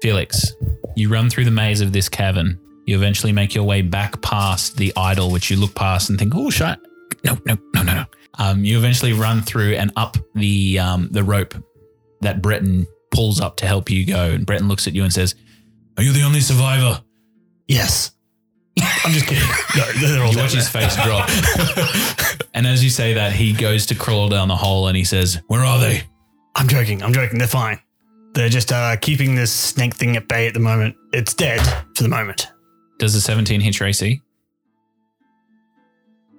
Felix, 0.00 0.52
you 0.96 1.08
run 1.08 1.30
through 1.30 1.44
the 1.44 1.50
maze 1.50 1.80
of 1.80 1.92
this 1.92 2.08
cavern. 2.08 2.58
You 2.86 2.96
eventually 2.96 3.32
make 3.32 3.54
your 3.54 3.64
way 3.64 3.82
back 3.82 4.20
past 4.22 4.76
the 4.76 4.92
idol, 4.96 5.30
which 5.30 5.50
you 5.50 5.56
look 5.56 5.74
past 5.74 6.10
and 6.10 6.18
think, 6.18 6.34
"Oh, 6.34 6.50
shit. 6.50 6.78
No, 7.24 7.38
no, 7.46 7.56
no, 7.74 7.82
no, 7.82 7.94
no." 7.94 8.04
Um, 8.38 8.64
you 8.64 8.78
eventually 8.78 9.12
run 9.12 9.42
through 9.42 9.74
and 9.74 9.92
up 9.96 10.16
the 10.34 10.78
um, 10.78 11.08
the 11.12 11.22
rope 11.22 11.54
that 12.22 12.40
Breton 12.40 12.86
pulls 13.12 13.40
up 13.40 13.56
to 13.58 13.66
help 13.66 13.90
you 13.90 14.04
go. 14.04 14.30
And 14.30 14.44
Breton 14.44 14.68
looks 14.68 14.88
at 14.88 14.94
you 14.94 15.04
and 15.04 15.12
says, 15.12 15.36
Are 15.96 16.02
you 16.02 16.12
the 16.12 16.22
only 16.22 16.40
survivor? 16.40 17.02
Yes. 17.68 18.12
I'm 18.80 19.12
just 19.12 19.26
kidding. 19.26 19.44
No, 19.76 20.24
all 20.24 20.32
You 20.32 20.38
watch 20.38 20.54
his 20.54 20.68
face 20.68 20.96
drop. 20.96 21.28
and 22.54 22.66
as 22.66 22.82
you 22.82 22.90
say 22.90 23.14
that, 23.14 23.32
he 23.32 23.52
goes 23.52 23.86
to 23.86 23.94
crawl 23.94 24.28
down 24.28 24.48
the 24.48 24.56
hole 24.56 24.88
and 24.88 24.96
he 24.96 25.04
says, 25.04 25.42
Where 25.46 25.60
are 25.60 25.78
they? 25.78 26.02
I'm 26.54 26.68
joking. 26.68 27.02
I'm 27.02 27.12
joking. 27.12 27.38
They're 27.38 27.48
fine. 27.48 27.78
They're 28.34 28.48
just 28.48 28.72
uh, 28.72 28.96
keeping 28.96 29.34
this 29.34 29.52
snake 29.52 29.94
thing 29.94 30.16
at 30.16 30.26
bay 30.26 30.46
at 30.46 30.54
the 30.54 30.60
moment. 30.60 30.96
It's 31.12 31.34
dead 31.34 31.60
for 31.94 32.02
the 32.02 32.08
moment. 32.08 32.48
Does 32.98 33.12
the 33.12 33.20
17 33.20 33.60
hit 33.60 33.78
your 33.78 33.88
AC? 33.88 34.22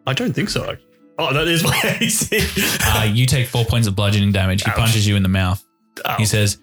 I 0.08 0.14
don't 0.14 0.34
think 0.34 0.50
so. 0.50 0.76
Oh, 1.20 1.34
that 1.34 1.48
is 1.48 1.64
my 1.64 1.80
AC. 2.02 2.40
Uh, 2.84 3.04
you 3.04 3.26
take 3.26 3.48
four 3.48 3.66
points 3.66 3.88
of 3.88 3.96
bludgeoning 3.96 4.32
damage. 4.32 4.64
He 4.64 4.72
Ouch. 4.72 4.78
punches 4.78 5.08
you 5.08 5.16
in 5.16 5.24
the 5.24 5.30
mouth. 5.30 5.64
Ow. 6.06 6.18
He 6.18 6.26
says, 6.26 6.58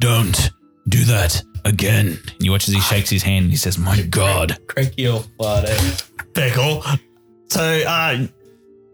Don't 0.00 0.50
do 0.88 1.04
that 1.04 1.42
again. 1.64 2.18
And 2.32 2.36
you 2.40 2.50
watch 2.50 2.68
as 2.68 2.74
he 2.74 2.80
shakes 2.80 3.10
his 3.10 3.22
hand 3.22 3.44
and 3.44 3.50
he 3.50 3.56
says, 3.56 3.78
My 3.78 4.02
God. 4.02 4.58
Cranky 4.66 5.08
old 5.08 5.28
fart, 5.38 5.64
eh? 5.68 5.96
Pickle. 6.34 6.82
So, 7.48 7.62
uh, 7.62 8.26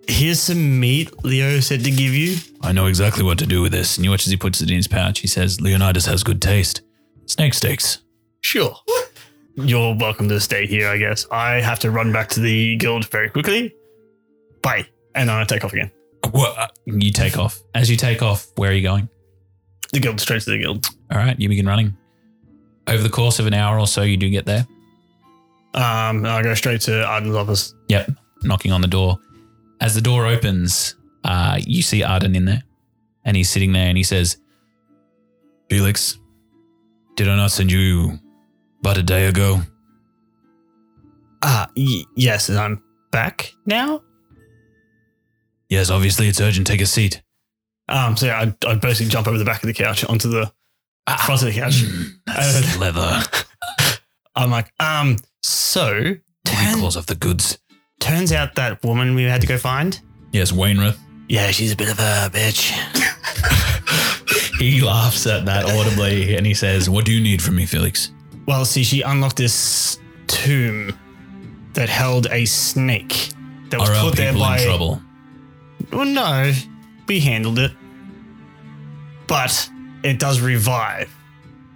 here's 0.06 0.40
some 0.40 0.80
meat 0.80 1.24
Leo 1.24 1.60
said 1.60 1.84
to 1.84 1.90
give 1.90 2.14
you. 2.14 2.36
I 2.62 2.72
know 2.72 2.86
exactly 2.86 3.22
what 3.22 3.38
to 3.38 3.46
do 3.46 3.62
with 3.62 3.72
this. 3.72 3.96
And 3.96 4.04
you 4.04 4.10
watch 4.10 4.26
as 4.26 4.30
he 4.30 4.36
puts 4.36 4.60
it 4.60 4.70
in 4.70 4.76
his 4.76 4.88
pouch. 4.88 5.20
He 5.20 5.26
says, 5.28 5.60
Leonidas 5.60 6.06
has 6.06 6.22
good 6.22 6.42
taste. 6.42 6.82
Snake 7.26 7.54
steaks. 7.54 8.02
Sure. 8.42 8.74
You're 9.54 9.94
welcome 9.96 10.28
to 10.28 10.40
stay 10.40 10.66
here, 10.66 10.88
I 10.88 10.96
guess. 10.96 11.26
I 11.30 11.60
have 11.60 11.78
to 11.80 11.90
run 11.90 12.12
back 12.12 12.28
to 12.30 12.40
the 12.40 12.76
guild 12.76 13.08
very 13.10 13.28
quickly. 13.30 13.74
Bye. 14.62 14.86
And 15.14 15.28
then 15.28 15.36
I 15.36 15.44
take 15.44 15.64
off 15.64 15.72
again. 15.72 15.90
What? 16.30 16.76
You 16.86 17.12
take 17.12 17.38
off. 17.38 17.58
As 17.74 17.90
you 17.90 17.96
take 17.96 18.22
off, 18.22 18.46
where 18.56 18.70
are 18.70 18.74
you 18.74 18.82
going? 18.82 19.08
The 19.92 20.00
guild, 20.00 20.20
straight 20.20 20.42
to 20.42 20.50
the 20.50 20.58
guild. 20.58 20.86
All 21.10 21.18
right, 21.18 21.38
you 21.38 21.48
begin 21.48 21.66
running. 21.66 21.96
Over 22.90 23.02
the 23.02 23.08
course 23.08 23.38
of 23.38 23.46
an 23.46 23.54
hour 23.54 23.78
or 23.78 23.86
so, 23.86 24.02
you 24.02 24.16
do 24.16 24.28
get 24.28 24.46
there. 24.46 24.66
Um, 25.74 26.26
I 26.26 26.42
go 26.42 26.54
straight 26.54 26.80
to 26.82 27.04
Arden's 27.04 27.36
office. 27.36 27.72
Yep, 27.88 28.10
knocking 28.42 28.72
on 28.72 28.80
the 28.80 28.88
door. 28.88 29.18
As 29.80 29.94
the 29.94 30.00
door 30.00 30.26
opens, 30.26 30.96
uh, 31.24 31.58
you 31.64 31.82
see 31.82 32.02
Arden 32.02 32.34
in 32.34 32.44
there, 32.44 32.62
and 33.24 33.36
he's 33.36 33.48
sitting 33.48 33.72
there, 33.72 33.86
and 33.86 33.96
he 33.96 34.02
says, 34.02 34.38
"Felix, 35.68 36.18
did 37.16 37.28
I 37.28 37.36
not 37.36 37.52
send 37.52 37.70
you 37.70 38.18
about 38.80 38.98
a 38.98 39.02
day 39.02 39.26
ago? 39.26 39.62
Ah, 41.42 41.68
y- 41.76 42.04
yes, 42.16 42.48
and 42.48 42.58
I'm 42.58 42.82
back 43.12 43.52
now. 43.66 44.02
Yes, 45.68 45.88
obviously 45.90 46.26
it's 46.26 46.40
urgent. 46.40 46.66
Take 46.66 46.80
a 46.80 46.86
seat. 46.86 47.22
Um, 47.88 48.16
so 48.16 48.26
yeah, 48.26 48.52
I, 48.64 48.68
I 48.70 48.74
basically 48.74 49.10
jump 49.10 49.28
over 49.28 49.38
the 49.38 49.44
back 49.44 49.62
of 49.62 49.66
the 49.68 49.72
couch 49.72 50.04
onto 50.04 50.28
the 50.28 50.52
front 51.18 51.42
of 51.42 51.48
the 51.48 51.54
couch. 51.60 51.82
That's 52.26 52.76
leather. 52.78 53.22
I'm 54.36 54.50
like, 54.50 54.72
um, 54.80 55.16
so 55.42 56.14
turn, 56.44 56.76
Equals 56.76 56.96
of 56.96 57.06
the 57.06 57.14
goods. 57.14 57.58
turns 57.98 58.32
out 58.32 58.54
that 58.54 58.82
woman 58.84 59.14
we 59.14 59.24
had 59.24 59.40
to 59.40 59.46
go 59.46 59.58
find. 59.58 59.98
Yes, 60.32 60.52
Wainwright. 60.52 60.96
Yeah, 61.28 61.50
she's 61.50 61.72
a 61.72 61.76
bit 61.76 61.90
of 61.90 61.98
a 61.98 62.30
bitch. 62.32 62.72
He 64.58 64.82
laughs 64.82 65.26
at 65.26 65.46
that 65.46 65.64
audibly 65.64 66.36
and 66.36 66.44
he 66.44 66.52
says, 66.52 66.90
What 66.90 67.06
do 67.06 67.12
you 67.12 67.20
need 67.22 67.40
from 67.40 67.56
me, 67.56 67.64
Felix? 67.64 68.12
Well, 68.46 68.66
see, 68.66 68.84
she 68.84 69.00
unlocked 69.00 69.36
this 69.38 69.98
tomb 70.26 70.92
that 71.72 71.88
held 71.88 72.26
a 72.30 72.44
snake 72.44 73.30
that 73.70 73.80
was 73.80 73.88
Are 73.88 74.02
put 74.02 74.16
there 74.16 74.34
by. 74.34 74.62
trouble? 74.62 75.00
Well, 75.90 76.04
no, 76.04 76.52
we 77.08 77.20
handled 77.20 77.58
it, 77.58 77.72
but 79.26 79.70
it 80.02 80.18
does 80.18 80.40
revive, 80.40 81.10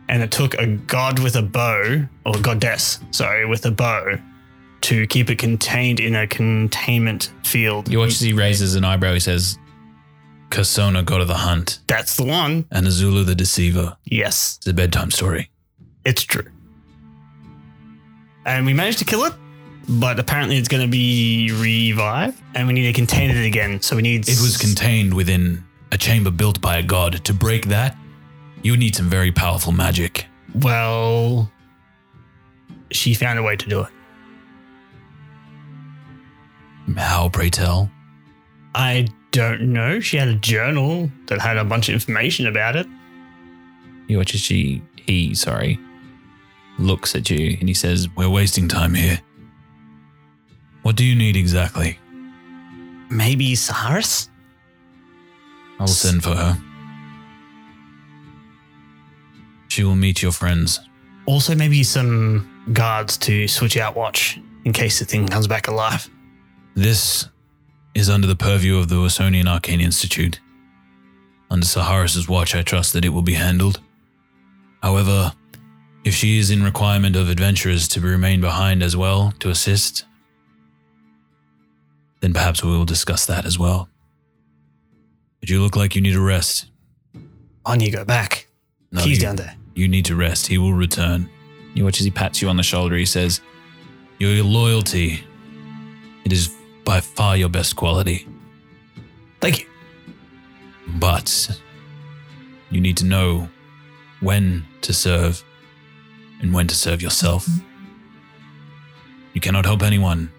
and 0.09 0.23
it 0.23 0.31
took 0.31 0.55
a 0.55 0.67
god 0.67 1.19
with 1.19 1.37
a 1.37 1.43
bow 1.43 2.05
or 2.27 2.35
goddess, 2.41 2.99
sorry, 3.11 3.47
with 3.47 3.65
a 3.67 3.71
bow 3.71 4.19
to 4.83 5.07
keep 5.07 5.31
it 5.31 5.39
contained 5.39 5.99
in 6.01 6.15
a 6.15 6.27
containment 6.27 7.33
field. 7.45 7.89
You 7.91 7.99
watch 8.01 8.11
as 8.11 8.21
he 8.21 8.33
raises 8.35 8.75
an 8.75 8.85
eyebrow. 8.85 9.15
He 9.15 9.21
says, 9.21 9.59
Kasona, 10.51 11.05
god 11.05 11.21
of 11.23 11.29
the 11.29 11.35
hunt, 11.35 11.81
That's 11.87 12.17
the 12.17 12.25
one. 12.25 12.67
and 12.71 12.87
Azulu 12.87 13.25
the 13.25 13.35
deceiver. 13.35 13.97
Yes, 14.05 14.57
It's 14.59 14.67
a 14.67 14.75
bedtime 14.75 15.11
story. 15.11 15.51
it's 16.05 16.23
true. 16.23 16.45
And 18.47 18.67
we 18.67 18.75
managed 18.75 18.99
to 18.99 19.05
kill 19.07 19.25
it, 19.25 19.33
but 19.89 20.19
apparently 20.21 20.59
it's 20.59 20.69
going 20.69 20.83
to 20.83 20.89
be 20.91 21.51
revived, 21.53 22.41
and 22.55 22.67
we 22.69 22.75
need 22.75 22.83
to 22.87 22.93
contain 22.93 23.31
it 23.31 23.45
again. 23.47 23.81
So 23.81 23.97
we 23.97 24.03
need. 24.03 24.29
It 24.29 24.41
was 24.41 24.57
contained 24.59 25.15
within 25.15 25.65
a 25.93 25.97
chamber 25.99 26.31
built 26.31 26.61
by 26.61 26.77
a 26.77 26.83
god. 26.83 27.25
To 27.25 27.33
break 27.33 27.67
that, 27.69 27.97
you 28.65 28.77
need 28.77 28.97
some 28.97 29.09
very 29.09 29.31
powerful 29.31 29.71
magic. 29.71 30.27
Well, 30.55 31.53
she 32.91 33.15
found 33.15 33.39
a 33.39 33.43
way 33.43 33.57
to 33.57 33.69
do 33.69 33.83
it. 33.83 33.89
How, 36.97 37.29
pray 37.29 37.51
tell? 37.51 37.91
I 38.75 39.07
don't 39.31 39.73
know. 39.73 40.01
She 40.01 40.17
had 40.17 40.29
a 40.29 40.35
journal 40.35 41.11
that 41.27 41.41
had 41.41 41.59
a 41.59 41.65
bunch 41.65 41.89
of 41.89 41.95
information 41.95 42.47
about 42.47 42.75
it. 42.75 42.87
You 44.09 44.19
watch 44.19 44.35
as 44.35 44.41
she, 44.41 44.83
he, 44.97 45.35
sorry, 45.35 45.79
looks 46.79 47.15
at 47.15 47.31
you 47.31 47.57
and 47.61 47.69
he 47.69 47.75
says, 47.75 48.09
We're 48.17 48.31
wasting 48.31 48.67
time 48.69 48.95
here. 48.95 49.21
What 50.83 50.97
do 50.97 51.05
you 51.05 51.15
need 51.15 51.37
exactly? 51.37 51.99
Maybe 53.11 53.55
Saharis? 53.55 54.29
I'll 55.79 55.87
send 55.87 56.23
for 56.23 56.35
her. 56.35 56.59
She 59.75 59.83
will 59.83 59.97
meet 59.97 60.23
your 60.23 60.31
friends. 60.31 60.79
Also, 61.27 61.57
maybe 61.57 61.83
some 61.83 62.49
guards 62.73 63.17
to 63.17 63.49
switch 63.49 63.77
out 63.77 63.97
watch 63.97 64.39
in 64.65 64.73
case 64.73 65.01
the 65.01 65.05
thing 65.05 65.27
comes 65.27 65.49
back 65.49 65.67
alive. 65.67 66.09
This 66.77 67.29
is 67.93 68.09
under 68.09 68.29
the 68.29 68.37
purview 68.37 68.79
of 68.79 68.89
the 68.89 68.95
Wasonian 68.95 69.49
Arcane 69.49 69.81
Institute. 69.81 70.39
Under 71.51 71.67
Saharis' 71.67 72.29
watch, 72.29 72.55
I 72.55 72.63
trust 72.63 72.93
that 72.93 73.05
it 73.05 73.09
will 73.09 73.23
be 73.23 73.35
handled. 73.35 73.81
However, 74.81 75.33
if 76.05 76.15
she 76.15 76.39
is 76.39 76.53
in 76.53 76.63
requirement 76.63 77.17
of 77.17 77.29
adventurers 77.29 77.89
to 77.89 78.01
remain 78.01 78.41
behind 78.41 78.81
as 78.81 78.97
well 78.97 79.35
to 79.41 79.51
assist, 79.51 80.05
then 82.21 82.33
perhaps 82.33 82.63
we 82.63 82.71
will 82.71 82.85
discuss 82.85 83.27
that 83.27 83.45
as 83.45 83.59
well. 83.59 83.89
But 85.41 85.51
you 85.51 85.61
look 85.61 85.75
like 85.75 85.97
you 85.97 86.01
need 86.01 86.15
a 86.15 86.21
rest. 86.21 86.71
On 87.67 87.81
you 87.81 87.91
go 87.91 88.05
back. 88.05 88.47
No, 88.93 89.01
He's 89.03 89.19
you, 89.19 89.25
down 89.25 89.35
there. 89.35 89.57
You 89.75 89.89
need 89.89 90.05
to 90.07 90.17
rest. 90.17 90.47
He 90.47 90.59
will 90.59 90.73
return. 90.73 91.29
You 91.75 91.85
watch 91.85 91.99
as 91.99 92.05
he 92.05 92.11
pats 92.11 92.41
you 92.41 92.49
on 92.49 92.57
the 92.57 92.63
shoulder. 92.63 92.97
He 92.97 93.07
says, 93.07 93.41
Your 94.19 94.43
loyalty, 94.45 95.25
it 96.25 96.33
is 96.33 96.55
by 96.85 97.01
far 97.01 97.37
your 97.37 97.49
best 97.49 97.75
quality. 97.75 98.27
Thank 99.41 99.61
you. 99.61 99.67
But 100.87 101.61
you 102.71 102.81
need 102.81 102.97
to 102.99 103.05
know 103.05 103.49
when 104.21 104.65
to 104.83 104.93
serve 104.93 105.43
and 106.41 106.53
when 106.55 106.67
to 106.69 106.75
serve 106.75 107.03
yourself. 107.03 107.49
You 109.33 109.41
cannot 109.41 109.65
help 109.65 109.83
anyone 109.83 110.31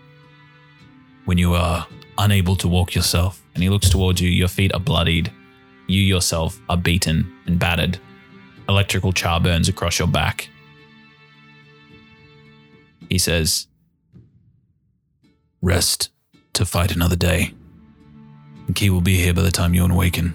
when 1.25 1.37
you 1.37 1.53
are 1.55 1.85
unable 2.17 2.55
to 2.57 2.67
walk 2.67 2.95
yourself. 2.95 3.41
And 3.53 3.63
he 3.63 3.69
looks 3.69 3.89
towards 3.89 4.21
you. 4.21 4.29
Your 4.29 4.47
feet 4.47 4.73
are 4.73 4.79
bloodied. 4.79 5.31
You 5.87 6.01
yourself 6.01 6.59
are 6.69 6.77
beaten 6.77 7.31
and 7.45 7.59
battered. 7.59 7.99
Electrical 8.67 9.13
char 9.13 9.39
burns 9.39 9.69
across 9.69 9.99
your 9.99 10.07
back. 10.07 10.49
He 13.09 13.17
says, 13.17 13.67
Rest 15.61 16.09
to 16.53 16.65
fight 16.65 16.91
another 16.91 17.15
day. 17.15 17.53
And 18.67 18.75
Key 18.75 18.89
will 18.89 19.01
be 19.01 19.15
here 19.15 19.33
by 19.33 19.41
the 19.41 19.51
time 19.51 19.73
you 19.73 19.85
awaken. 19.85 20.33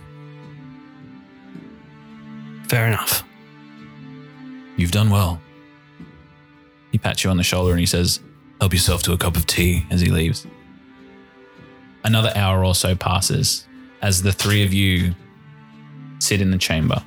Fair 2.69 2.87
enough. 2.87 3.25
You've 4.77 4.93
done 4.93 5.11
well. 5.11 5.41
He 6.93 6.99
pats 6.99 7.25
you 7.25 7.31
on 7.31 7.37
the 7.37 7.43
shoulder 7.43 7.73
and 7.73 7.81
he 7.81 7.87
says, 7.87 8.21
Help 8.61 8.73
yourself 8.73 9.03
to 9.05 9.13
a 9.13 9.19
cup 9.19 9.37
of 9.37 9.47
tea 9.47 9.85
as 9.91 10.01
he 10.01 10.11
leaves. 10.11 10.47
Another 12.05 12.33
hour 12.35 12.65
or 12.65 12.75
so 12.75 12.95
passes 12.95 13.67
as 14.03 14.23
the 14.23 14.33
three 14.33 14.65
of 14.65 14.73
you 14.73 15.15
sit 16.19 16.41
in 16.41 16.51
the 16.51 16.59
chamber. 16.59 17.03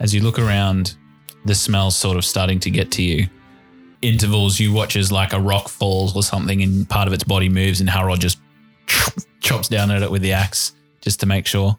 As 0.00 0.14
you 0.14 0.22
look 0.22 0.38
around, 0.38 0.96
the 1.44 1.54
smell's 1.54 1.96
sort 1.96 2.16
of 2.16 2.24
starting 2.24 2.60
to 2.60 2.70
get 2.70 2.90
to 2.92 3.02
you. 3.02 3.28
Intervals, 4.02 4.60
you 4.60 4.72
watch 4.72 4.96
as 4.96 5.10
like 5.10 5.32
a 5.32 5.40
rock 5.40 5.68
falls 5.68 6.14
or 6.14 6.22
something 6.22 6.62
and 6.62 6.88
part 6.88 7.08
of 7.08 7.12
its 7.12 7.24
body 7.24 7.48
moves, 7.48 7.80
and 7.80 7.88
Halrod 7.88 8.20
just 8.20 8.38
chops 9.40 9.68
down 9.68 9.90
at 9.90 10.02
it 10.02 10.10
with 10.10 10.22
the 10.22 10.32
axe 10.32 10.72
just 11.00 11.20
to 11.20 11.26
make 11.26 11.46
sure. 11.46 11.76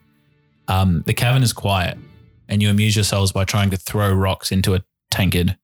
Um, 0.68 1.02
the 1.06 1.14
cavern 1.14 1.42
is 1.42 1.52
quiet 1.52 1.98
and 2.48 2.60
you 2.60 2.68
amuse 2.68 2.96
yourselves 2.96 3.32
by 3.32 3.44
trying 3.44 3.70
to 3.70 3.76
throw 3.76 4.12
rocks 4.12 4.52
into 4.52 4.74
a 4.74 4.84
tankard. 5.10 5.56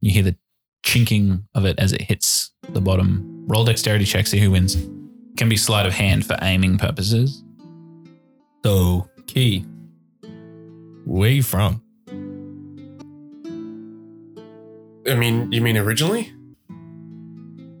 You 0.00 0.12
hear 0.12 0.22
the 0.22 0.36
chinking 0.84 1.48
of 1.54 1.64
it 1.64 1.78
as 1.78 1.92
it 1.92 2.02
hits 2.02 2.52
the 2.68 2.80
bottom. 2.80 3.44
Roll 3.48 3.64
dexterity 3.64 4.04
check, 4.04 4.26
see 4.26 4.38
who 4.38 4.50
wins. 4.50 4.76
Can 5.36 5.48
be 5.48 5.56
sleight 5.56 5.86
of 5.86 5.94
hand 5.94 6.24
for 6.24 6.36
aiming 6.42 6.78
purposes. 6.78 7.42
So, 8.64 9.08
Key, 9.26 9.64
where 11.06 11.30
you 11.30 11.42
from? 11.42 11.80
I 15.08 15.14
mean, 15.14 15.50
you 15.52 15.60
mean 15.60 15.76
originally? 15.76 16.32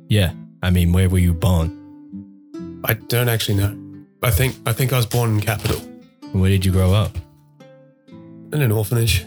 Yeah, 0.08 0.32
I 0.62 0.70
mean, 0.70 0.92
where 0.92 1.08
were 1.08 1.18
you 1.18 1.34
born? 1.34 1.72
I 2.84 2.94
don't 2.94 3.28
actually 3.28 3.56
know. 3.58 3.76
I 4.22 4.30
think 4.30 4.54
I 4.64 4.72
think 4.72 4.92
I 4.92 4.96
was 4.96 5.06
born 5.06 5.34
in 5.34 5.40
capital, 5.40 5.78
Where 6.32 6.50
did 6.50 6.64
you 6.64 6.72
grow 6.72 6.92
up? 6.94 7.16
in 8.52 8.62
an 8.62 8.70
orphanage. 8.72 9.22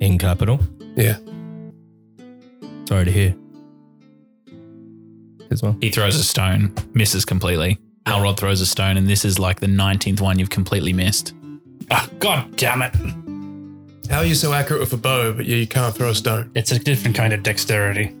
In 0.00 0.18
capital? 0.20 0.60
Yeah. 0.96 1.16
Sorry 2.86 3.06
to 3.06 3.10
hear. 3.10 3.34
As 5.50 5.62
well. 5.62 5.76
He 5.80 5.90
throws 5.90 6.14
a 6.16 6.22
stone, 6.22 6.74
misses 6.92 7.24
completely. 7.24 7.78
Halrod 8.04 8.36
throws 8.36 8.60
a 8.60 8.66
stone, 8.66 8.96
and 8.98 9.08
this 9.08 9.24
is 9.24 9.38
like 9.38 9.60
the 9.60 9.66
19th 9.66 10.20
one 10.20 10.38
you've 10.38 10.50
completely 10.50 10.92
missed. 10.92 11.32
Ah, 11.90 12.08
God 12.18 12.56
damn 12.56 12.82
it. 12.82 12.94
How 14.10 14.18
are 14.18 14.24
you 14.24 14.34
so 14.34 14.52
accurate 14.52 14.80
with 14.80 14.92
a 14.92 14.96
bow, 14.96 15.32
but 15.32 15.46
you 15.46 15.66
can't 15.66 15.94
throw 15.94 16.10
a 16.10 16.14
stone? 16.14 16.50
It's 16.54 16.72
a 16.72 16.78
different 16.78 17.16
kind 17.16 17.32
of 17.32 17.42
dexterity. 17.42 18.14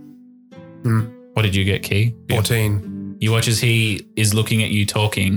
What 1.34 1.42
did 1.42 1.54
you 1.54 1.64
get, 1.64 1.82
Key? 1.82 2.14
14. 2.30 3.16
You 3.20 3.32
watch 3.32 3.48
as 3.48 3.60
he 3.60 4.06
is 4.16 4.34
looking 4.34 4.62
at 4.62 4.70
you 4.70 4.86
talking, 4.86 5.36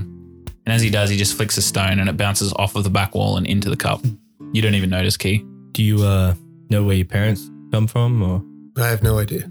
and 0.65 0.73
as 0.73 0.82
he 0.82 0.89
does, 0.89 1.09
he 1.09 1.17
just 1.17 1.36
flicks 1.36 1.57
a 1.57 1.61
stone 1.61 1.99
and 1.99 2.09
it 2.09 2.17
bounces 2.17 2.53
off 2.53 2.75
of 2.75 2.84
the 2.84 2.89
back 2.89 3.15
wall 3.15 3.38
and 3.38 3.47
into 3.47 3.69
the 3.69 3.77
cup. 3.77 4.03
You 4.51 4.61
don't 4.61 4.75
even 4.75 4.89
notice, 4.89 5.17
Key. 5.17 5.45
Do 5.71 5.84
you 5.84 6.03
uh 6.03 6.34
know 6.69 6.84
where 6.84 6.95
your 6.95 7.05
parents 7.05 7.49
come 7.71 7.88
from, 7.88 8.21
or 8.21 8.43
I 8.82 8.88
have 8.88 9.03
no 9.03 9.19
idea. 9.19 9.49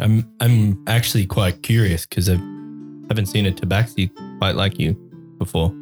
I'm 0.00 0.28
I'm 0.40 0.82
actually 0.86 1.26
quite 1.26 1.62
curious 1.62 2.06
because 2.06 2.28
I 2.28 2.34
haven't 3.08 3.26
seen 3.26 3.46
a 3.46 3.52
tabaxi 3.52 4.10
quite 4.38 4.56
like 4.56 4.78
you 4.78 4.94
before. 5.38 5.72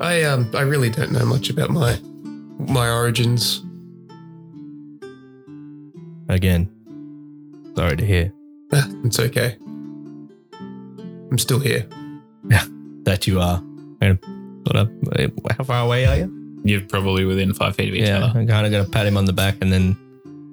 I 0.00 0.22
um 0.24 0.50
I 0.54 0.62
really 0.62 0.90
don't 0.90 1.12
know 1.12 1.24
much 1.24 1.50
about 1.50 1.70
my 1.70 1.98
my 2.58 2.90
origins. 2.90 3.62
Again, 6.28 6.68
sorry 7.76 7.96
to 7.96 8.04
hear 8.04 8.32
Eh, 8.72 8.82
It's 9.04 9.20
okay. 9.20 9.56
I'm 11.30 11.38
still 11.38 11.58
here. 11.58 11.86
Yeah, 12.48 12.64
that 13.04 13.26
you 13.26 13.40
are. 13.40 13.58
I'm 14.00 14.18
gonna 14.64 14.82
up. 14.82 14.88
How 15.58 15.64
far 15.64 15.84
away 15.84 16.06
are 16.06 16.16
you? 16.16 16.60
You're 16.64 16.80
probably 16.80 17.24
within 17.24 17.52
five 17.52 17.76
feet 17.76 17.88
of 17.90 17.94
each 17.94 18.06
yeah, 18.06 18.24
other. 18.24 18.40
I 18.40 18.46
kind 18.46 18.66
of 18.66 18.72
got 18.72 18.84
to 18.84 18.90
pat 18.90 19.06
him 19.06 19.16
on 19.16 19.26
the 19.26 19.32
back 19.34 19.56
and 19.60 19.70
then 19.72 19.96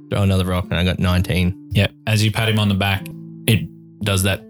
throw 0.09 0.21
another 0.23 0.43
rock, 0.45 0.65
and 0.65 0.73
I 0.75 0.83
got 0.83 0.99
19. 0.99 1.69
Yeah. 1.71 1.87
As 2.05 2.23
you 2.23 2.31
pat 2.31 2.49
him 2.49 2.59
on 2.59 2.67
the 2.67 2.75
back, 2.75 3.07
it 3.47 3.67
does 4.03 4.23
that 4.23 4.43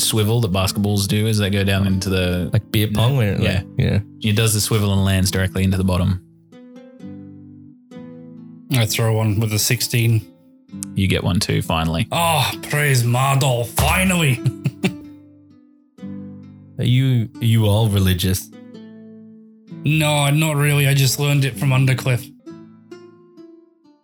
swivel 0.00 0.40
that 0.42 0.52
basketballs 0.52 1.06
do 1.08 1.26
as 1.26 1.38
they 1.38 1.50
go 1.50 1.64
down 1.64 1.86
into 1.86 2.08
the. 2.08 2.50
Like 2.52 2.70
beer 2.70 2.88
pong, 2.92 3.16
where 3.16 3.34
it, 3.34 3.40
Yeah. 3.40 3.52
like, 3.54 3.66
yeah. 3.76 4.00
It 4.22 4.36
does 4.36 4.54
the 4.54 4.60
swivel 4.60 4.92
and 4.92 5.04
lands 5.04 5.30
directly 5.30 5.64
into 5.64 5.76
the 5.76 5.84
bottom. 5.84 6.20
I 8.72 8.84
throw 8.86 9.14
one 9.14 9.40
with 9.40 9.52
a 9.52 9.58
16. 9.58 10.20
You 10.94 11.08
get 11.08 11.24
one 11.24 11.40
too, 11.40 11.62
finally. 11.62 12.06
Oh, 12.12 12.50
praise 12.62 13.02
Mardol, 13.02 13.66
finally. 13.66 14.38
Are 16.78 16.84
you 16.84 17.28
are 17.40 17.44
you 17.44 17.66
all 17.66 17.88
religious? 17.88 18.48
no, 19.84 20.28
not 20.30 20.54
really. 20.56 20.86
I 20.86 20.94
just 20.94 21.18
learned 21.18 21.44
it 21.44 21.58
from 21.58 21.70
Undercliff. 21.70 22.30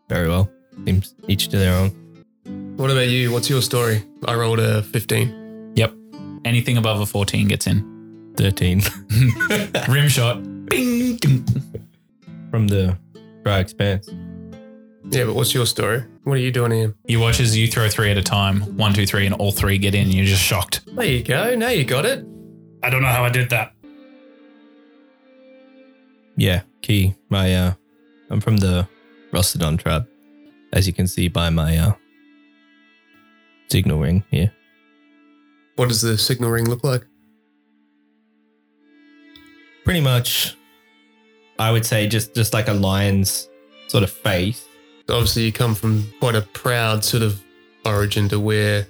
Very 0.09 0.29
well. 0.29 0.51
Seems 0.85 1.15
each 1.29 1.49
to 1.49 1.59
their 1.59 1.73
own. 1.75 1.91
What 2.77 2.91
about 2.91 3.09
you? 3.09 3.31
What's 3.31 3.49
your 3.49 3.63
story? 3.63 4.03
I 4.25 4.35
rolled 4.35 4.59
a 4.59 4.83
15. 4.83 5.44
Yep. 6.45 6.47
Anything 6.47 6.77
above 6.77 7.01
a 7.01 7.07
14 7.07 7.49
gets 7.49 7.67
in. 7.67 7.91
Thirteen 8.37 8.83
Rim 9.89 10.09
shot. 10.09 10.43
Bing, 10.67 11.17
ding. 11.17 11.45
from 12.51 12.67
the 12.67 12.99
dry 13.45 13.61
expanse. 13.61 14.09
Yeah, 15.11 15.27
but 15.27 15.35
what's 15.35 15.55
your 15.55 15.67
story? 15.67 16.03
What 16.25 16.35
are 16.35 16.37
you 16.39 16.51
doing 16.51 16.73
here? 16.73 16.95
You 17.07 17.21
watch 17.21 17.39
as 17.39 17.57
you 17.57 17.69
throw 17.69 17.89
three 17.89 18.11
at 18.11 18.17
a 18.19 18.23
time. 18.23 18.63
One, 18.77 18.93
two, 18.93 19.07
three, 19.07 19.27
and 19.27 19.35
all 19.37 19.53
three 19.53 19.79
get 19.79 19.95
in. 19.95 20.05
And 20.07 20.15
you're 20.15 20.25
just 20.27 20.43
shocked. 20.43 20.81
There 20.97 21.05
you 21.05 21.23
go. 21.23 21.55
Now 21.55 21.69
you 21.69 21.85
got 21.85 22.07
it. 22.07 22.27
I 22.83 22.91
don't 22.91 23.03
know 23.03 23.09
how 23.09 23.23
I 23.25 23.29
did 23.29 23.51
that. 23.51 23.73
Yeah, 26.37 26.63
key. 26.83 27.15
My 27.29 27.55
uh 27.55 27.73
I'm 28.31 28.41
from 28.41 28.57
the 28.57 28.89
Rostodon 29.33 29.79
tribe. 29.79 30.09
As 30.73 30.87
you 30.89 30.93
can 30.93 31.07
see 31.07 31.29
by 31.29 31.51
my 31.51 31.79
uh 31.79 31.93
signal 33.71 34.01
ring 34.01 34.25
here. 34.31 34.53
What 35.77 35.89
does 35.89 36.03
the 36.03 36.17
signal 36.17 36.51
ring 36.51 36.69
look 36.69 36.85
like? 36.85 37.05
Pretty 39.85 40.01
much 40.01 40.57
I 41.59 41.71
would 41.71 41.87
say 41.87 42.09
just 42.09 42.35
just 42.35 42.53
like 42.53 42.69
a 42.69 42.75
lion's 42.75 43.49
sort 43.89 44.05
of 44.05 44.11
face. 44.11 44.67
Obviously, 45.09 45.45
you 45.45 45.53
come 45.53 45.75
from 45.75 46.11
quite 46.19 46.35
a 46.35 46.43
proud 46.43 47.05
sort 47.05 47.23
of 47.23 47.43
origin 47.85 48.29
to 48.31 48.41
where 48.41 48.87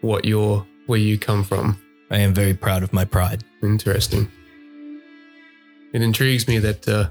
what 0.00 0.24
you're 0.24 0.66
where 0.86 0.98
you 0.98 1.18
come 1.18 1.44
from. 1.44 1.80
I 2.10 2.18
am 2.18 2.34
very 2.34 2.54
proud 2.54 2.82
of 2.82 2.92
my 2.92 3.04
pride. 3.04 3.44
Interesting. 3.62 4.30
It 5.92 6.02
intrigues 6.02 6.48
me 6.48 6.58
that 6.58 6.88
uh, 6.88 7.10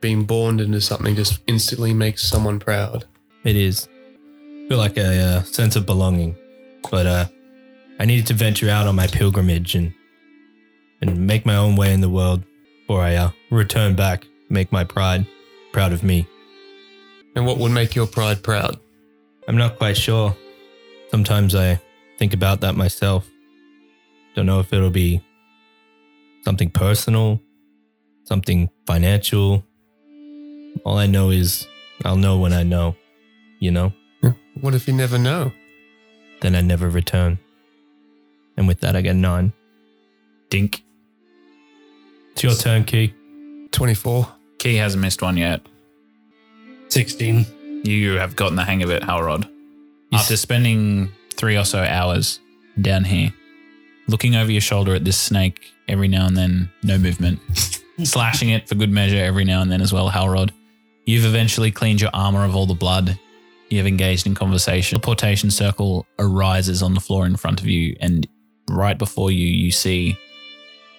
being 0.00 0.24
born 0.24 0.60
into 0.60 0.80
something 0.80 1.14
just 1.16 1.40
instantly 1.46 1.92
makes 1.92 2.22
someone 2.22 2.58
proud. 2.58 3.04
It 3.44 3.56
is. 3.56 3.88
I 4.64 4.68
feel 4.68 4.78
like 4.78 4.96
a 4.96 5.18
uh, 5.18 5.42
sense 5.42 5.76
of 5.76 5.86
belonging. 5.86 6.36
But 6.90 7.06
uh 7.06 7.26
I 7.98 8.04
needed 8.04 8.26
to 8.28 8.34
venture 8.34 8.70
out 8.70 8.86
on 8.86 8.94
my 8.94 9.06
pilgrimage 9.06 9.74
and 9.74 9.92
and 11.00 11.26
make 11.26 11.46
my 11.46 11.56
own 11.56 11.76
way 11.76 11.92
in 11.92 12.00
the 12.00 12.08
world 12.08 12.42
before 12.80 13.02
I 13.02 13.14
uh, 13.14 13.30
return 13.50 13.94
back, 13.94 14.26
make 14.48 14.72
my 14.72 14.82
pride 14.82 15.26
proud 15.72 15.92
of 15.92 16.02
me. 16.02 16.26
And 17.36 17.46
what 17.46 17.58
would 17.58 17.70
make 17.70 17.94
your 17.94 18.06
pride 18.06 18.42
proud? 18.42 18.80
I'm 19.46 19.56
not 19.56 19.78
quite 19.78 19.96
sure. 19.96 20.36
Sometimes 21.10 21.54
I 21.54 21.80
think 22.18 22.34
about 22.34 22.60
that 22.62 22.74
myself. 22.74 23.28
Don't 24.34 24.46
know 24.46 24.58
if 24.58 24.72
it'll 24.72 24.90
be 24.90 25.22
something 26.44 26.70
personal, 26.70 27.40
something 28.24 28.68
financial. 28.86 29.64
All 30.84 30.98
I 30.98 31.06
know 31.06 31.30
is 31.30 31.66
I'll 32.04 32.16
know 32.16 32.38
when 32.38 32.52
I 32.52 32.62
know, 32.62 32.96
you 33.60 33.70
know? 33.70 33.92
What 34.60 34.74
if 34.74 34.88
you 34.88 34.94
never 34.94 35.18
know? 35.18 35.52
Then 36.40 36.54
I 36.54 36.60
never 36.60 36.88
return. 36.88 37.38
And 38.58 38.66
with 38.66 38.80
that, 38.80 38.96
I 38.96 39.02
get 39.02 39.14
nine. 39.14 39.52
Dink. 40.50 40.82
It's 42.32 42.42
your 42.42 42.54
turn, 42.54 42.84
Key. 42.84 43.14
24. 43.70 44.28
Key 44.58 44.74
hasn't 44.74 45.00
missed 45.00 45.22
one 45.22 45.36
yet. 45.36 45.60
16. 46.88 47.46
You 47.84 48.14
have 48.14 48.34
gotten 48.34 48.56
the 48.56 48.64
hang 48.64 48.82
of 48.82 48.90
it, 48.90 49.04
Halrod. 49.04 49.44
You 50.10 50.18
After 50.18 50.36
spending 50.36 51.12
three 51.34 51.56
or 51.56 51.64
so 51.64 51.78
hours 51.84 52.40
down 52.80 53.04
here, 53.04 53.32
looking 54.08 54.34
over 54.34 54.50
your 54.50 54.60
shoulder 54.60 54.92
at 54.96 55.04
this 55.04 55.16
snake 55.16 55.60
every 55.86 56.08
now 56.08 56.26
and 56.26 56.36
then, 56.36 56.68
no 56.82 56.98
movement, 56.98 57.38
slashing 58.02 58.48
it 58.48 58.68
for 58.68 58.74
good 58.74 58.90
measure 58.90 59.22
every 59.22 59.44
now 59.44 59.62
and 59.62 59.70
then 59.70 59.80
as 59.80 59.92
well, 59.92 60.10
Halrod. 60.10 60.50
You've 61.06 61.26
eventually 61.26 61.70
cleaned 61.70 62.00
your 62.00 62.10
armor 62.12 62.44
of 62.44 62.56
all 62.56 62.66
the 62.66 62.74
blood. 62.74 63.20
You 63.68 63.78
have 63.78 63.86
engaged 63.86 64.26
in 64.26 64.34
conversation. 64.34 64.96
A 64.96 65.00
portation 65.00 65.52
circle 65.52 66.06
arises 66.18 66.82
on 66.82 66.94
the 66.94 67.00
floor 67.00 67.24
in 67.24 67.36
front 67.36 67.60
of 67.60 67.66
you, 67.66 67.94
and 68.00 68.26
right 68.68 68.98
before 68.98 69.30
you, 69.30 69.46
you 69.46 69.70
see 69.70 70.18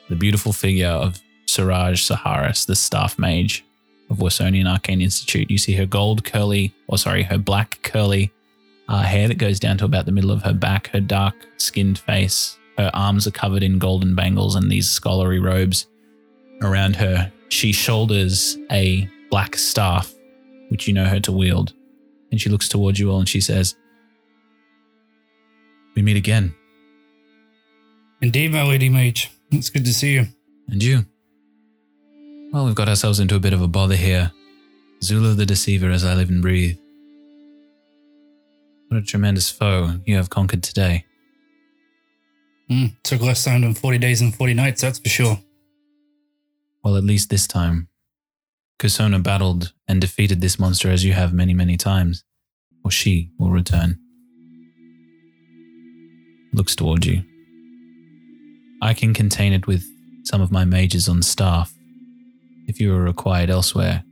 the 0.10 0.16
beautiful 0.16 0.54
figure 0.54 0.88
of 0.88 1.20
Siraj 1.46 2.02
Saharis, 2.02 2.66
the 2.66 2.76
staff 2.76 3.18
mage 3.18 3.66
of 4.10 4.18
Warsonian 4.18 4.68
Arcane 4.68 5.02
Institute. 5.02 5.50
You 5.50 5.58
see 5.58 5.74
her 5.74 5.86
gold 5.86 6.24
curly, 6.24 6.74
or 6.88 6.98
sorry, 6.98 7.24
her 7.24 7.38
black 7.38 7.80
curly 7.84 8.32
uh, 8.88 9.04
hair 9.04 9.28
that 9.28 9.38
goes 9.38 9.60
down 9.60 9.78
to 9.78 9.86
about 9.86 10.06
the 10.06 10.12
middle 10.12 10.32
of 10.32 10.44
her 10.44 10.54
back, 10.54 10.88
her 10.90 11.00
dark 11.00 11.36
skinned 11.58 12.00
face. 12.00 12.58
Her 12.78 12.90
arms 12.94 13.28
are 13.28 13.32
covered 13.32 13.62
in 13.62 13.78
golden 13.78 14.16
bangles 14.16 14.56
and 14.56 14.72
these 14.72 14.90
scholarly 14.90 15.40
robes 15.40 15.88
around 16.62 16.96
her. 16.96 17.32
She 17.50 17.72
shoulders 17.72 18.58
a 18.72 19.08
black 19.30 19.58
staff, 19.58 20.14
which 20.70 20.88
you 20.88 20.94
know 20.94 21.06
her 21.06 21.20
to 21.22 21.32
wield. 21.32 21.74
And 22.32 22.40
she 22.40 22.50
looks 22.50 22.70
towards 22.70 23.00
you 23.00 23.12
all 23.12 23.20
and 23.20 23.30
she 23.30 23.42
says, 23.42 23.76
We 25.96 26.02
meet 26.02 26.18
again. 26.18 26.56
Indeed, 28.22 28.52
my 28.52 28.64
lady 28.64 28.90
mage. 28.90 29.32
It's 29.52 29.70
good 29.70 29.86
to 29.86 29.94
see 29.94 30.14
you. 30.14 30.28
And 30.68 30.84
you? 30.84 31.06
Well, 32.52 32.66
we've 32.66 32.76
got 32.76 32.90
ourselves 32.90 33.20
into 33.20 33.36
a 33.36 33.40
bit 33.40 33.54
of 33.54 33.62
a 33.62 33.68
bother 33.68 33.96
here. 33.96 34.32
Zula 35.02 35.34
the 35.34 35.46
Deceiver, 35.46 35.90
as 35.90 36.04
I 36.04 36.16
live 36.16 36.30
and 36.30 36.42
breathe. 36.42 36.78
What 38.90 38.98
a 38.98 39.06
tremendous 39.06 39.50
foe 39.50 40.00
you 40.06 40.18
have 40.18 40.30
conquered 40.30 40.64
today. 40.64 41.06
Mm, 42.70 42.96
took 43.04 43.22
less 43.22 43.44
time 43.44 43.62
than 43.62 43.74
40 43.74 43.98
days 44.00 44.22
and 44.22 44.36
40 44.36 44.54
nights, 44.54 44.82
that's 44.82 45.00
for 45.00 45.10
sure. 45.10 45.40
Well, 46.84 46.98
at 46.98 47.04
least 47.04 47.30
this 47.30 47.48
time. 47.48 47.88
Kasona 48.80 49.22
battled 49.22 49.74
and 49.88 50.02
defeated 50.02 50.42
this 50.42 50.60
monster 50.60 50.90
as 50.90 51.04
you 51.04 51.14
have 51.14 51.34
many, 51.34 51.54
many 51.54 51.78
times. 51.78 52.24
Or 52.84 52.92
she 52.92 53.32
will 53.38 53.52
return. 53.52 54.00
Looks 56.54 56.76
toward 56.76 57.06
you. 57.06 57.24
I 58.82 58.94
can 58.94 59.14
contain 59.14 59.54
it 59.54 59.68
with 59.68 59.84
some 60.24 60.42
of 60.42 60.52
my 60.52 60.64
mages 60.66 61.10
on 61.10 61.22
staff 61.22 61.74
if 62.68 62.80
you 62.80 62.94
are 62.96 63.02
required 63.02 63.50
elsewhere. 63.50 64.04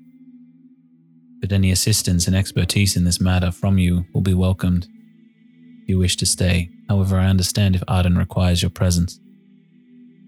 But 1.39 1.51
any 1.51 1.71
assistance 1.71 2.27
and 2.27 2.35
expertise 2.35 2.97
in 2.97 3.03
this 3.03 3.21
matter 3.21 3.51
from 3.51 3.77
you 3.77 4.05
will 4.13 4.21
be 4.21 4.33
welcomed 4.33 4.87
if 5.83 5.89
you 5.89 5.97
wish 5.97 6.17
to 6.17 6.25
stay. 6.25 6.69
However, 6.89 7.17
I 7.17 7.27
understand 7.27 7.75
if 7.75 7.83
Arden 7.87 8.17
requires 8.17 8.61
your 8.61 8.71
presence. 8.71 9.19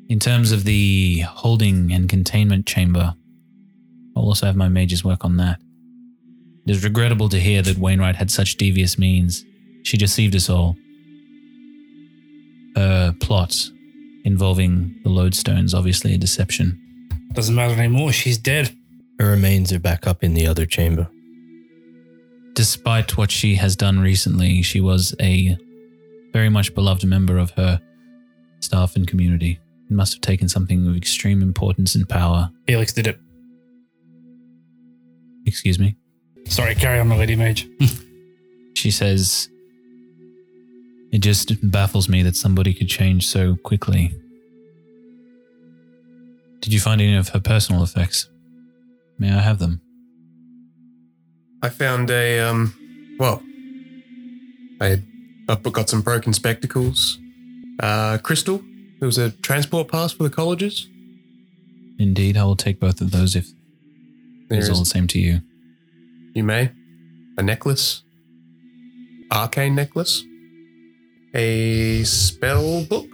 In 0.07 0.19
terms 0.19 0.51
of 0.51 0.63
the 0.63 1.19
holding 1.21 1.91
and 1.91 2.07
containment 2.07 2.65
chamber, 2.65 3.15
I'll 4.15 4.23
also 4.23 4.45
have 4.45 4.55
my 4.55 4.69
mages 4.69 5.03
work 5.03 5.25
on 5.25 5.37
that. 5.37 5.59
It 6.65 6.71
is 6.71 6.83
regrettable 6.83 7.29
to 7.29 7.39
hear 7.39 7.61
that 7.63 7.77
Wainwright 7.77 8.15
had 8.15 8.31
such 8.31 8.57
devious 8.57 8.97
means. 8.97 9.43
She 9.83 9.97
deceived 9.97 10.35
us 10.35 10.49
all. 10.49 10.75
Her 12.75 13.13
plot 13.19 13.69
involving 14.25 14.99
the 15.03 15.09
lodestones, 15.09 15.73
obviously 15.73 16.13
a 16.13 16.17
deception. 16.17 16.79
Doesn't 17.33 17.55
matter 17.55 17.73
anymore, 17.73 18.11
she's 18.11 18.37
dead. 18.37 18.75
Her 19.19 19.31
remains 19.31 19.71
are 19.73 19.79
back 19.79 20.07
up 20.07 20.23
in 20.23 20.33
the 20.33 20.47
other 20.47 20.65
chamber. 20.65 21.09
Despite 22.53 23.17
what 23.17 23.31
she 23.31 23.55
has 23.55 23.75
done 23.75 23.99
recently, 23.99 24.61
she 24.61 24.81
was 24.81 25.15
a 25.19 25.57
very 26.33 26.49
much 26.49 26.73
beloved 26.73 27.05
member 27.05 27.37
of 27.37 27.51
her 27.51 27.81
staff 28.59 28.95
and 28.95 29.07
community. 29.07 29.59
It 29.89 29.93
must 29.93 30.13
have 30.13 30.21
taken 30.21 30.47
something 30.47 30.87
of 30.87 30.95
extreme 30.95 31.41
importance 31.41 31.95
and 31.95 32.07
power. 32.07 32.51
Felix 32.67 32.93
did 32.93 33.07
it. 33.07 33.19
Excuse 35.45 35.79
me. 35.79 35.95
Sorry, 36.47 36.75
carry 36.75 36.99
on, 36.99 37.07
my 37.07 37.17
lady 37.17 37.35
mage. 37.35 37.67
She 38.75 38.91
says, 38.91 39.49
It 41.11 41.19
just 41.19 41.53
baffles 41.71 42.07
me 42.07 42.21
that 42.23 42.35
somebody 42.35 42.73
could 42.73 42.87
change 42.87 43.27
so 43.27 43.55
quickly. 43.57 44.13
Did 46.61 46.73
you 46.73 46.79
find 46.79 47.01
any 47.01 47.15
of 47.15 47.29
her 47.29 47.39
personal 47.39 47.83
effects? 47.83 48.29
May 49.17 49.31
I 49.33 49.39
have 49.39 49.59
them? 49.59 49.81
I 51.61 51.69
found 51.69 52.09
a, 52.11 52.39
um, 52.39 52.73
well, 53.19 53.41
I 54.81 55.01
got 55.47 55.89
some 55.89 56.01
broken 56.01 56.33
spectacles. 56.33 57.17
Uh, 57.81 58.17
crystal. 58.19 58.61
There 58.99 59.05
was 59.07 59.17
a 59.17 59.31
transport 59.31 59.87
pass 59.87 60.11
for 60.11 60.23
the 60.23 60.29
colleges. 60.29 60.87
Indeed, 61.97 62.37
I 62.37 62.43
will 62.43 62.55
take 62.55 62.79
both 62.79 63.01
of 63.01 63.11
those 63.11 63.35
if 63.35 63.47
There 64.49 64.59
it's 64.59 64.69
all 64.69 64.79
the 64.79 64.85
same 64.85 65.07
to 65.07 65.19
you. 65.19 65.41
you 66.33 66.43
may. 66.43 66.71
A 67.37 67.43
necklace. 67.43 68.03
Arcane 69.31 69.75
necklace. 69.75 70.23
A 71.33 72.03
spell 72.03 72.83
book. 72.85 73.07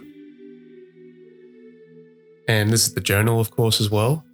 And 2.48 2.70
this 2.70 2.86
is 2.86 2.94
the 2.94 3.00
journal, 3.00 3.40
of 3.40 3.50
course, 3.50 3.80
as 3.80 3.90
well. 3.90 4.24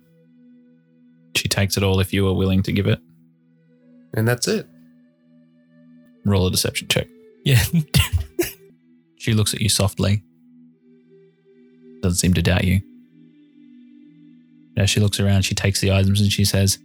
She 1.35 1.49
takes 1.49 1.77
it 1.77 1.83
all 1.83 1.99
if 2.01 2.13
you 2.13 2.29
are 2.29 2.35
willing 2.35 2.63
to 2.65 2.73
give 2.73 2.87
it. 2.87 3.01
And 4.15 4.29
that's 4.29 4.47
it. 4.49 4.67
Roll 6.25 6.47
a 6.47 6.51
deception 6.51 6.89
check. 6.89 7.09
Yeah. 7.45 7.63
She 9.23 9.35
looks 9.35 9.55
at 9.55 9.61
you 9.61 9.69
softly. 9.69 10.25
Doesn't 12.03 12.17
seem 12.17 12.35
to 12.35 12.43
doubt 12.43 12.65
you. 12.65 12.81
As 14.77 14.91
she 14.91 14.99
looks 14.99 15.21
around, 15.21 15.43
she 15.43 15.55
takes 15.55 15.81
the 15.81 15.93
items 15.93 16.21
and 16.21 16.33
she 16.33 16.45
says, 16.45 16.77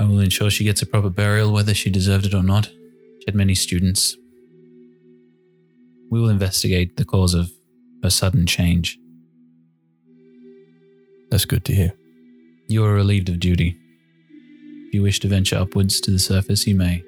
I 0.00 0.06
will 0.06 0.18
ensure 0.18 0.50
she 0.50 0.64
gets 0.64 0.82
a 0.82 0.86
proper 0.86 1.08
burial, 1.08 1.52
whether 1.52 1.72
she 1.72 1.88
deserved 1.88 2.26
it 2.26 2.34
or 2.34 2.42
not. 2.42 2.66
She 2.66 3.24
had 3.28 3.36
many 3.36 3.54
students. 3.54 4.16
We 6.10 6.20
will 6.20 6.28
investigate 6.28 6.96
the 6.96 7.04
cause 7.04 7.34
of 7.34 7.50
her 8.02 8.10
sudden 8.10 8.46
change. 8.46 8.98
That's 11.30 11.44
good 11.44 11.64
to 11.66 11.74
hear. 11.74 11.92
You 12.66 12.84
are 12.84 12.92
relieved 12.92 13.28
of 13.28 13.38
duty. 13.38 13.76
If 14.88 14.94
you 14.94 15.02
wish 15.02 15.20
to 15.20 15.28
venture 15.28 15.56
upwards 15.56 16.00
to 16.00 16.10
the 16.10 16.18
surface, 16.18 16.66
you 16.66 16.74
may. 16.74 17.04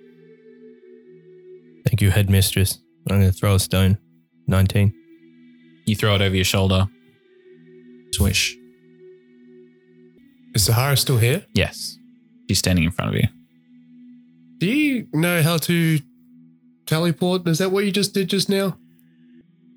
Thank 1.84 2.00
you, 2.00 2.11
headmistress. 2.11 2.78
I'm 3.11 3.18
going 3.18 3.30
to 3.30 3.36
throw 3.36 3.57
a 3.57 3.61
stone. 3.61 3.98
19. 4.46 4.94
You 5.86 5.96
throw 5.96 6.14
it 6.14 6.22
over 6.22 6.34
your 6.34 6.44
shoulder. 6.44 6.88
Swish. 8.12 8.57
Is 10.55 10.64
Sahara 10.64 10.96
still 10.96 11.18
here? 11.18 11.44
Yes. 11.55 11.98
She's 12.48 12.59
standing 12.59 12.84
in 12.84 12.90
front 12.90 13.14
of 13.14 13.20
you. 13.20 13.28
Do 14.59 14.66
you 14.66 15.09
know 15.12 15.42
how 15.42 15.57
to 15.59 15.98
teleport? 16.86 17.48
Is 17.48 17.59
that 17.59 17.72
what 17.72 17.84
you 17.84 17.90
just 17.90 18.14
did 18.14 18.28
just 18.28 18.48
now? 18.48 18.76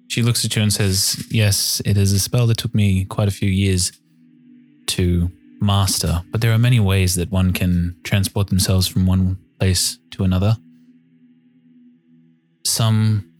She 0.07 0.21
looks 0.21 0.45
at 0.45 0.55
you 0.55 0.61
and 0.61 0.71
says, 0.71 1.25
Yes, 1.29 1.81
it 1.85 1.97
is 1.97 2.11
a 2.11 2.19
spell 2.19 2.47
that 2.47 2.57
took 2.57 2.73
me 2.73 3.05
quite 3.05 3.27
a 3.27 3.31
few 3.31 3.49
years 3.49 3.91
to 4.87 5.31
master, 5.59 6.23
but 6.31 6.41
there 6.41 6.53
are 6.53 6.57
many 6.57 6.79
ways 6.79 7.15
that 7.15 7.31
one 7.31 7.51
can 7.51 7.95
transport 8.03 8.47
themselves 8.47 8.87
from 8.87 9.05
one 9.05 9.37
place 9.59 9.97
to 10.11 10.23
another. 10.23 10.57
Some 12.65 13.31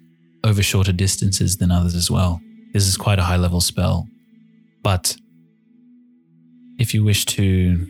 over 0.43 0.61
shorter 0.61 0.91
distances 0.91 1.57
than 1.57 1.71
others 1.71 1.95
as 1.95 2.09
well. 2.09 2.41
This 2.73 2.87
is 2.87 2.97
quite 2.97 3.19
a 3.19 3.23
high 3.23 3.37
level 3.37 3.61
spell. 3.61 4.07
But 4.83 5.17
if 6.77 6.93
you 6.93 7.03
wish 7.03 7.25
to 7.25 7.87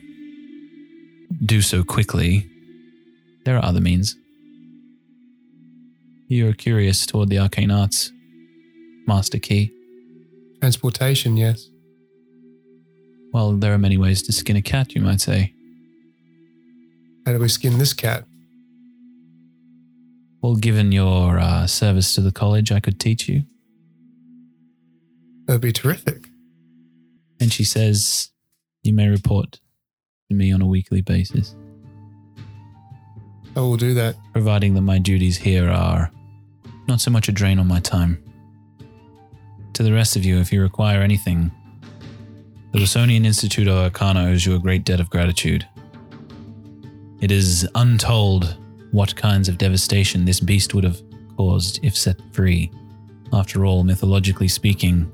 do 1.43 1.61
so 1.61 1.83
quickly, 1.83 2.49
there 3.45 3.57
are 3.57 3.65
other 3.65 3.81
means. 3.81 4.15
You 6.27 6.49
are 6.49 6.53
curious 6.53 7.05
toward 7.05 7.29
the 7.29 7.39
arcane 7.39 7.71
arts, 7.71 8.11
Master 9.07 9.39
Key. 9.39 9.71
Transportation, 10.61 11.37
yes. 11.37 11.69
Well, 13.31 13.53
there 13.53 13.73
are 13.73 13.77
many 13.77 13.97
ways 13.97 14.21
to 14.23 14.31
skin 14.31 14.55
a 14.55 14.61
cat, 14.61 14.95
you 14.95 15.01
might 15.01 15.21
say. 15.21 15.53
How 17.25 17.33
do 17.33 17.39
we 17.39 17.47
skin 17.49 17.77
this 17.77 17.93
cat? 17.93 18.25
Well, 20.41 20.55
given 20.55 20.91
your 20.91 21.39
uh, 21.39 21.67
service 21.67 22.13
to 22.15 22.21
the 22.21 22.31
college, 22.31 22.71
I 22.71 22.79
could 22.79 22.99
teach 22.99 23.27
you. 23.27 23.43
That'd 25.47 25.61
be 25.61 25.71
terrific. 25.73 26.27
And 27.39 27.51
she 27.51 27.63
says, 27.63 28.29
You 28.83 28.93
may 28.93 29.07
report 29.09 29.59
to 30.29 30.35
me 30.35 30.51
on 30.51 30.61
a 30.61 30.65
weekly 30.67 31.01
basis, 31.01 31.55
I 33.55 33.59
will 33.59 33.77
do 33.77 33.93
that. 33.93 34.15
providing 34.33 34.73
that 34.75 34.81
my 34.81 34.97
duties 34.99 35.37
here 35.37 35.69
are 35.69 36.11
not 36.87 37.01
so 37.01 37.09
much 37.11 37.27
a 37.29 37.31
drain 37.31 37.59
on 37.59 37.67
my 37.67 37.79
time. 37.79 38.21
To 39.75 39.83
the 39.83 39.91
rest 39.91 40.15
of 40.15 40.23
you, 40.23 40.39
if 40.39 40.53
you 40.53 40.61
require 40.61 41.01
anything, 41.01 41.51
the 42.71 42.79
Rosonian 42.79 43.25
Institute 43.25 43.67
of 43.67 43.75
Arcana 43.75 44.29
owes 44.29 44.45
you 44.45 44.55
a 44.55 44.59
great 44.59 44.85
debt 44.85 45.01
of 45.01 45.09
gratitude. 45.09 45.67
It 47.19 47.29
is 47.29 47.67
untold 47.75 48.57
what 48.91 49.17
kinds 49.17 49.49
of 49.49 49.57
devastation 49.57 50.23
this 50.23 50.39
beast 50.39 50.73
would 50.73 50.85
have 50.85 51.01
caused 51.35 51.83
if 51.83 51.97
set 51.97 52.15
free. 52.31 52.71
After 53.33 53.65
all, 53.65 53.83
mythologically 53.83 54.47
speaking, 54.47 55.11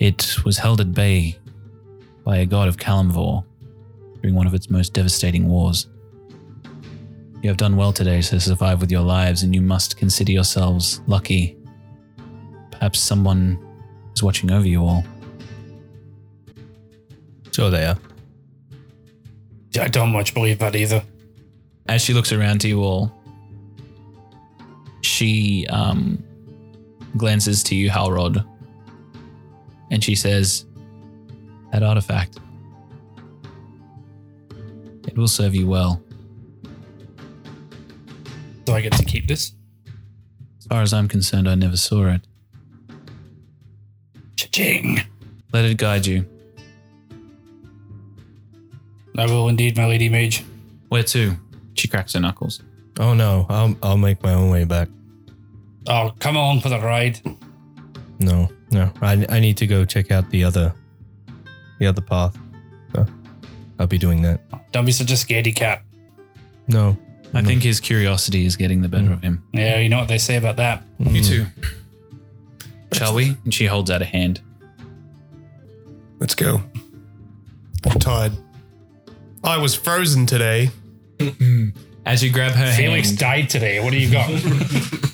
it 0.00 0.34
was 0.44 0.58
held 0.58 0.80
at 0.80 0.92
bay 0.92 1.38
by 2.24 2.38
a 2.38 2.46
god 2.46 2.66
of 2.66 2.78
Kalimvor 2.78 3.44
during 4.22 4.34
one 4.34 4.48
of 4.48 4.54
its 4.54 4.70
most 4.70 4.92
devastating 4.92 5.46
wars. 5.48 5.86
You 7.42 7.48
have 7.48 7.58
done 7.58 7.76
well 7.76 7.92
today 7.92 8.22
to 8.22 8.40
survive 8.40 8.80
with 8.80 8.90
your 8.90 9.02
lives, 9.02 9.44
and 9.44 9.54
you 9.54 9.62
must 9.62 9.96
consider 9.96 10.32
yourselves 10.32 11.00
lucky. 11.06 11.56
Perhaps 12.84 13.00
someone 13.00 13.58
is 14.14 14.22
watching 14.22 14.50
over 14.52 14.68
you 14.68 14.84
all. 14.84 15.06
Sure 17.50 17.70
they 17.70 17.86
are. 17.86 17.96
I 19.80 19.88
don't 19.88 20.12
much 20.12 20.34
believe 20.34 20.58
that 20.58 20.76
either. 20.76 21.02
As 21.88 22.02
she 22.02 22.12
looks 22.12 22.30
around 22.30 22.60
to 22.60 22.68
you 22.68 22.82
all, 22.82 23.10
she 25.00 25.66
um, 25.68 26.22
glances 27.16 27.62
to 27.62 27.74
you, 27.74 27.88
Halrod, 27.88 28.46
and 29.90 30.04
she 30.04 30.14
says, 30.14 30.66
That 31.72 31.82
artifact. 31.82 32.38
It 35.08 35.16
will 35.16 35.26
serve 35.26 35.54
you 35.54 35.66
well. 35.66 36.02
Do 38.66 38.74
I 38.74 38.82
get 38.82 38.92
to 38.92 39.04
keep 39.06 39.26
this? 39.26 39.54
As 40.58 40.66
far 40.66 40.82
as 40.82 40.92
I'm 40.92 41.08
concerned, 41.08 41.48
I 41.48 41.54
never 41.54 41.78
saw 41.78 42.08
it. 42.08 42.26
Cha-ching. 44.36 45.00
Let 45.52 45.64
it 45.64 45.76
guide 45.76 46.06
you. 46.06 46.26
I 49.16 49.26
will 49.26 49.48
indeed, 49.48 49.76
my 49.76 49.86
lady 49.86 50.08
mage. 50.08 50.44
Where 50.88 51.04
to? 51.04 51.36
She 51.74 51.88
cracks 51.88 52.14
her 52.14 52.20
knuckles. 52.20 52.62
Oh 52.98 53.14
no, 53.14 53.46
I'll, 53.48 53.76
I'll 53.82 53.96
make 53.96 54.22
my 54.22 54.34
own 54.34 54.50
way 54.50 54.64
back. 54.64 54.88
Oh, 55.88 56.12
come 56.18 56.36
along 56.36 56.60
for 56.60 56.68
the 56.68 56.78
ride. 56.80 57.20
No, 58.18 58.48
no. 58.70 58.92
I, 59.02 59.26
I 59.28 59.40
need 59.40 59.56
to 59.58 59.66
go 59.66 59.84
check 59.84 60.10
out 60.10 60.30
the 60.30 60.44
other 60.44 60.74
the 61.78 61.86
other 61.86 62.00
path. 62.00 62.36
So 62.94 63.06
I'll 63.78 63.86
be 63.86 63.98
doing 63.98 64.22
that. 64.22 64.40
Don't 64.72 64.84
be 64.84 64.92
such 64.92 65.10
a 65.10 65.14
scaredy 65.14 65.54
cat. 65.54 65.82
No. 66.68 66.96
I 67.34 67.42
think 67.42 67.64
his 67.64 67.80
curiosity 67.80 68.46
is 68.46 68.54
getting 68.54 68.80
the 68.80 68.88
better 68.88 69.12
of 69.12 69.20
him. 69.20 69.42
Yeah, 69.52 69.80
you 69.80 69.88
know 69.88 69.98
what 69.98 70.06
they 70.06 70.18
say 70.18 70.36
about 70.36 70.56
that. 70.56 70.84
You 71.00 71.22
too. 71.22 71.46
Shall 72.94 73.14
we? 73.14 73.36
And 73.44 73.52
she 73.52 73.66
holds 73.66 73.90
out 73.90 74.02
a 74.02 74.04
hand. 74.04 74.40
Let's 76.18 76.34
go. 76.34 76.62
I'm 77.84 77.98
tired. 77.98 78.32
I 79.42 79.58
was 79.58 79.74
frozen 79.74 80.26
today. 80.26 80.70
As 82.06 82.22
you 82.22 82.32
grab 82.32 82.52
her 82.52 82.64
hand. 82.64 82.76
Felix 82.76 83.08
hand, 83.08 83.18
died 83.18 83.50
today. 83.50 83.80
What 83.80 83.92
do 83.92 83.98
you 83.98 84.10
got? 84.10 84.30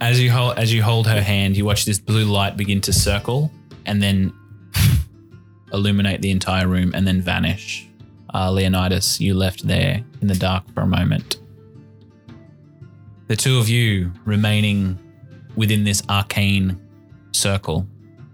as 0.00 0.20
you 0.20 0.30
hold 0.30 0.58
as 0.58 0.72
you 0.72 0.82
hold 0.82 1.06
her 1.06 1.22
hand, 1.22 1.56
you 1.56 1.64
watch 1.64 1.84
this 1.84 1.98
blue 1.98 2.24
light 2.24 2.56
begin 2.56 2.80
to 2.80 2.92
circle 2.92 3.52
and 3.86 4.02
then 4.02 4.32
illuminate 5.72 6.22
the 6.22 6.30
entire 6.30 6.66
room 6.66 6.92
and 6.94 7.06
then 7.06 7.20
vanish. 7.20 7.86
Uh, 8.32 8.50
Leonidas, 8.50 9.20
you 9.20 9.34
left 9.34 9.66
there 9.66 10.02
in 10.20 10.28
the 10.28 10.34
dark 10.34 10.64
for 10.74 10.80
a 10.80 10.86
moment. 10.86 11.38
The 13.28 13.36
two 13.36 13.58
of 13.58 13.68
you 13.68 14.12
remaining 14.24 14.98
within 15.56 15.84
this 15.84 16.02
arcane 16.08 16.80
circle. 17.32 17.86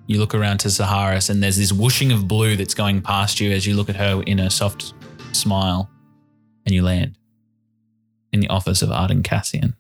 You 0.07 0.19
look 0.19 0.35
around 0.35 0.59
to 0.59 0.71
Saharis, 0.71 1.29
and 1.29 1.43
there's 1.43 1.57
this 1.57 1.73
whooshing 1.73 2.13
of 2.13 2.29
blue 2.29 2.57
that's 2.57 2.75
going 2.75 3.03
past 3.03 3.41
you 3.41 3.51
as 3.51 3.67
you 3.67 3.75
look 3.75 3.89
at 3.89 3.97
her 3.97 4.23
in 4.27 4.39
a 4.39 4.51
soft 4.51 4.95
smile, 5.33 5.91
and 6.65 6.75
you 6.75 6.83
land 6.83 7.17
in 8.33 8.41
the 8.41 8.49
office 8.49 8.83
of 8.83 8.91
Arden 8.91 9.23
Cassian. 9.23 9.75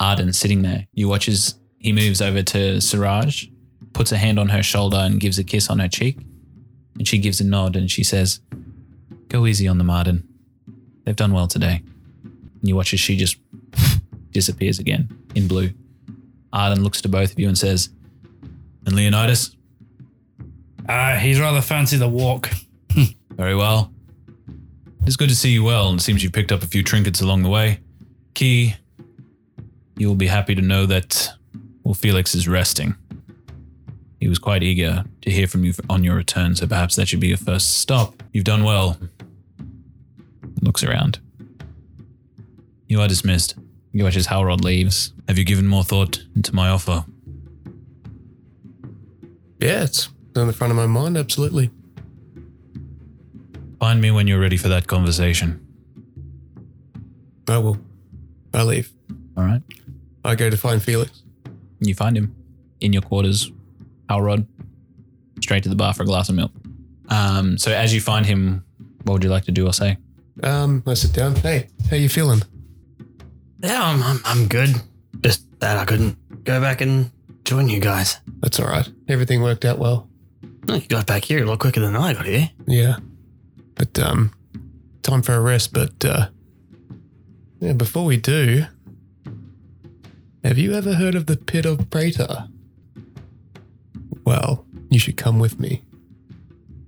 Arden 0.00 0.32
sitting 0.32 0.62
there. 0.62 0.86
You 0.92 1.08
watch 1.08 1.28
as 1.28 1.58
he 1.78 1.92
moves 1.92 2.20
over 2.20 2.42
to 2.42 2.80
Siraj, 2.80 3.46
puts 3.92 4.12
a 4.12 4.16
hand 4.16 4.38
on 4.38 4.48
her 4.48 4.62
shoulder 4.62 4.96
and 4.96 5.20
gives 5.20 5.38
a 5.38 5.44
kiss 5.44 5.68
on 5.70 5.78
her 5.78 5.88
cheek. 5.88 6.18
And 6.96 7.06
she 7.06 7.18
gives 7.18 7.40
a 7.40 7.44
nod 7.44 7.76
and 7.76 7.90
she 7.90 8.04
says, 8.04 8.40
Go 9.28 9.46
easy 9.46 9.66
on 9.68 9.78
them, 9.78 9.90
Arden. 9.90 10.26
They've 11.04 11.16
done 11.16 11.32
well 11.32 11.48
today. 11.48 11.82
And 12.22 12.68
you 12.68 12.76
watch 12.76 12.92
as 12.94 13.00
she 13.00 13.16
just 13.16 13.36
disappears 14.30 14.78
again 14.78 15.16
in 15.34 15.48
blue. 15.48 15.70
Arden 16.54 16.84
looks 16.84 17.02
to 17.02 17.08
both 17.08 17.32
of 17.32 17.38
you 17.38 17.48
and 17.48 17.58
says, 17.58 17.90
And 18.86 18.94
Leonidas? 18.94 19.56
Uh, 20.88 21.16
he's 21.16 21.40
rather 21.40 21.60
fancy 21.60 21.96
the 21.96 22.08
walk. 22.08 22.50
Very 23.30 23.56
well. 23.56 23.92
It's 25.04 25.16
good 25.16 25.28
to 25.28 25.36
see 25.36 25.50
you 25.50 25.64
well, 25.64 25.90
and 25.90 26.00
it 26.00 26.02
seems 26.02 26.22
you 26.22 26.30
picked 26.30 26.52
up 26.52 26.62
a 26.62 26.66
few 26.66 26.82
trinkets 26.82 27.20
along 27.20 27.42
the 27.42 27.48
way. 27.48 27.80
Key, 28.34 28.76
you 29.96 30.08
will 30.08 30.14
be 30.14 30.28
happy 30.28 30.54
to 30.54 30.62
know 30.62 30.86
that, 30.86 31.30
well, 31.82 31.94
Felix 31.94 32.34
is 32.34 32.46
resting. 32.46 32.94
He 34.20 34.28
was 34.28 34.38
quite 34.38 34.62
eager 34.62 35.04
to 35.22 35.30
hear 35.30 35.46
from 35.46 35.64
you 35.64 35.74
on 35.90 36.04
your 36.04 36.14
return, 36.14 36.54
so 36.54 36.66
perhaps 36.66 36.96
that 36.96 37.08
should 37.08 37.20
be 37.20 37.28
your 37.28 37.36
first 37.36 37.78
stop. 37.78 38.22
You've 38.32 38.44
done 38.44 38.64
well. 38.64 38.96
Looks 40.62 40.84
around. 40.84 41.18
You 42.88 43.00
are 43.00 43.08
dismissed. 43.08 43.56
You 43.92 44.04
watch 44.04 44.16
as 44.16 44.28
Halrod 44.28 44.62
leaves. 44.62 45.13
Have 45.28 45.38
you 45.38 45.44
given 45.44 45.66
more 45.66 45.84
thought 45.84 46.22
to 46.42 46.54
my 46.54 46.68
offer? 46.68 47.04
Yeah, 49.60 49.84
it's 49.84 50.08
on 50.36 50.46
the 50.46 50.52
front 50.52 50.70
of 50.70 50.76
my 50.76 50.86
mind, 50.86 51.16
absolutely. 51.16 51.70
Find 53.80 54.00
me 54.00 54.10
when 54.10 54.26
you're 54.26 54.40
ready 54.40 54.56
for 54.56 54.68
that 54.68 54.86
conversation. 54.86 55.60
I 57.48 57.58
will. 57.58 57.78
I 58.52 58.62
leave. 58.62 58.92
All 59.36 59.44
right. 59.44 59.62
I 60.24 60.34
go 60.34 60.48
to 60.50 60.56
find 60.56 60.82
Felix. 60.82 61.22
You 61.80 61.94
find 61.94 62.16
him 62.16 62.34
in 62.80 62.92
your 62.92 63.02
quarters, 63.02 63.50
Halrod, 64.08 64.46
straight 65.42 65.62
to 65.64 65.68
the 65.68 65.74
bar 65.76 65.92
for 65.92 66.02
a 66.02 66.06
glass 66.06 66.28
of 66.28 66.34
milk. 66.34 66.52
Um, 67.08 67.58
so 67.58 67.72
as 67.72 67.94
you 67.94 68.00
find 68.00 68.24
him, 68.24 68.64
what 69.02 69.14
would 69.14 69.24
you 69.24 69.30
like 69.30 69.44
to 69.44 69.52
do 69.52 69.66
or 69.66 69.72
say? 69.72 69.98
Um, 70.42 70.82
I 70.86 70.94
sit 70.94 71.12
down. 71.12 71.36
Hey, 71.36 71.68
how 71.90 71.96
you 71.96 72.08
feeling? 72.08 72.42
Yeah, 73.62 73.82
I'm, 73.82 74.02
I'm, 74.02 74.20
I'm 74.24 74.48
good. 74.48 74.74
That 75.64 75.78
I 75.78 75.86
couldn't 75.86 76.44
go 76.44 76.60
back 76.60 76.82
and 76.82 77.10
join 77.42 77.70
you 77.70 77.80
guys. 77.80 78.18
That's 78.40 78.60
all 78.60 78.66
right. 78.66 78.86
Everything 79.08 79.40
worked 79.40 79.64
out 79.64 79.78
well. 79.78 80.10
Oh, 80.68 80.74
you 80.74 80.86
got 80.88 81.06
back 81.06 81.24
here 81.24 81.42
a 81.42 81.46
lot 81.46 81.58
quicker 81.58 81.80
than 81.80 81.96
I 81.96 82.12
got 82.12 82.26
here. 82.26 82.50
Yeah. 82.66 82.98
But 83.74 83.98
um 83.98 84.34
time 85.02 85.22
for 85.22 85.32
a 85.32 85.40
rest, 85.40 85.72
but 85.72 86.04
uh 86.04 86.28
yeah, 87.60 87.72
before 87.72 88.04
we 88.04 88.18
do, 88.18 88.66
have 90.44 90.58
you 90.58 90.74
ever 90.74 90.96
heard 90.96 91.14
of 91.14 91.24
the 91.24 91.36
pit 91.38 91.64
of 91.64 91.88
Praetor? 91.88 92.46
Well, 94.26 94.66
you 94.90 94.98
should 94.98 95.16
come 95.16 95.38
with 95.38 95.58
me. 95.58 95.82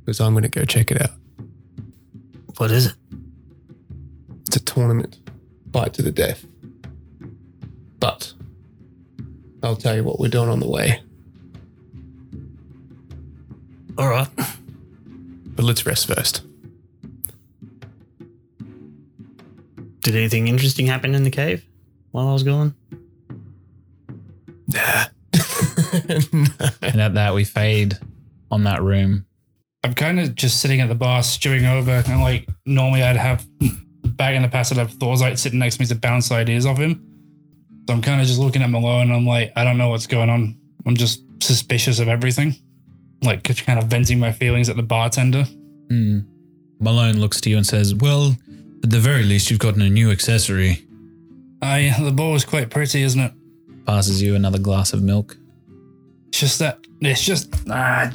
Because 0.04 0.20
I'm 0.20 0.34
gonna 0.34 0.48
go 0.48 0.66
check 0.66 0.90
it 0.90 1.00
out. 1.00 1.16
What 2.58 2.70
is 2.70 2.88
it? 2.88 2.94
It's 4.46 4.56
a 4.56 4.60
tournament. 4.60 5.18
Fight 5.72 5.94
to 5.94 6.02
the 6.02 6.12
death. 6.12 6.44
But 7.98 8.34
I'll 9.62 9.76
tell 9.76 9.96
you 9.96 10.04
what 10.04 10.20
we're 10.20 10.28
doing 10.28 10.48
on 10.48 10.60
the 10.60 10.68
way. 10.68 11.02
All 13.98 14.08
right. 14.08 14.28
But 14.36 15.64
let's 15.64 15.86
rest 15.86 16.06
first. 16.06 16.42
Did 20.02 20.14
anything 20.14 20.48
interesting 20.48 20.86
happen 20.86 21.14
in 21.14 21.24
the 21.24 21.30
cave 21.30 21.64
while 22.12 22.28
I 22.28 22.32
was 22.32 22.42
gone? 22.42 22.74
Nah. 24.68 25.06
And 26.82 27.00
at 27.00 27.14
that, 27.14 27.34
we 27.34 27.44
fade 27.44 27.98
on 28.50 28.64
that 28.64 28.82
room. 28.82 29.26
I'm 29.82 29.94
kind 29.94 30.20
of 30.20 30.34
just 30.34 30.60
sitting 30.60 30.80
at 30.80 30.88
the 30.88 30.94
bar, 30.94 31.22
stewing 31.22 31.64
over, 31.64 32.02
and 32.06 32.20
like 32.20 32.48
normally 32.66 33.02
I'd 33.02 33.16
have 33.16 33.46
back 34.04 34.34
in 34.34 34.42
the 34.42 34.48
past 34.48 34.72
I'd 34.72 34.78
have 34.78 34.92
Thorzite 34.92 35.38
sitting 35.38 35.58
next 35.58 35.76
to 35.76 35.82
me 35.82 35.86
to 35.86 35.94
bounce 35.94 36.30
ideas 36.30 36.66
off 36.66 36.78
him. 36.78 37.15
So 37.86 37.94
I'm 37.94 38.02
kind 38.02 38.20
of 38.20 38.26
just 38.26 38.38
looking 38.40 38.62
at 38.62 38.70
Malone. 38.70 39.08
And 39.08 39.14
I'm 39.14 39.26
like, 39.26 39.52
I 39.56 39.64
don't 39.64 39.78
know 39.78 39.88
what's 39.88 40.06
going 40.06 40.30
on. 40.30 40.56
I'm 40.86 40.96
just 40.96 41.22
suspicious 41.42 41.98
of 41.98 42.08
everything. 42.08 42.54
Like 43.22 43.44
kind 43.64 43.78
of 43.78 43.86
venting 43.86 44.18
my 44.18 44.32
feelings 44.32 44.68
at 44.68 44.76
the 44.76 44.82
bartender. 44.82 45.44
Hmm. 45.88 46.20
Malone 46.78 47.18
looks 47.18 47.40
to 47.42 47.50
you 47.50 47.56
and 47.56 47.66
says, 47.66 47.94
Well, 47.94 48.36
at 48.82 48.90
the 48.90 48.98
very 48.98 49.22
least, 49.24 49.50
you've 49.50 49.60
gotten 49.60 49.82
a 49.82 49.88
new 49.88 50.10
accessory. 50.10 50.86
I 51.62 51.94
the 52.00 52.12
ball 52.12 52.34
is 52.34 52.44
quite 52.44 52.70
pretty, 52.70 53.02
isn't 53.02 53.20
it? 53.20 53.32
Passes 53.86 54.20
you 54.20 54.34
another 54.34 54.58
glass 54.58 54.92
of 54.92 55.02
milk. 55.02 55.36
It's 56.28 56.40
just 56.40 56.58
that 56.58 56.86
it's 57.00 57.24
just 57.24 57.54
ah. 57.70 58.12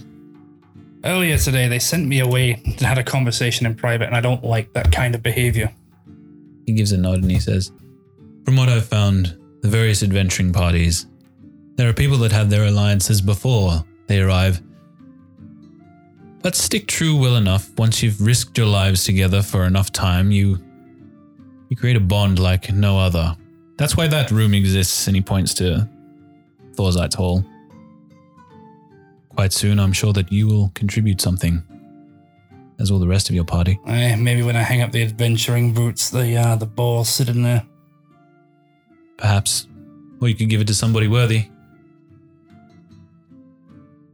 Earlier 1.03 1.39
today, 1.39 1.67
they 1.67 1.79
sent 1.79 2.07
me 2.07 2.19
away 2.19 2.61
and 2.63 2.79
had 2.79 2.99
a 2.99 3.03
conversation 3.03 3.65
in 3.65 3.73
private, 3.73 4.05
and 4.05 4.15
I 4.15 4.21
don't 4.21 4.43
like 4.43 4.71
that 4.73 4.91
kind 4.91 5.15
of 5.15 5.23
behavior. 5.23 5.73
He 6.67 6.73
gives 6.73 6.91
a 6.91 6.97
nod 6.97 7.23
and 7.23 7.31
he 7.31 7.39
says, 7.39 7.71
From 8.45 8.55
what 8.55 8.69
I've 8.69 8.85
found, 8.85 9.35
the 9.61 9.67
various 9.67 10.03
adventuring 10.03 10.51
parties, 10.51 11.05
there 11.75 11.87
are 11.89 11.93
people 11.93 12.17
that 12.19 12.31
have 12.31 12.49
their 12.49 12.65
alliances 12.65 13.21
before 13.21 13.85
they 14.07 14.19
arrive. 14.19 14.61
But 16.41 16.55
stick 16.55 16.87
true 16.87 17.15
well 17.15 17.35
enough, 17.35 17.69
once 17.77 18.01
you've 18.01 18.19
risked 18.19 18.57
your 18.57 18.67
lives 18.67 19.03
together 19.03 19.41
for 19.41 19.63
enough 19.65 19.91
time, 19.91 20.31
you 20.31 20.57
you 21.69 21.77
create 21.77 21.95
a 21.95 22.01
bond 22.01 22.37
like 22.37 22.71
no 22.73 22.99
other. 22.99 23.37
That's 23.77 23.95
why 23.95 24.07
that 24.07 24.29
room 24.29 24.53
exists, 24.53 25.07
and 25.07 25.15
he 25.15 25.21
points 25.21 25.53
to 25.55 25.87
Thorzite's 26.73 27.15
hall. 27.15 27.45
Quite 29.29 29.53
soon, 29.53 29.79
I'm 29.79 29.93
sure 29.93 30.11
that 30.13 30.31
you 30.31 30.47
will 30.47 30.71
contribute 30.75 31.21
something, 31.21 31.63
as 32.79 32.91
will 32.91 32.99
the 32.99 33.07
rest 33.07 33.29
of 33.29 33.35
your 33.35 33.45
party. 33.45 33.79
Eh, 33.87 34.15
maybe 34.17 34.43
when 34.43 34.57
I 34.57 34.63
hang 34.63 34.81
up 34.81 34.91
the 34.91 35.01
adventuring 35.03 35.73
boots, 35.73 36.09
the 36.09 36.35
uh, 36.35 36.55
the 36.57 36.65
ball 36.65 37.05
sitting 37.05 37.43
there. 37.43 37.65
Perhaps. 39.21 39.67
Or 40.19 40.27
you 40.27 40.35
could 40.35 40.49
give 40.49 40.61
it 40.61 40.67
to 40.67 40.75
somebody 40.75 41.07
worthy. 41.07 41.45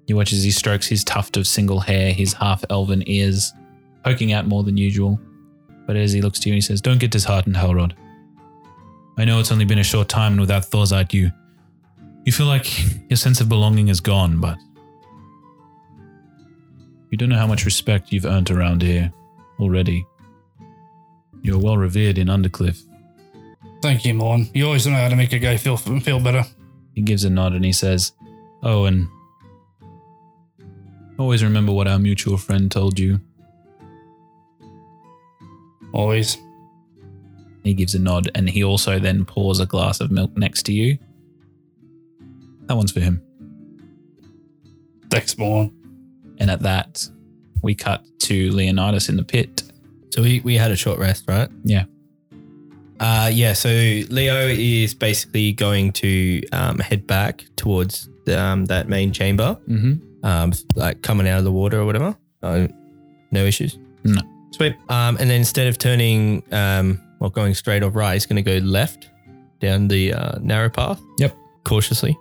You 0.06 0.16
watch 0.16 0.34
as 0.34 0.44
he 0.44 0.52
strokes 0.52 0.88
his 0.88 1.04
tuft 1.04 1.38
of 1.38 1.48
single 1.48 1.80
hair, 1.80 2.12
his 2.12 2.34
half 2.34 2.64
elven 2.70 3.04
ears, 3.08 3.54
poking 4.04 4.34
out 4.34 4.48
more 4.48 4.64
than 4.64 4.78
usual. 4.78 5.20
But 5.86 5.96
as 5.96 6.12
he 6.12 6.22
looks 6.22 6.40
to 6.40 6.50
you, 6.50 6.56
he 6.56 6.62
says, 6.62 6.82
Don't 6.82 7.00
get 7.00 7.12
disheartened, 7.12 7.56
Halrod. 7.56 7.94
I 9.18 9.26
know 9.26 9.40
it's 9.40 9.52
only 9.52 9.66
been 9.66 9.80
a 9.80 9.84
short 9.84 10.10
time, 10.10 10.34
and 10.34 10.42
without 10.42 10.64
Thorzite, 10.64 11.14
you. 11.14 11.32
You 12.26 12.32
feel 12.32 12.46
like 12.46 12.68
your 13.10 13.18
sense 13.18 13.42
of 13.42 13.50
belonging 13.50 13.88
is 13.88 14.00
gone, 14.00 14.40
but. 14.40 14.58
You 17.10 17.18
don't 17.18 17.30
know 17.30 17.38
how 17.38 17.48
much 17.48 17.64
respect 17.64 18.12
you've 18.12 18.26
earned 18.26 18.52
around 18.52 18.82
here 18.82 19.12
already. 19.60 20.06
You're 21.42 21.60
well 21.60 21.78
revered 21.78 22.18
in 22.18 22.28
Undercliff. 22.28 22.87
Thank 23.82 24.06
you, 24.06 24.14
Morn. 24.14 24.50
You 24.54 24.66
always 24.66 24.88
know 24.88 24.94
how 24.94 25.10
to 25.10 25.16
make 25.16 25.34
a 25.34 25.40
guy 25.40 25.58
feel 25.58 25.78
feel 25.78 26.20
better. 26.20 26.44
He 26.94 27.02
gives 27.02 27.24
a 27.24 27.30
nod 27.30 27.54
and 27.54 27.64
he 27.64 27.74
says, 27.74 28.14
Oh, 28.64 28.86
and 28.86 29.08
always 31.20 31.44
remember 31.44 31.72
what 31.72 31.88
our 31.88 32.00
mutual 32.00 32.38
friend 32.38 32.72
told 32.72 32.98
you. 32.98 33.22
Always. 35.94 36.38
He 37.64 37.74
gives 37.74 37.94
a 37.96 38.00
nod 38.00 38.32
and 38.34 38.50
he 38.50 38.64
also 38.64 38.98
then 38.98 39.26
pours 39.26 39.60
a 39.60 39.66
glass 39.66 40.00
of 40.00 40.10
milk 40.10 40.36
next 40.38 40.64
to 40.64 40.74
you. 40.74 40.98
That 42.66 42.78
one's 42.78 42.92
for 42.92 43.00
him. 43.00 43.22
Thanks, 45.10 45.38
Morn. 45.38 45.72
And 46.40 46.50
at 46.50 46.62
that, 46.62 47.08
we 47.62 47.76
cut 47.76 48.06
to 48.20 48.52
Leonidas 48.52 49.10
in 49.10 49.18
the 49.18 49.24
pit. 49.24 49.64
So 50.12 50.22
we, 50.22 50.40
we 50.42 50.56
had 50.56 50.72
a 50.72 50.76
short 50.76 51.00
rest, 51.00 51.26
right? 51.28 51.50
Yeah. 51.64 51.86
Uh, 53.00 53.30
yeah. 53.32 53.54
So 53.54 53.70
Leo 53.70 54.48
is 54.48 54.94
basically 54.94 55.52
going 55.54 55.92
to 55.94 56.42
um, 56.52 56.80
head 56.80 57.06
back 57.08 57.46
towards 57.56 58.10
um, 58.36 58.66
that 58.66 58.90
main 58.90 59.12
chamber, 59.14 59.58
Mm-hmm. 59.68 60.26
um, 60.26 60.52
like 60.76 61.02
coming 61.02 61.28
out 61.28 61.38
of 61.40 61.44
the 61.44 61.52
water 61.52 61.80
or 61.80 61.86
whatever. 61.86 62.16
Uh, 62.42 62.68
no 63.32 63.44
issues. 63.46 63.78
No. 64.04 64.22
Sweet. 64.52 64.76
Um, 64.90 65.18
and 65.20 65.30
then 65.30 65.40
instead 65.40 65.68
of 65.68 65.78
turning, 65.78 66.42
um, 66.54 67.00
well, 67.20 67.30
going 67.30 67.54
straight 67.54 67.84
or 67.84 67.90
right, 67.90 68.14
he's 68.14 68.26
going 68.26 68.44
to 68.44 68.60
go 68.60 68.66
left 68.66 69.10
down 69.60 69.88
the 69.88 70.14
uh, 70.14 70.40
narrow 70.40 70.70
path. 70.70 71.00
Yep. 71.20 71.36
Cautiously. 71.66 72.18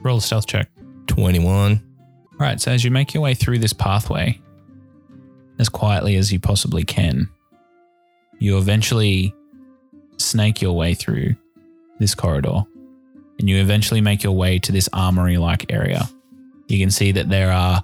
Roll 0.00 0.18
a 0.18 0.20
stealth 0.20 0.46
check. 0.46 0.70
Twenty-one. 1.08 1.82
Right. 2.38 2.60
So 2.60 2.70
as 2.70 2.84
you 2.84 2.90
make 2.90 3.12
your 3.14 3.22
way 3.22 3.34
through 3.34 3.58
this 3.58 3.72
pathway, 3.72 4.40
as 5.58 5.68
quietly 5.68 6.14
as 6.16 6.32
you 6.32 6.38
possibly 6.38 6.84
can, 6.84 7.28
you 8.38 8.56
eventually 8.58 9.34
snake 10.18 10.60
your 10.60 10.76
way 10.76 10.94
through 10.94 11.34
this 11.98 12.14
corridor 12.14 12.64
and 13.38 13.48
you 13.48 13.60
eventually 13.60 14.00
make 14.00 14.22
your 14.22 14.32
way 14.32 14.58
to 14.58 14.72
this 14.72 14.88
armory 14.92 15.36
like 15.36 15.72
area. 15.72 16.08
You 16.68 16.78
can 16.78 16.90
see 16.90 17.12
that 17.12 17.28
there 17.28 17.52
are 17.52 17.82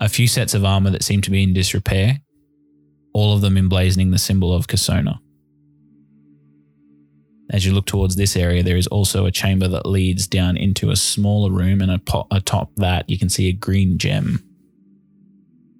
a 0.00 0.08
few 0.08 0.28
sets 0.28 0.54
of 0.54 0.64
armor 0.64 0.90
that 0.90 1.02
seem 1.02 1.22
to 1.22 1.30
be 1.30 1.42
in 1.42 1.52
disrepair, 1.52 2.20
all 3.12 3.34
of 3.34 3.40
them 3.40 3.56
emblazoning 3.56 4.12
the 4.12 4.18
symbol 4.18 4.52
of 4.52 4.66
Kasona. 4.66 5.18
As 7.50 7.64
you 7.64 7.72
look 7.72 7.86
towards 7.86 8.16
this 8.16 8.36
area, 8.36 8.62
there 8.62 8.76
is 8.76 8.88
also 8.88 9.24
a 9.24 9.30
chamber 9.30 9.68
that 9.68 9.86
leads 9.86 10.26
down 10.26 10.56
into 10.56 10.90
a 10.90 10.96
smaller 10.96 11.50
room, 11.50 11.80
and 11.80 11.90
atop 12.30 12.70
that, 12.76 13.08
you 13.08 13.18
can 13.18 13.28
see 13.28 13.48
a 13.48 13.52
green 13.52 13.98
gem 13.98 14.42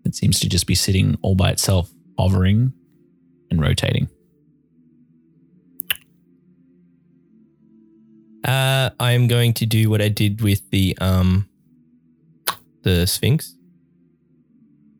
that 0.04 0.14
seems 0.14 0.38
to 0.40 0.48
just 0.48 0.66
be 0.66 0.76
sitting 0.76 1.18
all 1.22 1.34
by 1.34 1.50
itself, 1.50 1.90
hovering 2.18 2.72
and 3.50 3.60
rotating. 3.60 4.08
Uh, 8.46 8.90
I'm 9.00 9.26
going 9.26 9.52
to 9.54 9.66
do 9.66 9.90
what 9.90 10.00
I 10.00 10.08
did 10.08 10.40
with 10.40 10.70
the 10.70 10.96
um, 11.00 11.48
the 12.82 13.04
Sphinx, 13.06 13.56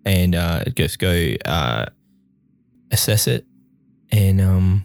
and 0.04 0.34
uh, 0.34 0.64
just 0.74 0.98
go 0.98 1.34
uh, 1.44 1.86
assess 2.90 3.28
it 3.28 3.46
and 4.10 4.40
um, 4.40 4.84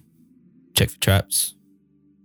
check 0.76 0.91
for 0.91 0.99
traps. 0.99 1.55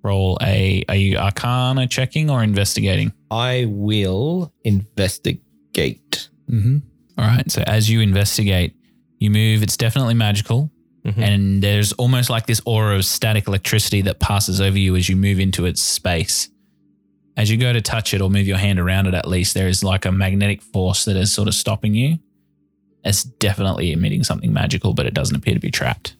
Roll 0.03 0.39
a. 0.43 0.85
Are 0.91 0.95
you 0.95 1.17
Arcana 1.17 1.87
checking 1.87 2.29
or 2.29 2.43
investigating? 2.43 3.15
I 3.31 3.65
will 3.69 4.53
investigate. 4.63 6.29
Mm-hmm. 6.51 6.79
All 7.19 7.27
right. 7.27 7.51
So 7.51 7.63
as 7.67 7.89
you 7.91 8.01
investigate, 8.01 8.77
you 9.19 9.31
move. 9.31 9.63
It's 9.63 9.79
definitely 9.79 10.15
magical. 10.15 10.71
And 11.17 11.63
there's 11.63 11.93
almost 11.93 12.31
like 12.31 12.47
this 12.47 12.61
aura 12.65 12.97
of 12.97 13.05
static 13.05 13.47
electricity 13.49 14.01
that 14.03 14.21
passes 14.21 14.61
over 14.61 14.79
you 14.79 14.97
as 14.97 15.09
you 15.09 15.17
move 15.17 15.39
into 15.39 15.67
its 15.67 15.83
space. 15.83 16.49
As 17.37 17.51
you 17.51 17.59
go 17.59 17.73
to 17.73 17.83
touch 17.83 18.15
it 18.15 18.21
or 18.21 18.31
move 18.31 18.47
your 18.47 18.57
hand 18.57 18.79
around 18.79 19.07
it, 19.07 19.15
at 19.15 19.29
least 19.29 19.55
there 19.55 19.69
is 19.69 19.85
like 19.85 20.05
a 20.05 20.13
magnetic 20.13 20.63
force 20.63 21.05
that 21.05 21.17
is 21.17 21.33
sort 21.33 21.49
of 21.49 21.55
stopping 21.55 21.95
you. 21.95 22.19
It's 23.05 23.23
definitely 23.23 23.93
emitting 23.93 24.25
something 24.25 24.53
magical, 24.53 24.95
but 24.95 25.07
it 25.07 25.15
doesn't 25.15 25.37
appear 25.37 25.55
to 25.55 25.61
be 25.61 25.71
trapped. 25.71 26.17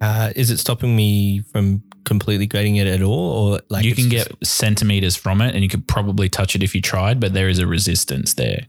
Uh, 0.00 0.32
is 0.36 0.50
it 0.50 0.58
stopping 0.58 0.94
me 0.94 1.40
from 1.52 1.82
completely 2.04 2.46
grading 2.46 2.76
it 2.76 2.86
at 2.86 3.02
all, 3.02 3.52
or 3.52 3.60
like 3.68 3.84
you 3.84 3.94
can 3.94 4.08
get 4.08 4.32
centimeters 4.42 5.16
from 5.16 5.42
it 5.42 5.54
and 5.54 5.62
you 5.62 5.68
could 5.68 5.86
probably 5.86 6.28
touch 6.28 6.54
it 6.54 6.62
if 6.62 6.74
you 6.74 6.80
tried, 6.80 7.20
but 7.20 7.34
there 7.34 7.48
is 7.48 7.58
a 7.58 7.66
resistance 7.66 8.34
there. 8.34 8.66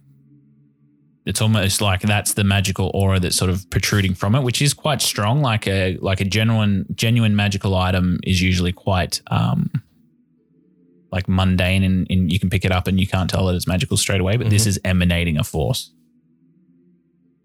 It's 1.29 1.41
almost 1.41 1.79
like 1.79 2.01
that's 2.01 2.33
the 2.33 2.43
magical 2.43 2.89
aura 2.95 3.19
that's 3.19 3.35
sort 3.35 3.51
of 3.51 3.69
protruding 3.69 4.15
from 4.15 4.33
it, 4.33 4.41
which 4.41 4.63
is 4.63 4.73
quite 4.73 4.99
strong. 4.99 5.41
Like 5.41 5.67
a 5.67 5.95
like 6.01 6.21
a 6.21 6.25
genuine 6.25 6.85
genuine 6.95 7.35
magical 7.35 7.75
item 7.75 8.19
is 8.23 8.41
usually 8.41 8.71
quite 8.73 9.21
um 9.27 9.69
like 11.11 11.27
mundane 11.29 11.83
and, 11.83 12.07
and 12.09 12.31
you 12.33 12.39
can 12.39 12.49
pick 12.49 12.65
it 12.65 12.71
up 12.71 12.87
and 12.87 12.99
you 12.99 13.05
can't 13.05 13.29
tell 13.29 13.45
that 13.45 13.55
it's 13.55 13.67
magical 13.67 13.95
straight 13.95 14.21
away, 14.21 14.37
but 14.37 14.49
this 14.49 14.65
is 14.65 14.79
emanating 14.83 15.37
a 15.37 15.43
force. 15.43 15.91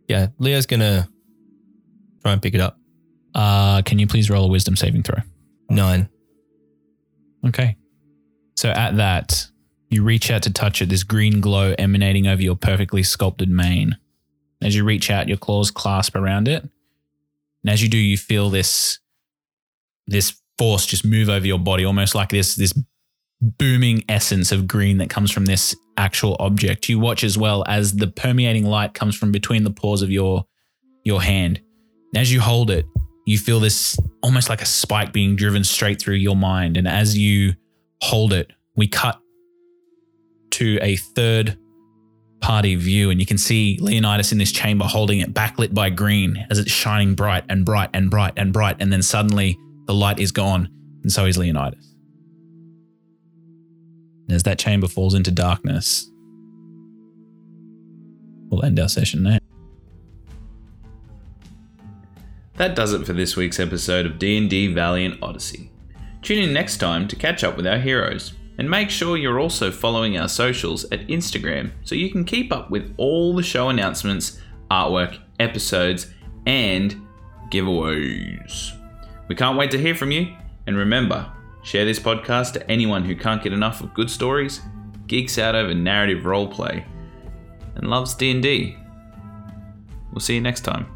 yeah. 0.08 0.28
Leo's 0.38 0.64
gonna 0.66 1.06
try 2.22 2.32
and 2.32 2.40
pick 2.40 2.54
it 2.54 2.60
up. 2.60 2.78
Uh 3.34 3.82
can 3.82 3.98
you 3.98 4.06
please 4.06 4.30
roll 4.30 4.46
a 4.46 4.48
wisdom 4.48 4.76
saving 4.76 5.02
throw? 5.02 5.18
Nine. 5.68 6.08
Okay. 7.46 7.76
So 8.56 8.70
at 8.70 8.96
that, 8.96 9.46
you 9.94 10.02
reach 10.02 10.30
out 10.30 10.42
to 10.42 10.52
touch 10.52 10.82
it, 10.82 10.88
this 10.88 11.02
green 11.02 11.40
glow 11.40 11.74
emanating 11.78 12.26
over 12.26 12.42
your 12.42 12.56
perfectly 12.56 13.02
sculpted 13.02 13.48
mane. 13.48 13.96
As 14.60 14.74
you 14.74 14.84
reach 14.84 15.10
out, 15.10 15.28
your 15.28 15.36
claws 15.36 15.70
clasp 15.70 16.16
around 16.16 16.48
it. 16.48 16.62
And 16.62 17.72
as 17.72 17.82
you 17.82 17.88
do, 17.88 17.98
you 17.98 18.16
feel 18.16 18.50
this 18.50 18.98
this 20.06 20.38
force 20.58 20.84
just 20.84 21.04
move 21.04 21.28
over 21.28 21.46
your 21.46 21.58
body, 21.58 21.84
almost 21.84 22.14
like 22.14 22.28
this 22.30 22.56
this 22.56 22.74
booming 23.40 24.04
essence 24.08 24.52
of 24.52 24.66
green 24.66 24.98
that 24.98 25.10
comes 25.10 25.30
from 25.30 25.46
this 25.46 25.74
actual 25.96 26.36
object. 26.40 26.88
You 26.88 26.98
watch 26.98 27.24
as 27.24 27.38
well 27.38 27.64
as 27.66 27.94
the 27.94 28.06
permeating 28.06 28.64
light 28.64 28.94
comes 28.94 29.16
from 29.16 29.32
between 29.32 29.64
the 29.64 29.70
pores 29.70 30.02
of 30.02 30.10
your 30.10 30.44
your 31.04 31.22
hand. 31.22 31.60
And 32.12 32.20
as 32.20 32.32
you 32.32 32.40
hold 32.40 32.70
it, 32.70 32.86
you 33.26 33.38
feel 33.38 33.60
this 33.60 33.98
almost 34.22 34.48
like 34.48 34.62
a 34.62 34.66
spike 34.66 35.12
being 35.12 35.36
driven 35.36 35.64
straight 35.64 36.00
through 36.00 36.16
your 36.16 36.36
mind. 36.36 36.76
And 36.76 36.88
as 36.88 37.16
you 37.16 37.54
hold 38.02 38.32
it, 38.32 38.52
we 38.76 38.88
cut 38.88 39.18
to 40.54 40.78
a 40.82 40.96
third 40.96 41.58
party 42.40 42.74
view, 42.74 43.10
and 43.10 43.18
you 43.18 43.26
can 43.26 43.38
see 43.38 43.78
Leonidas 43.80 44.30
in 44.30 44.38
this 44.38 44.52
chamber 44.52 44.84
holding 44.84 45.20
it 45.20 45.32
backlit 45.32 45.72
by 45.72 45.90
green 45.90 46.46
as 46.50 46.58
it's 46.58 46.70
shining 46.70 47.14
bright 47.14 47.44
and 47.48 47.64
bright 47.64 47.90
and 47.94 48.10
bright 48.10 48.34
and 48.36 48.52
bright. 48.52 48.76
And 48.80 48.92
then 48.92 49.02
suddenly 49.02 49.58
the 49.86 49.94
light 49.94 50.18
is 50.18 50.30
gone, 50.30 50.68
and 51.02 51.10
so 51.10 51.24
is 51.24 51.38
Leonidas. 51.38 51.94
And 54.28 54.34
as 54.34 54.42
that 54.44 54.58
chamber 54.58 54.88
falls 54.88 55.14
into 55.14 55.30
darkness, 55.30 56.10
we'll 58.48 58.64
end 58.64 58.78
our 58.78 58.88
session 58.88 59.24
there. 59.24 59.38
That 62.56 62.76
does 62.76 62.92
it 62.92 63.04
for 63.04 63.12
this 63.12 63.36
week's 63.36 63.58
episode 63.58 64.06
of 64.06 64.18
D&D 64.18 64.72
Valiant 64.72 65.20
Odyssey. 65.20 65.72
Tune 66.22 66.38
in 66.38 66.52
next 66.52 66.76
time 66.76 67.08
to 67.08 67.16
catch 67.16 67.42
up 67.42 67.56
with 67.56 67.66
our 67.66 67.78
heroes. 67.78 68.34
And 68.58 68.70
make 68.70 68.90
sure 68.90 69.16
you're 69.16 69.40
also 69.40 69.70
following 69.70 70.16
our 70.16 70.28
socials 70.28 70.84
at 70.92 71.06
Instagram 71.08 71.72
so 71.82 71.94
you 71.94 72.10
can 72.10 72.24
keep 72.24 72.52
up 72.52 72.70
with 72.70 72.94
all 72.96 73.34
the 73.34 73.42
show 73.42 73.68
announcements, 73.68 74.40
artwork, 74.70 75.18
episodes, 75.40 76.12
and 76.46 76.96
giveaways. 77.50 78.72
We 79.28 79.34
can't 79.34 79.58
wait 79.58 79.70
to 79.72 79.78
hear 79.78 79.94
from 79.94 80.10
you. 80.10 80.34
And 80.66 80.76
remember, 80.76 81.30
share 81.62 81.84
this 81.84 81.98
podcast 81.98 82.52
to 82.54 82.70
anyone 82.70 83.04
who 83.04 83.16
can't 83.16 83.42
get 83.42 83.52
enough 83.52 83.80
of 83.80 83.92
good 83.92 84.08
stories, 84.08 84.60
geeks 85.06 85.38
out 85.38 85.54
over 85.54 85.74
narrative 85.74 86.24
roleplay, 86.24 86.84
and 87.74 87.88
loves 87.88 88.14
D&D. 88.14 88.76
We'll 90.12 90.20
see 90.20 90.36
you 90.36 90.40
next 90.40 90.60
time. 90.60 90.93